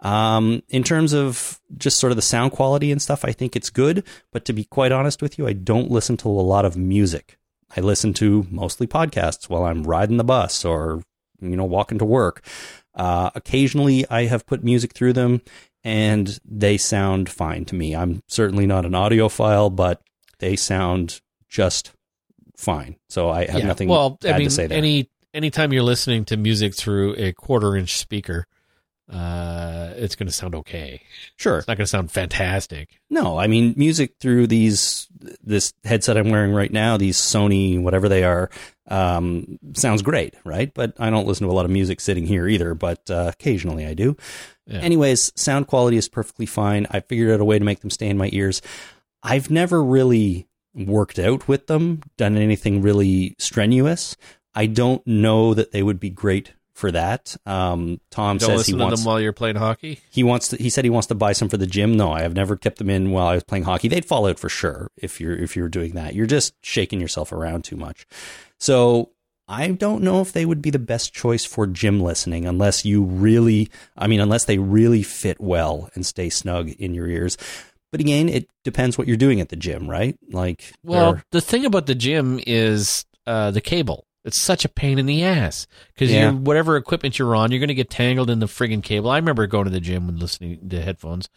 [0.00, 3.70] Um, in terms of just sort of the sound quality and stuff, I think it's
[3.70, 4.04] good.
[4.30, 7.38] But to be quite honest with you, I don't listen to a lot of music.
[7.74, 11.02] I listen to mostly podcasts while I'm riding the bus or,
[11.40, 12.44] you know, walking to work.
[12.94, 15.42] Uh, occasionally I have put music through them
[15.84, 17.94] and they sound fine to me.
[17.94, 20.02] I'm certainly not an audiophile, but
[20.38, 21.92] they sound just
[22.56, 22.96] fine.
[23.08, 24.78] So I have nothing well, bad I mean, to say there.
[24.78, 28.46] any anytime you're listening to music through a quarter inch speaker,
[29.12, 31.02] uh, it's going to sound okay.
[31.36, 31.58] sure.
[31.58, 33.00] It's not going to sound fantastic.
[33.08, 35.08] No, I mean music through these
[35.42, 38.50] this headset I'm wearing right now, these Sony whatever they are,
[38.88, 40.72] um, sounds great, right?
[40.74, 43.86] But I don't listen to a lot of music sitting here either, but uh, occasionally
[43.86, 44.16] I do.
[44.66, 44.80] Yeah.
[44.80, 46.86] Anyways, sound quality is perfectly fine.
[46.90, 48.60] I figured out a way to make them stay in my ears.
[49.22, 54.16] I've never really worked out with them, done anything really strenuous.
[54.54, 57.34] I don't know that they would be great for that.
[57.46, 60.00] Um, Tom Don't says he listen to wants them while you're playing hockey.
[60.10, 61.96] he wants to, he said he wants to buy some for the gym.
[61.96, 63.88] No, I have never kept them in while I was playing hockey.
[63.88, 66.14] They'd fall out for sure if you're if you're doing that.
[66.14, 68.06] You're just shaking yourself around too much.
[68.60, 69.12] So
[69.48, 73.02] I don't know if they would be the best choice for gym listening unless you
[73.02, 77.38] really I mean unless they really fit well and stay snug in your ears.
[77.90, 80.18] But again, it depends what you're doing at the gym, right?
[80.30, 84.04] Like Well, the thing about the gym is uh, the cable.
[84.26, 86.32] It's such a pain in the ass because Yeah.
[86.32, 89.08] whatever equipment you're on, you're going to get tangled in the friggin' cable.
[89.08, 91.28] I remember going to the gym and listening to headphones,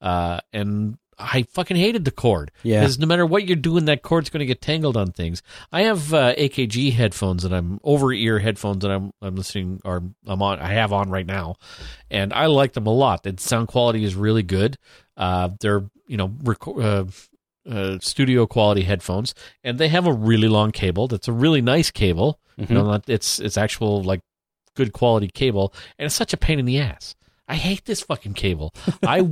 [0.00, 2.50] uh, and I fucking hated the cord.
[2.64, 2.80] Yeah.
[2.80, 5.42] because no matter what you're doing, that cord's going to get tangled on things.
[5.72, 10.02] I have uh, AKG headphones that I'm over ear headphones that I'm I'm listening or
[10.26, 10.58] I'm on.
[10.58, 11.54] I have on right now,
[12.10, 13.22] and I like them a lot.
[13.22, 14.76] The sound quality is really good.
[15.16, 16.34] Uh, they're you know
[16.82, 17.04] uh,
[17.70, 21.08] uh, studio quality headphones, and they have a really long cable.
[21.08, 22.38] That's a really nice cable.
[22.58, 22.68] Mhm.
[22.68, 24.20] You know, not, it's it's actual like
[24.76, 27.14] good quality cable, and it's such a pain in the ass.
[27.48, 28.74] I hate this fucking cable.
[29.02, 29.30] I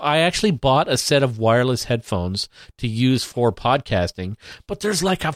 [0.00, 2.48] I actually bought a set of wireless headphones
[2.78, 4.36] to use for podcasting,
[4.68, 5.34] but there's like a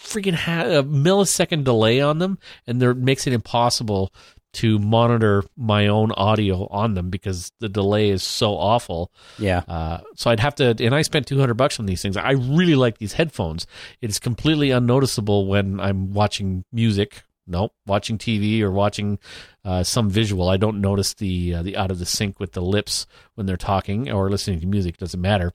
[0.00, 4.12] freaking ha- a millisecond delay on them, and there makes it impossible
[4.54, 9.12] to monitor my own audio on them because the delay is so awful.
[9.38, 9.62] yeah.
[9.68, 12.16] Uh, so I'd have to, and I spent 200 bucks on these things.
[12.16, 13.66] I really like these headphones.
[14.00, 17.22] It is completely unnoticeable when I'm watching music.
[17.46, 19.18] Nope, watching TV or watching
[19.66, 20.48] uh, some visual.
[20.48, 23.58] I don't notice the uh, the out of the sync with the lips when they're
[23.58, 24.96] talking or listening to music.
[24.96, 25.52] Doesn't matter.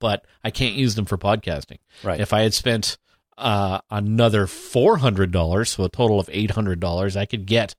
[0.00, 1.78] But I can't use them for podcasting.
[2.02, 2.18] Right.
[2.18, 2.98] If I had spent
[3.38, 7.74] uh, another four hundred dollars, so a total of eight hundred dollars, I could get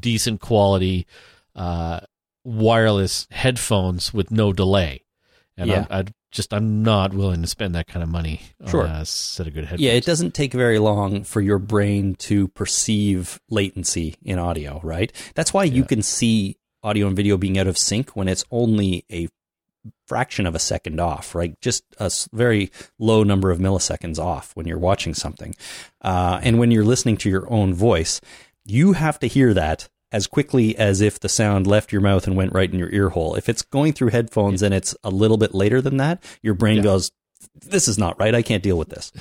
[0.00, 1.06] decent quality
[1.54, 2.00] uh,
[2.44, 5.02] wireless headphones with no delay.
[5.56, 5.86] And Yeah.
[5.90, 8.84] I, I just I'm not willing to spend that kind of money Sure.
[8.86, 9.80] on a set of good headphones.
[9.80, 15.10] Yeah, it doesn't take very long for your brain to perceive latency in audio, right?
[15.34, 19.04] That's why you can see audio and video being out of sync when it's only
[19.10, 19.28] a
[20.06, 21.54] fraction of a second off, right?
[21.60, 25.54] Just a very low number of milliseconds off when you're watching something.
[26.02, 28.20] Uh, and when you're listening to your own voice,
[28.64, 32.36] you have to hear that as quickly as if the sound left your mouth and
[32.36, 33.34] went right in your ear hole.
[33.34, 36.76] If it's going through headphones and it's a little bit later than that, your brain
[36.78, 36.82] Yeah.
[36.84, 37.10] goes,
[37.64, 38.34] this is not right.
[38.34, 39.12] I can't deal with this.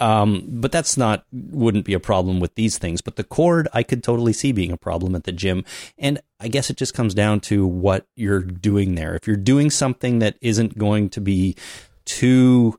[0.00, 0.22] Yeah.
[0.22, 3.00] Um, but that's not wouldn't be a problem with these things.
[3.00, 5.64] But the cord, I could totally see being a problem at the gym.
[5.98, 9.14] And I guess it just comes down to what you're doing there.
[9.14, 11.56] If you're doing something that isn't going to be
[12.04, 12.78] too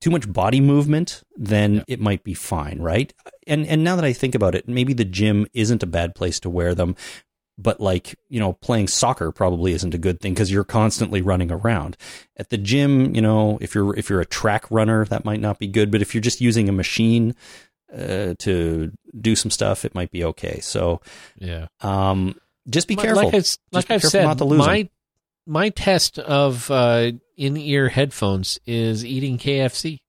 [0.00, 3.14] too much body movement, then it might be fine, right?
[3.46, 6.38] And and now that I think about it, maybe the gym isn't a bad place
[6.40, 6.94] to wear them,
[7.56, 11.52] but like, you know, playing soccer probably isn't a good thing because you're constantly running
[11.52, 11.96] around.
[12.36, 15.58] At the gym, you know, if you're if you're a track runner, that might not
[15.58, 17.34] be good, but if you're just using a machine
[17.96, 18.90] uh, to
[19.20, 20.58] do some stuff, it might be okay.
[20.60, 21.00] So,
[21.38, 21.66] Yeah.
[21.80, 22.34] um
[22.68, 23.24] just be My- careful.
[23.30, 24.66] Like, I, like I've said, not to lose 'em.
[24.66, 24.88] my
[25.46, 30.00] my test of uh, in ear headphones is eating KFC.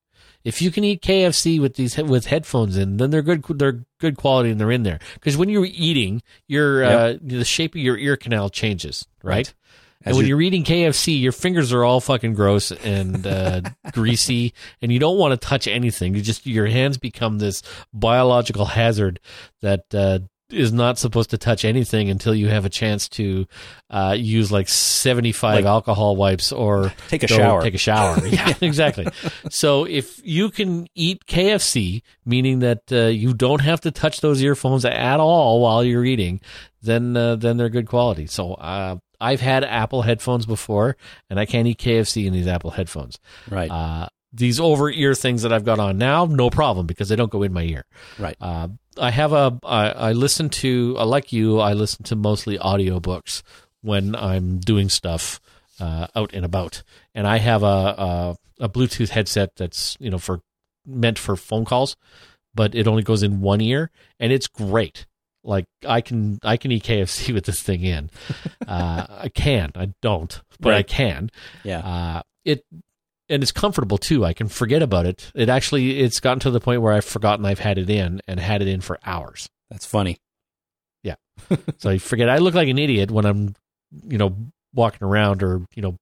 [0.46, 3.44] If you can eat KFC with these with headphones in, then they're good.
[3.44, 5.00] They're good quality and they're in there.
[5.16, 9.34] Because when you're eating, your uh, the shape of your ear canal changes, right?
[9.36, 9.54] Right.
[10.02, 13.62] And As when you- you're eating KFC, your fingers are all fucking gross and uh,
[13.92, 16.14] greasy, and you don't want to touch anything.
[16.14, 19.20] You just your hands become this biological hazard
[19.62, 20.20] that uh,
[20.52, 23.48] is not supposed to touch anything until you have a chance to
[23.90, 27.62] uh, use like 75 Like- alcohol wipes or Take a shower.
[27.64, 28.18] Take a shower.
[28.28, 29.08] Yeah, exactly.
[29.50, 34.42] So if you can eat KFC, meaning that uh, you don't have to touch those
[34.42, 36.42] earphones at all while you're eating,
[36.82, 38.28] then uh, then they're good quality.
[38.28, 40.98] So uh, I've had Apple headphones before,
[41.30, 43.18] and I can't eat KFC in these Apple headphones.
[43.50, 43.72] right.
[43.72, 47.32] Uh, these over ear things that I've got on now, no problem because they don't
[47.32, 47.86] go in my ear.
[48.20, 48.36] right.
[48.98, 51.60] I have a I, I listen to uh, like you.
[51.60, 53.42] I listen to mostly audiobooks
[53.82, 55.40] when I'm doing stuff
[55.80, 60.18] uh, out and about, and I have a, a a Bluetooth headset that's you know
[60.18, 60.42] for
[60.86, 61.96] meant for phone calls,
[62.54, 65.06] but it only goes in one ear, and it's great.
[65.44, 68.10] Like I can I can eat KFC with this thing in.
[68.68, 69.72] Uh, I can.
[69.76, 71.30] I don't, but I can.
[71.64, 71.80] yeah.
[71.80, 72.64] Uh, it
[73.30, 74.26] and it's comfortable too.
[74.26, 75.32] I can forget about it.
[75.36, 78.40] It actually it's gotten to the point where I've forgotten I've had it in and
[78.40, 79.50] had it in for hours.
[79.70, 80.18] That's funny.
[81.04, 81.16] Yeah.
[81.78, 82.30] so I forget.
[82.30, 83.56] I look like an idiot when I'm,
[84.08, 84.36] you know,
[84.74, 85.98] walking around or you know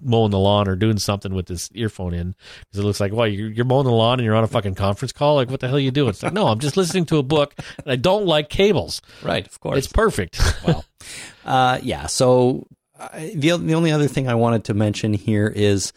[0.00, 3.26] mowing the lawn or doing something with this earphone in because it looks like, well,
[3.26, 5.36] you're, you're mowing the lawn and you're on a fucking conference call.
[5.36, 6.10] Like, what the hell are you doing?
[6.10, 9.00] It's like, no, I'm just listening to a book and I don't like cables.
[9.22, 9.46] Right.
[9.46, 9.78] Of course.
[9.78, 10.38] It's perfect.
[10.66, 10.84] well,
[11.44, 12.06] uh, yeah.
[12.06, 12.66] So
[12.98, 15.92] I, the the only other thing I wanted to mention here is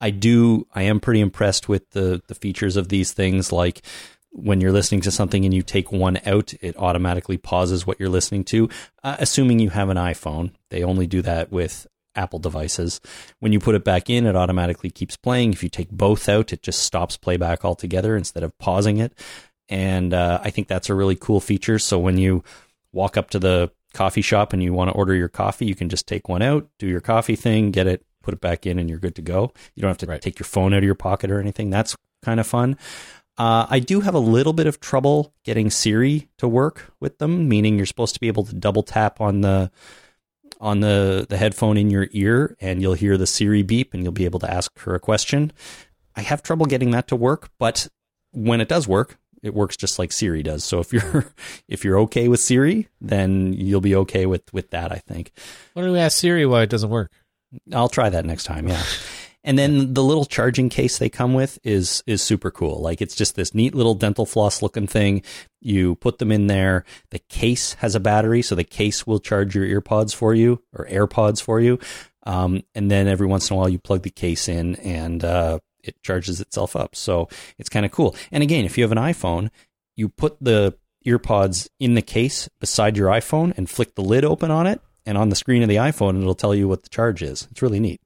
[0.00, 3.52] I do I am pretty impressed with the the features of these things.
[3.52, 3.82] Like
[4.30, 8.08] when you're listening to something and you take one out, it automatically pauses what you're
[8.08, 8.68] listening to.
[9.02, 13.00] Uh, assuming you have an iPhone, they only do that with Apple devices.
[13.40, 15.52] When you put it back in, it automatically keeps playing.
[15.52, 19.18] If you take both out, it just stops playback altogether instead of pausing it.
[19.68, 21.78] And uh, I think that's a really cool feature.
[21.78, 22.42] So when you
[22.92, 25.88] walk up to the coffee shop and you want to order your coffee, you can
[25.88, 28.90] just take one out, do your coffee thing, get it, put it back in, and
[28.90, 29.52] you're good to go.
[29.74, 30.20] You don't have to Right.
[30.20, 31.70] take your phone out of your pocket or anything.
[31.70, 32.76] That's kind of fun.
[33.38, 37.48] Uh, I do have a little bit of trouble getting Siri to work with them,
[37.48, 39.70] meaning you're supposed to be able to double tap on the
[40.60, 44.12] on the the headphone in your ear, and you'll hear the Siri beep, and you'll
[44.12, 45.52] be able to ask her a question.
[46.16, 47.86] I have trouble getting that to work, but
[48.32, 50.64] when it does work, it works just like Siri does.
[50.64, 51.32] So if you're
[51.68, 54.90] if you're okay with Siri, then you'll be okay with with that.
[54.90, 55.30] I think.
[55.74, 57.12] Why don't we ask Siri why it doesn't work?
[57.72, 58.68] I'll try that next time.
[58.68, 58.82] Yeah.
[59.44, 62.80] And then the little charging case they come with is is super cool.
[62.80, 65.22] Like it's just this neat little dental floss looking thing.
[65.60, 66.84] You put them in there.
[67.10, 70.86] The case has a battery, so the case will charge your earpods for you or
[70.86, 71.78] AirPods for you.
[72.24, 75.60] Um, and then every once in a while, you plug the case in and uh,
[75.82, 76.94] it charges itself up.
[76.94, 78.14] So it's kind of cool.
[78.30, 79.50] And again, if you have an iPhone,
[79.96, 80.76] you put the
[81.06, 85.16] earpods in the case beside your iPhone and flick the lid open on it, and
[85.16, 87.48] on the screen of the iPhone, it'll tell you what the charge is.
[87.50, 88.02] It's really neat.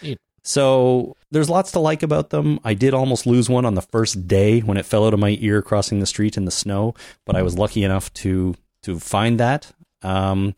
[0.00, 0.18] Neat.
[0.42, 2.58] So there's lots to like about them.
[2.64, 5.36] I did almost lose one on the first day when it fell out of my
[5.40, 6.94] ear crossing the street in the snow,
[7.26, 8.54] but I was lucky enough to
[8.84, 9.70] to find that.
[10.00, 10.54] Um,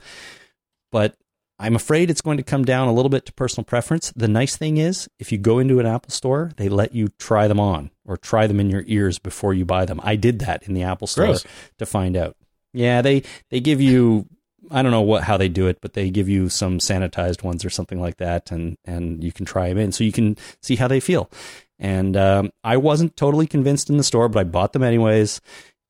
[0.92, 1.16] but
[1.58, 4.12] I'm afraid it's going to come down a little bit to personal preference.
[4.14, 7.48] The nice thing is, if you go into an Apple store, they let you try
[7.48, 10.00] them on or try them in your ears before you buy them.
[10.04, 11.46] I did that in the Apple store Gross.
[11.78, 12.36] to find out.
[12.72, 14.26] Yeah, they they give you
[14.70, 17.64] I don't know what how they do it, but they give you some sanitized ones
[17.64, 20.76] or something like that, and and you can try them in, so you can see
[20.76, 21.30] how they feel.
[21.78, 25.40] And um, I wasn't totally convinced in the store, but I bought them anyways.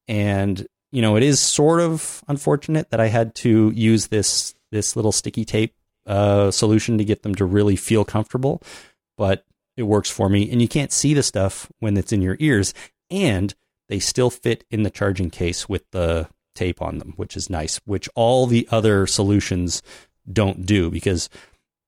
[0.07, 4.97] And you know, it is sort of unfortunate that I had to use this this
[4.97, 5.75] little sticky tape
[6.07, 8.63] uh, solution to get them to really feel comfortable,
[9.17, 9.45] but
[9.77, 10.51] it works for me.
[10.51, 12.75] And you can't see the stuff when it's in your ears,
[13.11, 13.55] and
[13.89, 16.29] they still fit in the charging case with the
[16.59, 19.83] tape on them, which is nice, which all the other solutions
[20.31, 21.29] don't do because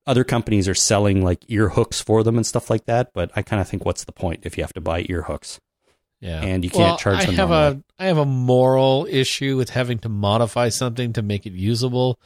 [0.07, 3.13] other companies are selling like ear hooks for them and stuff like that.
[3.13, 5.61] But I kind of think, what's the point if you have to buy ear hooks?
[6.21, 7.83] Yeah, and you can't Well, charge I have normally.
[7.99, 12.19] a I have a moral issue with having to modify something to make it usable.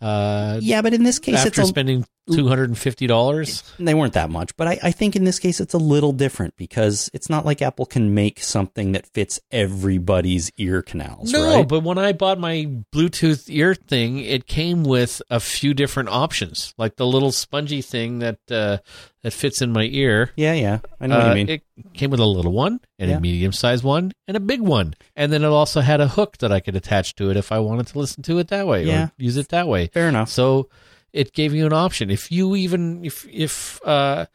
[0.00, 3.62] Uh, yeah, but in this case, after it's a, spending two hundred and fifty dollars.
[3.78, 4.56] they weren't that much.
[4.56, 7.60] But I, I think in this case, it's a little different because it's not like
[7.62, 11.32] Apple can make something that fits everybody's ear canals.
[11.32, 11.68] No, right?
[11.68, 16.74] but when I bought my Bluetooth ear thing, it came with a few different options,
[16.78, 18.78] like the little spongy thing that uh,
[19.22, 20.30] that fits in my ear.
[20.36, 21.48] yeah, yeah, I know what Uh, you mean.
[21.48, 21.62] It
[21.94, 23.16] came with a little one and Yeah.
[23.16, 26.38] a medium sized one and a big one, and then it also had a hook
[26.38, 28.84] that I could attach to it if I wanted to listen to it that way
[28.84, 29.04] Yeah.
[29.06, 29.88] or use it that way.
[29.88, 30.28] Fair enough.
[30.30, 30.68] So
[31.14, 32.10] it gave you an option.
[32.10, 34.26] If you even if if uh,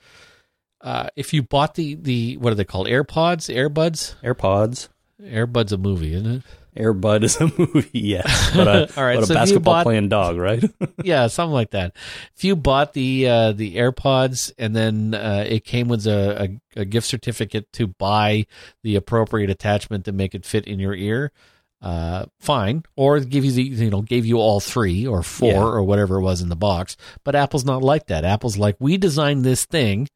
[0.81, 4.87] uh, if you bought the the what are they called AirPods, AirBuds, AirPods,
[5.21, 6.43] AirBuds a movie, isn't it?
[6.77, 9.83] Airbud is a movie, yes, but a, All right, but a so if basketball bought-
[9.83, 10.63] playing dog, right?
[11.03, 11.93] yeah, something like that.
[12.37, 16.43] If you bought the uh, the AirPods and then uh, it came with a,
[16.75, 18.45] a, a gift certificate to buy
[18.83, 21.33] the appropriate attachment to make it fit in your ear,
[21.81, 22.83] uh, fine.
[22.95, 25.61] Or give you the you know gave you all three or four Yeah.
[25.61, 26.97] or whatever it was in the box.
[27.23, 28.25] But Apple's not like that.
[28.25, 30.07] Apple's like we designed this thing.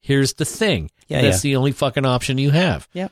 [0.00, 0.90] Here's the thing.
[1.08, 1.50] Yeah, That's yeah.
[1.50, 2.88] the only fucking option you have.
[2.92, 3.08] Yeah,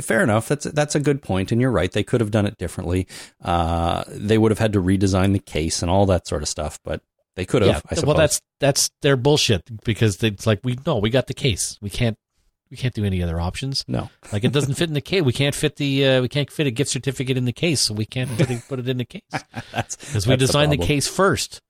[0.00, 0.46] fair enough.
[0.48, 1.90] That's that's a good point, and you're right.
[1.90, 3.08] They could have done it differently.
[3.42, 6.78] Uh, they would have had to redesign the case and all that sort of stuff,
[6.84, 7.02] but
[7.34, 7.70] they could have.
[7.70, 7.80] Yeah.
[7.90, 8.06] I suppose.
[8.06, 11.78] well, that's that's their bullshit because it's like we no, we got the case.
[11.80, 12.16] We can't
[12.70, 13.84] we can't do any other options.
[13.88, 14.10] no.
[14.32, 15.22] Like it doesn't fit in the case.
[15.22, 17.94] We can't fit the uh, we can't fit a gift certificate in the case, so
[17.94, 19.22] we can't put it, put it in the case
[19.72, 20.86] That's because we designed the, problem.
[20.88, 21.60] case first,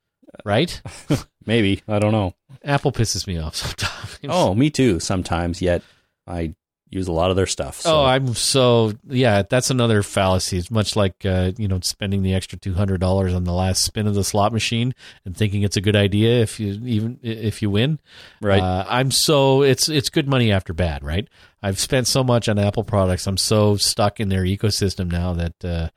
[0.44, 0.80] right?
[1.46, 2.34] Maybe I don't know.
[2.64, 4.18] Apple pisses me off sometimes.
[4.28, 4.98] Oh, me too.
[5.00, 5.82] Sometimes, yet
[6.26, 6.54] I
[6.88, 7.80] use a lot of their stuff.
[7.80, 7.96] So.
[7.96, 9.42] Oh, I'm so yeah.
[9.48, 10.58] That's another fallacy.
[10.58, 13.82] It's much like uh, you know spending the extra two hundred dollars on the last
[13.82, 14.94] spin of the slot machine
[15.24, 17.98] and thinking it's a good idea if you even if you win.
[18.40, 18.62] right.
[18.62, 21.28] Uh, I'm so it's it's good money after bad, right?
[21.62, 23.26] I've spent so much on Apple products.
[23.26, 25.88] I'm so stuck in their ecosystem now that uh,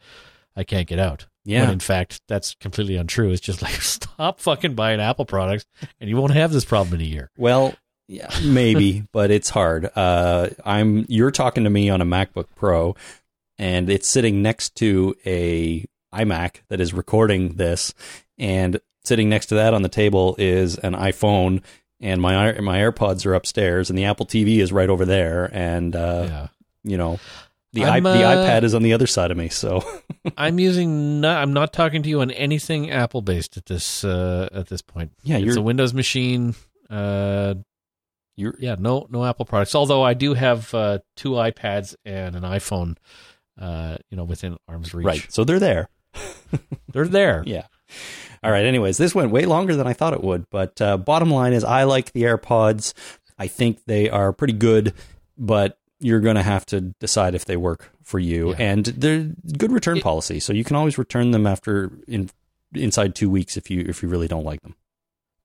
[0.55, 1.27] I can't get out.
[1.45, 1.61] Yeah.
[1.61, 3.31] When in fact, that's completely untrue.
[3.31, 5.65] It's just like stop fucking buying Apple products,
[5.99, 7.31] and you won't have this problem in a year.
[7.37, 7.75] Well,
[8.10, 9.90] yeah, maybe, but it's hard.
[9.95, 12.95] Uh, I'm you're talking to me on a MacBook Pro,
[13.60, 17.94] and it's sitting next to a iMac that is recording this,
[18.40, 21.61] and sitting next to that on the table is an iPhone,
[22.02, 25.95] and my my AirPods are upstairs, and the Apple TV is right over there, and
[25.95, 26.48] uh, yeah.
[26.84, 27.19] you know.
[27.72, 29.84] The, i I'm, the uh, iPad is on the other side of me, so
[30.38, 31.22] I'm using.
[31.22, 34.81] No, I'm not talking to you on anything Apple based at this uh, at this
[34.81, 35.11] point.
[35.22, 36.56] yeah, It's you're a Windows machine.
[36.90, 37.53] Uh,
[38.39, 39.75] you're yeah, no no Apple products.
[39.75, 42.95] Although I do have uh, two iPads and an iPhone.
[43.59, 45.05] Uh, you know, within arm's reach.
[45.05, 45.25] right.
[45.29, 45.89] So they're there.
[46.93, 47.43] They're there.
[47.45, 47.65] Yeah.
[48.41, 48.63] All right.
[48.65, 50.49] Anyways, this went way longer than I thought it would.
[50.49, 52.93] But uh, bottom line is, I like the AirPods.
[53.37, 54.93] I think they are pretty good,
[55.37, 58.51] but you're going to have to decide if they work for you.
[58.51, 58.55] Yeah.
[58.59, 62.29] And they're good return It- policy, so you can always return them after in
[62.73, 64.75] inside two weeks if you if you really don't like them.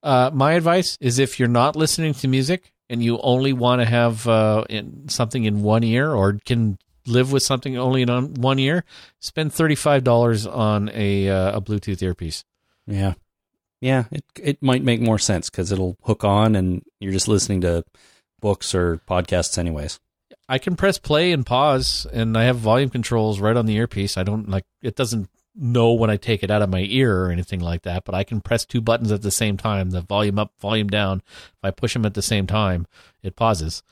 [0.05, 3.87] Uh, my advice is if you're not listening to music and you only want to
[3.87, 8.35] have uh, in, something in one ear or can live with something only in on
[8.35, 8.85] one ear,
[9.21, 12.45] spend thirty five dollars on a uh, a Bluetooth earpiece.
[12.87, 13.15] Yeah.
[13.81, 17.61] Yeah, it it might make more sense because it'll hook on, and you're just listening
[17.63, 17.85] to
[18.41, 20.01] books or podcasts, anyways.
[20.49, 24.17] I can press play and pause, and I have volume controls right on the earpiece.
[24.17, 27.31] I don't like it doesn't know when I take it out of my ear or
[27.31, 30.39] anything like that, but I can press two buttons at the same time, the volume
[30.39, 31.23] up, volume down.
[31.27, 32.87] If I push them at the same time,
[33.23, 33.83] it pauses.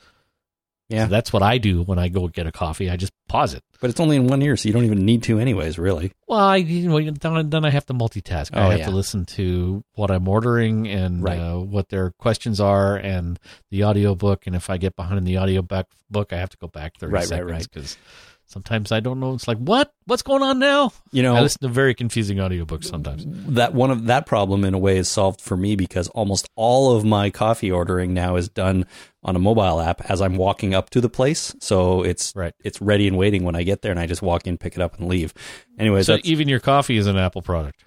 [0.89, 1.05] Yeah.
[1.05, 2.89] So that's what I do when I go get a coffee.
[2.89, 3.63] I just pause it.
[3.79, 5.79] But it's only in one ear, so you don't even need to, anyways.
[5.79, 6.11] Really.
[6.27, 8.51] Well, I you know then, I have to multitask.
[8.53, 8.85] Oh, I have yeah.
[8.85, 11.39] to listen to what I'm ordering and Right.
[11.39, 13.39] uh, what their questions are and
[13.71, 14.45] the audio book.
[14.45, 17.13] And if I get behind in the audio book, I have to go back thirty
[17.13, 18.32] Right, right, seconds right.
[18.53, 19.33] Sometimes I don't know.
[19.33, 20.93] It's like what what's going on now?
[21.11, 23.25] You know, I listen to very confusing audiobooks sometimes.
[23.55, 26.95] that one of that problem in a way is solved for me because almost all
[26.95, 28.85] of my coffee ordering now is done
[29.23, 31.55] on a mobile app as I'm walking up to the place.
[31.59, 32.53] So it's Right.
[32.63, 34.81] it's ready and waiting when I get there, and I just walk in, pick it
[34.81, 35.33] up, and leave.
[35.77, 37.83] Anyways, So even your coffee is an Apple product.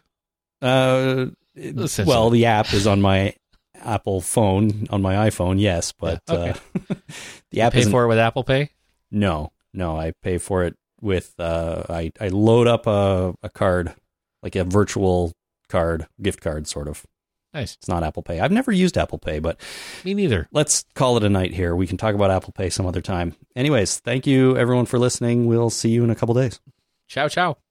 [0.60, 1.26] uh,
[2.05, 3.34] well, the app is on my
[3.82, 6.51] Apple phone on my iPhone, yes, but Yeah, okay.
[6.90, 6.94] uh,
[7.51, 7.93] the app Pay isn't.
[7.93, 8.70] for it with Apple Pay.
[9.10, 13.94] No, no, I pay for it with uh, I I load up a a card
[14.43, 15.32] like a virtual
[15.69, 17.05] card, gift card, sort of.
[17.55, 17.74] Nice.
[17.74, 18.39] It's not Apple Pay.
[18.40, 19.59] I've never used Apple Pay, but
[20.05, 20.47] Me neither.
[20.53, 21.74] let's call it a night here.
[21.74, 23.35] We can talk about Apple Pay some other time.
[23.55, 25.47] Anyways, thank you everyone for listening.
[25.47, 26.61] We'll see you in a couple days.
[27.09, 27.65] Ciao ciao.